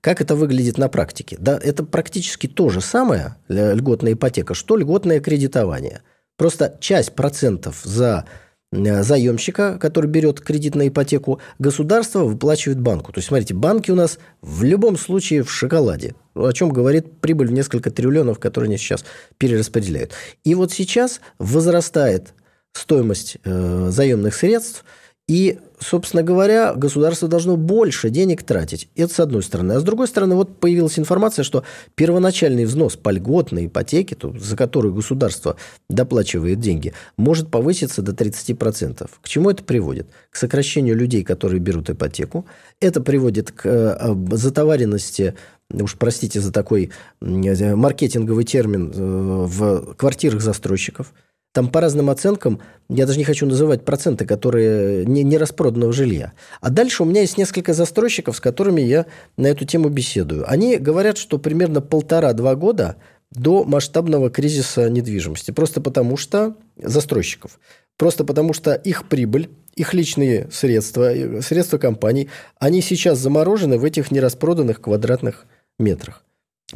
Как 0.00 0.20
это 0.20 0.36
выглядит 0.36 0.78
на 0.78 0.88
практике? 0.88 1.36
Да, 1.40 1.58
это 1.60 1.84
практически 1.84 2.46
то 2.46 2.68
же 2.68 2.80
самое, 2.80 3.36
льготная 3.48 4.12
ипотека, 4.12 4.54
что 4.54 4.76
льготное 4.76 5.20
кредитование. 5.20 6.02
Просто 6.36 6.76
часть 6.78 7.14
процентов 7.14 7.80
за 7.82 8.24
э, 8.70 9.02
заемщика, 9.02 9.76
который 9.80 10.08
берет 10.08 10.40
кредит 10.40 10.76
на 10.76 10.86
ипотеку, 10.86 11.40
государство 11.58 12.20
выплачивает 12.20 12.78
банку. 12.80 13.12
То 13.12 13.18
есть, 13.18 13.28
смотрите, 13.28 13.54
банки 13.54 13.90
у 13.90 13.96
нас 13.96 14.20
в 14.40 14.62
любом 14.62 14.96
случае 14.96 15.42
в 15.42 15.50
шоколаде, 15.50 16.14
о 16.36 16.52
чем 16.52 16.68
говорит 16.68 17.20
прибыль 17.20 17.48
в 17.48 17.52
несколько 17.52 17.90
триллионов, 17.90 18.38
которые 18.38 18.68
они 18.68 18.78
сейчас 18.78 19.04
перераспределяют. 19.36 20.12
И 20.44 20.54
вот 20.54 20.70
сейчас 20.70 21.20
возрастает 21.40 22.34
стоимость 22.72 23.38
э, 23.42 23.88
заемных 23.90 24.34
средств– 24.34 24.84
и, 25.28 25.58
собственно 25.80 26.22
говоря, 26.22 26.74
государство 26.74 27.28
должно 27.28 27.56
больше 27.56 28.10
денег 28.10 28.42
тратить. 28.42 28.88
Это 28.96 29.12
с 29.12 29.20
одной 29.20 29.42
стороны. 29.42 29.72
А 29.72 29.80
с 29.80 29.84
другой 29.84 30.08
стороны, 30.08 30.34
вот 30.34 30.58
появилась 30.58 30.98
информация, 30.98 31.42
что 31.42 31.64
первоначальный 31.94 32.64
взнос 32.64 32.96
по 32.96 33.10
льготной 33.10 33.66
ипотеке, 33.66 34.16
за 34.38 34.56
которую 34.56 34.94
государство 34.94 35.56
доплачивает 35.88 36.60
деньги, 36.60 36.92
может 37.16 37.50
повыситься 37.50 38.02
до 38.02 38.12
30%. 38.12 39.08
К 39.20 39.28
чему 39.28 39.50
это 39.50 39.62
приводит? 39.62 40.08
К 40.30 40.36
сокращению 40.36 40.96
людей, 40.96 41.24
которые 41.24 41.60
берут 41.60 41.90
ипотеку. 41.90 42.46
Это 42.80 43.00
приводит 43.00 43.52
к 43.52 43.66
э, 43.66 44.14
затоваренности 44.36 45.34
уж 45.70 45.96
простите 45.96 46.40
за 46.40 46.50
такой 46.50 46.90
маркетинговый 47.20 48.44
термин, 48.44 48.90
э, 48.94 49.46
в 49.46 49.94
квартирах 49.96 50.40
застройщиков– 50.40 51.12
там 51.52 51.68
по 51.68 51.80
разным 51.80 52.10
оценкам, 52.10 52.60
я 52.88 53.06
даже 53.06 53.18
не 53.18 53.24
хочу 53.24 53.46
называть 53.46 53.84
проценты, 53.84 54.26
которые 54.26 55.04
не, 55.06 55.22
не 55.22 55.38
распроданного 55.38 55.92
жилья. 55.92 56.32
А 56.60 56.70
дальше 56.70 57.02
у 57.02 57.06
меня 57.06 57.22
есть 57.22 57.38
несколько 57.38 57.74
застройщиков, 57.74 58.36
с 58.36 58.40
которыми 58.40 58.80
я 58.80 59.06
на 59.36 59.46
эту 59.46 59.64
тему 59.64 59.88
беседую. 59.88 60.50
Они 60.50 60.76
говорят, 60.76 61.18
что 61.18 61.38
примерно 61.38 61.80
полтора-два 61.80 62.54
года 62.54 62.96
до 63.30 63.64
масштабного 63.64 64.30
кризиса 64.30 64.88
недвижимости. 64.88 65.50
Просто 65.50 65.80
потому 65.80 66.16
что 66.16 66.54
застройщиков. 66.76 67.58
Просто 67.96 68.24
потому 68.24 68.52
что 68.52 68.74
их 68.74 69.08
прибыль, 69.08 69.50
их 69.74 69.92
личные 69.92 70.48
средства, 70.52 71.12
средства 71.40 71.78
компаний, 71.78 72.28
они 72.58 72.80
сейчас 72.80 73.18
заморожены 73.18 73.78
в 73.78 73.84
этих 73.84 74.10
нераспроданных 74.10 74.80
квадратных 74.80 75.46
метрах. 75.78 76.24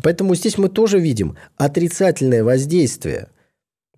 Поэтому 0.02 0.34
здесь 0.34 0.58
мы 0.58 0.68
тоже 0.68 0.98
видим 0.98 1.36
отрицательное 1.56 2.42
воздействие– 2.42 3.28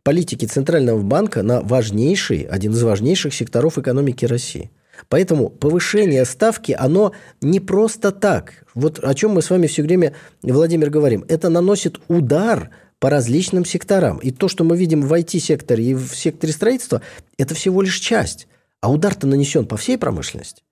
политики 0.04 0.44
Центрального 0.44 1.00
банка 1.02 1.42
на 1.42 1.60
важнейший, 1.62 2.42
один 2.42 2.72
из 2.72 2.82
важнейших 2.82 3.34
секторов 3.34 3.78
экономики 3.78 4.24
России. 4.26 4.70
Поэтому 5.08 5.48
повышение 5.48 6.24
ставки, 6.24 6.76
оно 6.78 7.12
не 7.40 7.58
просто 7.58 8.12
так. 8.12 8.64
Вот 8.74 9.00
о 9.02 9.12
чем 9.14 9.32
мы 9.32 9.42
с 9.42 9.50
вами 9.50 9.66
все 9.66 9.82
время, 9.82 10.14
Владимир, 10.42 10.90
говорим. 10.90 11.24
Это 11.28 11.48
наносит 11.48 12.00
удар 12.06 12.70
по 13.00 13.10
различным 13.10 13.64
секторам. 13.64 14.18
И 14.18 14.30
то, 14.30 14.46
что 14.46 14.62
мы 14.62 14.76
видим 14.76 15.02
в 15.02 15.12
IT-секторе 15.12 15.84
и 15.84 15.94
в 15.94 16.14
секторе 16.14 16.52
строительства, 16.52 17.02
это 17.38 17.54
всего 17.54 17.82
лишь 17.82 17.98
часть. 17.98 18.46
А 18.80 18.92
удар-то 18.92 19.26
нанесен 19.26 19.66
по 19.66 19.76
всей 19.76 19.98
промышленности. 19.98 20.62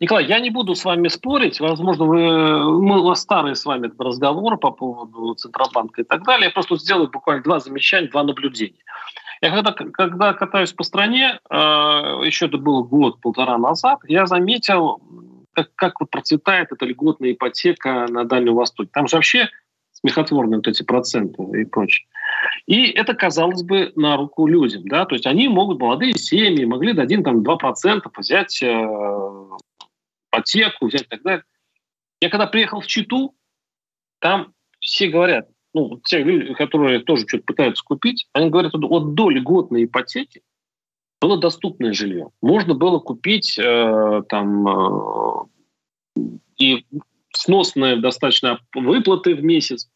Николай, 0.00 0.26
я 0.26 0.40
не 0.40 0.50
буду 0.50 0.74
с 0.74 0.84
вами 0.84 1.08
спорить. 1.08 1.60
Возможно, 1.60 2.04
вы, 2.04 2.80
мы, 2.80 3.00
у 3.00 3.04
вас 3.04 3.20
старый 3.20 3.54
с 3.54 3.64
вами 3.64 3.90
разговор 3.98 4.58
по 4.58 4.70
поводу 4.70 5.34
Центробанка 5.34 6.02
и 6.02 6.04
так 6.04 6.24
далее. 6.24 6.46
Я 6.46 6.50
просто 6.50 6.76
сделаю 6.76 7.08
буквально 7.08 7.42
два 7.42 7.60
замечания, 7.60 8.08
два 8.08 8.24
наблюдения. 8.24 8.82
Я 9.40 9.50
когда, 9.50 9.72
когда 9.72 10.32
катаюсь 10.34 10.72
по 10.72 10.82
стране, 10.82 11.38
э, 11.48 11.56
еще 11.56 12.46
это 12.46 12.58
было 12.58 12.82
год-полтора 12.82 13.56
назад, 13.56 14.00
я 14.08 14.26
заметил, 14.26 15.00
как, 15.52 15.72
как 15.76 16.00
вот 16.00 16.10
процветает 16.10 16.72
эта 16.72 16.84
льготная 16.84 17.32
ипотека 17.32 18.06
на 18.08 18.24
Дальнем 18.24 18.54
Востоке. 18.54 18.90
Там 18.92 19.06
же 19.06 19.16
вообще 19.16 19.48
смехотворные 19.92 20.58
вот 20.58 20.68
эти 20.68 20.82
проценты 20.82 21.42
и 21.60 21.64
прочее. 21.64 22.06
И 22.66 22.90
это, 22.90 23.14
казалось 23.14 23.62
бы, 23.62 23.92
на 23.96 24.16
руку 24.16 24.46
людям. 24.46 24.82
Да? 24.86 25.06
То 25.06 25.14
есть 25.14 25.26
они 25.26 25.48
могут, 25.48 25.80
молодые 25.80 26.12
семьи, 26.14 26.64
могли 26.64 26.92
до 26.92 27.02
1-2% 27.02 28.02
взять 28.16 28.62
э, 28.62 28.88
ипотеку, 30.30 30.86
взять 30.86 31.02
и 31.02 31.08
так 31.08 31.22
далее. 31.22 31.44
Я 32.20 32.30
когда 32.30 32.46
приехал 32.46 32.80
в 32.80 32.86
Читу, 32.86 33.34
там 34.20 34.52
все 34.80 35.08
говорят, 35.08 35.48
ну, 35.74 36.00
те 36.04 36.22
люди, 36.22 36.54
которые 36.54 37.00
тоже 37.00 37.26
что-то 37.26 37.44
пытаются 37.44 37.84
купить, 37.84 38.28
они 38.32 38.50
говорят, 38.50 38.72
вот, 38.74 39.14
до 39.14 39.30
льготной 39.30 39.84
ипотеки 39.84 40.42
было 41.20 41.38
доступное 41.38 41.92
жилье. 41.92 42.30
Можно 42.40 42.74
было 42.74 42.98
купить 43.00 43.58
э, 43.58 44.22
там 44.28 44.68
э, 44.68 46.22
и 46.58 46.86
сносные 47.34 47.96
достаточно 47.96 48.60
выплаты 48.74 49.34
в 49.34 49.42
месяц. 49.42 49.90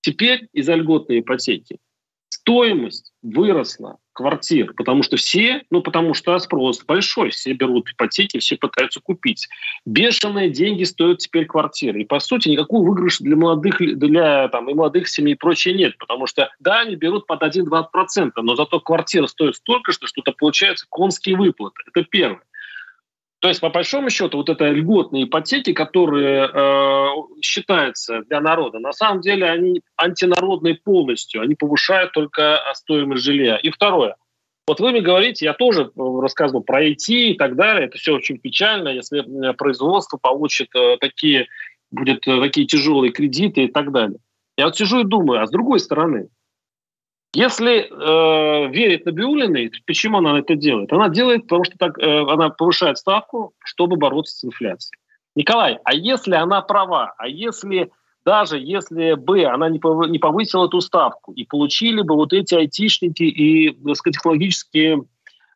Теперь 0.00 0.48
из-за 0.52 0.74
льготной 0.74 1.20
ипотеки 1.20 1.78
стоимость 2.46 3.12
выросла 3.22 3.98
квартир, 4.12 4.72
потому 4.74 5.02
что 5.02 5.16
все, 5.16 5.62
ну 5.70 5.82
потому 5.82 6.14
что 6.14 6.38
спрос 6.38 6.82
большой, 6.84 7.30
все 7.30 7.52
берут 7.54 7.90
ипотеки, 7.90 8.38
все 8.38 8.56
пытаются 8.56 9.00
купить. 9.00 9.48
Бешеные 9.84 10.48
деньги 10.48 10.84
стоят 10.84 11.18
теперь 11.18 11.46
квартиры. 11.46 12.00
И 12.00 12.04
по 12.04 12.20
сути 12.20 12.48
никакого 12.48 12.86
выигрыша 12.86 13.24
для 13.24 13.34
молодых, 13.34 13.78
для 13.78 14.48
там, 14.48 14.70
и 14.70 14.74
молодых 14.74 15.08
семей 15.08 15.34
и 15.34 15.36
прочее 15.36 15.74
нет, 15.74 15.98
потому 15.98 16.28
что 16.28 16.48
да, 16.60 16.80
они 16.80 16.94
берут 16.94 17.26
под 17.26 17.42
1-2%, 17.42 18.30
но 18.36 18.54
зато 18.54 18.78
квартира 18.78 19.26
стоит 19.26 19.56
столько, 19.56 19.90
что 19.90 20.06
что-то 20.06 20.30
получается 20.30 20.86
конские 20.88 21.36
выплаты. 21.36 21.82
Это 21.92 22.06
первое. 22.08 22.42
То 23.40 23.48
есть, 23.48 23.60
по 23.60 23.68
большому 23.68 24.08
счету, 24.08 24.38
вот 24.38 24.48
это 24.48 24.68
льготные 24.70 25.24
ипотеки, 25.24 25.72
которые 25.72 26.48
э, 26.48 27.06
считаются 27.42 28.22
для 28.22 28.40
народа, 28.40 28.78
на 28.78 28.92
самом 28.92 29.20
деле 29.20 29.48
они 29.48 29.82
антинародные 29.96 30.74
полностью, 30.74 31.42
они 31.42 31.54
повышают 31.54 32.12
только 32.12 32.60
стоимость 32.74 33.24
жилья. 33.24 33.56
И 33.58 33.70
второе, 33.70 34.16
вот 34.66 34.80
вы 34.80 34.90
мне 34.90 35.00
говорите, 35.00 35.44
я 35.44 35.52
тоже 35.52 35.82
э, 35.82 36.20
рассказывал 36.20 36.62
про 36.62 36.84
IT 36.84 37.08
и 37.08 37.34
так 37.34 37.56
далее, 37.56 37.86
это 37.86 37.98
все 37.98 38.14
очень 38.14 38.38
печально, 38.38 38.88
если 38.88 39.20
э, 39.20 39.52
производство 39.52 40.16
получит 40.16 40.74
э, 40.74 40.96
такие, 40.98 41.46
будет 41.90 42.26
э, 42.26 42.40
такие 42.40 42.66
тяжелые 42.66 43.12
кредиты 43.12 43.64
и 43.64 43.68
так 43.68 43.92
далее. 43.92 44.18
Я 44.56 44.64
вот 44.64 44.76
сижу 44.76 45.00
и 45.00 45.04
думаю, 45.04 45.42
а 45.42 45.46
с 45.46 45.50
другой 45.50 45.78
стороны, 45.78 46.28
если 47.34 47.88
э, 47.90 48.68
верить 48.70 49.04
Набиулиной, 49.04 49.70
почему 49.86 50.18
она 50.18 50.38
это 50.38 50.54
делает? 50.54 50.92
Она 50.92 51.08
делает, 51.08 51.42
потому 51.42 51.64
что 51.64 51.76
так, 51.78 51.98
э, 51.98 52.22
она 52.28 52.50
повышает 52.50 52.98
ставку, 52.98 53.52
чтобы 53.64 53.96
бороться 53.96 54.36
с 54.36 54.44
инфляцией. 54.44 54.98
Николай, 55.34 55.78
а 55.84 55.94
если 55.94 56.34
она 56.34 56.62
права, 56.62 57.14
а 57.18 57.28
если 57.28 57.90
даже 58.24 58.58
если 58.58 59.14
бы 59.14 59.44
она 59.44 59.68
не 59.68 59.78
повысила 60.18 60.66
эту 60.66 60.80
ставку 60.80 61.32
и 61.32 61.44
получили 61.44 62.02
бы 62.02 62.16
вот 62.16 62.32
эти 62.32 62.54
айтишники 62.54 63.22
и 63.22 63.70
высокотехнологические 63.78 65.04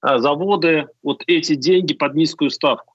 э, 0.02 0.18
заводы 0.18 0.86
вот 1.02 1.24
эти 1.26 1.56
деньги 1.56 1.94
под 1.94 2.14
низкую 2.14 2.50
ставку, 2.50 2.94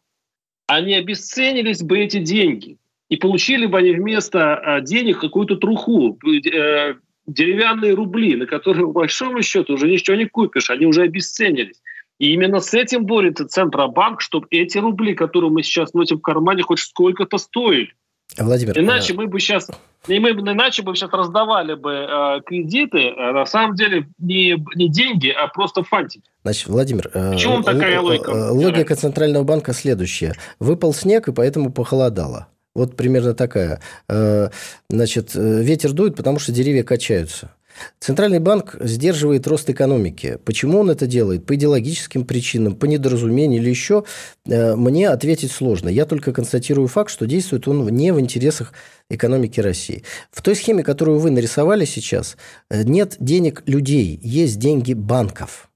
они 0.67 0.95
обесценились 0.95 1.83
бы 1.83 1.99
эти 1.99 2.19
деньги, 2.19 2.77
и 3.09 3.17
получили 3.17 3.65
бы 3.65 3.77
они 3.77 3.91
вместо 3.91 4.39
э, 4.39 4.81
денег 4.81 5.19
какую-то 5.19 5.57
труху, 5.57 6.17
э, 6.25 6.95
деревянные 7.27 7.93
рубли, 7.93 8.35
на 8.35 8.45
которые, 8.45 8.85
по 8.87 8.93
большому 8.93 9.41
счету, 9.41 9.73
уже 9.73 9.89
ничего 9.89 10.15
не 10.15 10.25
купишь, 10.25 10.69
они 10.69 10.85
уже 10.85 11.03
обесценились. 11.03 11.81
И 12.19 12.33
именно 12.33 12.59
с 12.59 12.73
этим 12.73 13.05
борется 13.05 13.47
Центробанк, 13.47 14.21
чтобы 14.21 14.47
эти 14.49 14.77
рубли, 14.77 15.13
которые 15.13 15.51
мы 15.51 15.63
сейчас 15.63 15.93
носим 15.93 16.17
в 16.17 16.21
кармане, 16.21 16.63
хоть 16.63 16.79
сколько-то 16.79 17.37
стоили. 17.37 17.93
Владимир, 18.37 18.77
иначе 18.79 19.13
а... 19.13 19.17
мы 19.17 19.27
бы 19.27 19.39
сейчас, 19.39 19.69
мы, 20.07 20.31
иначе 20.31 20.81
бы 20.81 20.95
сейчас 20.95 21.11
раздавали 21.11 21.75
бы 21.75 21.91
э, 21.91 22.41
кредиты, 22.45 23.13
а 23.17 23.33
на 23.33 23.45
самом 23.45 23.75
деле 23.75 24.07
не, 24.17 24.55
не 24.75 24.89
деньги, 24.89 25.29
а 25.29 25.47
просто 25.47 25.83
фантики. 25.83 26.29
Значит, 26.43 26.67
Владимир, 26.67 27.09
э, 27.13 27.35
такая 27.63 28.01
логика? 28.01 28.51
Логика 28.51 28.95
Центрального 28.95 29.43
банка 29.43 29.73
следующая. 29.73 30.33
Выпал 30.59 30.93
снег, 30.93 31.27
и 31.27 31.33
поэтому 31.33 31.71
похолодало. 31.71 32.47
Вот 32.75 32.97
примерно 32.97 33.33
такая. 33.33 33.79
Э, 34.09 34.49
значит, 34.89 35.31
э, 35.33 35.63
ветер 35.63 35.93
дует, 35.93 36.15
потому 36.15 36.39
что 36.39 36.51
деревья 36.51 36.83
качаются. 36.83 37.51
Центральный 37.99 38.39
банк 38.39 38.75
сдерживает 38.79 39.47
рост 39.47 39.69
экономики. 39.69 40.37
Почему 40.45 40.79
он 40.79 40.89
это 40.89 41.07
делает? 41.07 41.45
По 41.45 41.55
идеологическим 41.55 42.25
причинам, 42.25 42.75
по 42.75 42.85
недоразумению 42.85 43.61
или 43.61 43.69
еще, 43.69 44.03
э, 44.45 44.75
мне 44.75 45.09
ответить 45.09 45.51
сложно. 45.51 45.87
Я 45.87 46.05
только 46.05 46.33
констатирую 46.33 46.89
факт, 46.89 47.09
что 47.09 47.25
действует 47.25 47.67
он 47.67 47.87
не 47.87 48.11
в 48.11 48.19
интересах 48.19 48.73
экономики 49.09 49.61
России. 49.61 50.03
В 50.31 50.41
той 50.41 50.55
схеме, 50.55 50.83
которую 50.83 51.19
вы 51.19 51.31
нарисовали 51.31 51.85
сейчас, 51.85 52.35
нет 52.69 53.15
денег 53.19 53.63
людей, 53.65 54.19
есть 54.21 54.59
деньги 54.59 54.93
банков. 54.93 55.69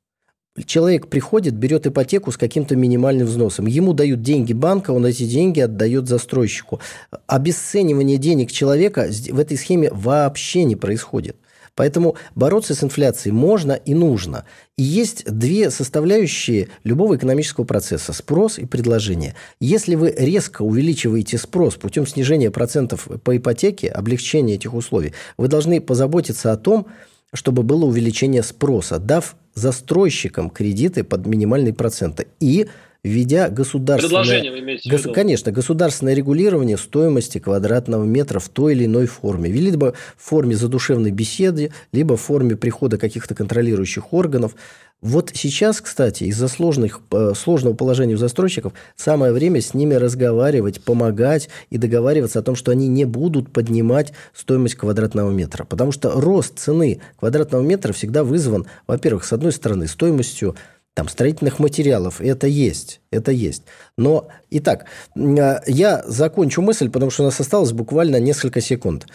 Человек 0.66 1.08
приходит, 1.08 1.54
берет 1.54 1.88
ипотеку 1.88 2.32
с 2.32 2.38
каким-то 2.38 2.76
минимальным 2.76 3.28
взносом. 3.28 3.66
Ему 3.66 3.94
дают 3.94 4.22
деньги 4.22 4.54
банка, 4.54 4.92
он 4.92 5.06
эти 5.06 5.24
деньги 5.24 5.60
отдает 5.60 6.08
застройщику. 6.08 6.80
Обесценивание 7.28 8.18
денег 8.18 8.52
человека 8.52 9.10
в 9.30 9.40
этой 9.40 9.58
схеме 9.58 9.90
вообще 9.92 10.64
не 10.64 10.76
происходит. 10.76 11.38
Поэтому 11.76 12.16
бороться 12.36 12.76
с 12.76 12.84
инфляцией 12.84 13.34
можно 13.34 13.72
и 13.72 13.94
нужно. 13.94 14.44
И 14.76 14.84
есть 14.84 15.24
две 15.32 15.72
составляющие 15.72 16.68
любого 16.84 17.16
экономического 17.16 17.64
процесса– 17.64 18.12
спрос 18.14 18.60
и 18.60 18.66
предложение. 18.66 19.36
Если 19.62 19.96
вы 19.96 20.14
резко 20.18 20.64
увеличиваете 20.64 21.38
спрос 21.38 21.76
путем 21.76 22.06
снижения 22.06 22.52
процентов 22.52 23.08
по 23.24 23.38
ипотеке, 23.38 23.88
облегчения 23.88 24.56
этих 24.56 24.74
условий, 24.74 25.14
вы 25.38 25.48
должны 25.48 25.80
позаботиться 25.80 26.52
о 26.52 26.58
том, 26.58 26.88
чтобы 27.34 27.64
было 27.64 27.86
увеличение 27.86 28.44
спроса, 28.44 29.00
дав 29.00 29.38
застройщикам 29.54 30.50
кредиты 30.50 31.04
под 31.04 31.26
минимальные 31.26 31.74
проценты. 31.74 32.28
И 32.40 32.68
введя 33.04 33.50
государственное... 33.50 34.42
Виду? 34.42 35.14
Конечно, 35.14 35.52
государственное 35.52 36.14
регулирование 36.14 36.78
стоимости 36.78 37.38
квадратного 37.40 38.04
метра 38.04 38.40
в 38.40 38.50
той 38.50 38.74
или 38.74 38.86
иной 38.86 39.06
форме. 39.06 39.50
Либо 39.50 39.94
в 40.18 40.30
форме 40.30 40.56
задушевной 40.56 41.12
беседы, 41.12 41.72
либо 41.92 42.18
в 42.18 42.22
форме 42.22 42.56
прихода 42.56 42.98
каких-то 42.98 43.36
контролирующих 43.36 44.14
органов. 44.14 44.56
Вот 45.02 45.32
сейчас, 45.34 45.80
кстати, 45.80 46.26
из-за 46.26 46.50
сложных, 46.50 47.00
э, 47.12 47.32
сложного 47.34 47.74
положения 47.74 48.16
у 48.16 48.18
застройщиков 48.18 48.74
самое 48.98 49.32
время 49.32 49.62
с 49.62 49.74
ними 49.74 49.94
разговаривать, 49.94 50.84
помогать 50.84 51.48
и 51.70 51.78
договариваться 51.78 52.40
о 52.40 52.42
том, 52.42 52.58
что 52.58 52.72
они 52.72 52.90
не 52.90 53.06
будут 53.06 53.50
поднимать 53.50 54.12
стоимость 54.34 54.76
квадратного 54.76 55.32
метра. 55.32 55.64
Потому 55.64 55.94
что 55.94 56.20
рост 56.20 56.60
цены 56.60 57.00
квадратного 57.18 57.62
метра 57.62 57.94
всегда 57.94 58.26
вызван, 58.26 58.66
во-первых, 58.88 59.24
с 59.24 59.32
одной 59.32 59.54
стороны, 59.54 59.88
стоимостью 59.88 60.58
там, 61.00 61.08
строительных 61.08 61.60
материалов. 61.60 62.20
Это 62.20 62.46
есть, 62.46 63.00
это 63.10 63.32
есть. 63.32 63.64
Но, 63.98 64.28
итак, 64.50 64.84
э, 65.16 65.60
я 65.66 66.04
закончу 66.06 66.62
мысль, 66.62 66.90
потому 66.90 67.10
что 67.10 67.24
у 67.24 67.26
нас 67.28 67.40
осталось 67.40 67.72
буквально 67.72 68.20
несколько 68.20 68.60
секунд. 68.60 69.08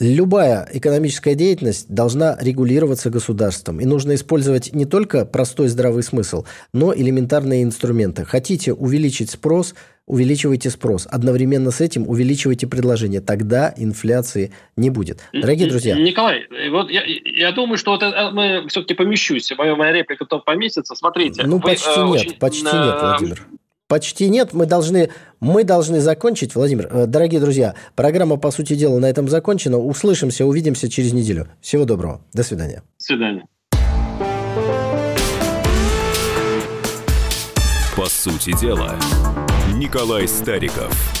Любая 0.00 0.68
экономическая 0.72 1.36
деятельность 1.36 1.88
должна 1.88 2.36
регулироваться 2.40 3.10
государством. 3.10 3.78
И 3.78 3.84
нужно 3.84 4.16
использовать 4.16 4.74
не 4.74 4.86
только 4.86 5.24
простой 5.24 5.68
здравый 5.68 6.02
смысл, 6.02 6.46
но 6.72 6.92
элементарные 6.92 7.62
инструменты. 7.62 8.24
Хотите 8.24 8.72
увеличить 8.72 9.30
спрос, 9.30 9.76
увеличивайте 10.10 10.70
спрос. 10.70 11.06
Одновременно 11.10 11.70
с 11.70 11.80
этим 11.80 12.08
увеличивайте 12.08 12.66
предложение. 12.66 13.20
Тогда 13.20 13.72
инфляции 13.76 14.52
не 14.76 14.90
будет. 14.90 15.20
Дорогие 15.32 15.68
друзья. 15.68 15.94
Николай, 15.96 16.46
вот 16.70 16.90
я, 16.90 17.02
я 17.04 17.52
думаю, 17.52 17.78
что 17.78 17.92
вот 17.92 18.02
э, 18.02 18.30
мы 18.32 18.66
все-таки 18.68 18.94
помещусь. 18.94 19.52
Моя, 19.56 19.76
моя 19.76 19.92
реплика 19.92 20.24
то 20.24 20.40
поместится. 20.40 20.94
Смотрите. 20.94 21.44
Ну, 21.46 21.60
почти 21.60 22.00
вы, 22.00 22.16
нет, 22.16 22.26
очень, 22.26 22.38
почти 22.38 22.66
э, 22.66 22.84
нет, 22.84 22.96
Владимир. 23.00 23.46
Почти 23.86 24.28
нет. 24.28 24.52
Мы 24.52 24.66
должны, 24.66 25.10
мы 25.38 25.62
должны 25.62 26.00
закончить. 26.00 26.56
Владимир, 26.56 26.88
э, 26.90 27.06
дорогие 27.06 27.40
друзья, 27.40 27.74
программа, 27.94 28.36
по 28.36 28.50
сути 28.50 28.74
дела, 28.74 28.98
на 28.98 29.06
этом 29.06 29.28
закончена. 29.28 29.78
Услышимся, 29.78 30.44
увидимся 30.44 30.90
через 30.90 31.12
неделю. 31.12 31.46
Всего 31.60 31.84
доброго. 31.84 32.20
До 32.32 32.42
свидания. 32.42 32.82
До 32.98 33.04
свидания. 33.04 33.46
По 37.96 38.06
сути 38.06 38.58
дела, 38.58 38.96
Николай 39.80 40.28
Стариков. 40.28 41.19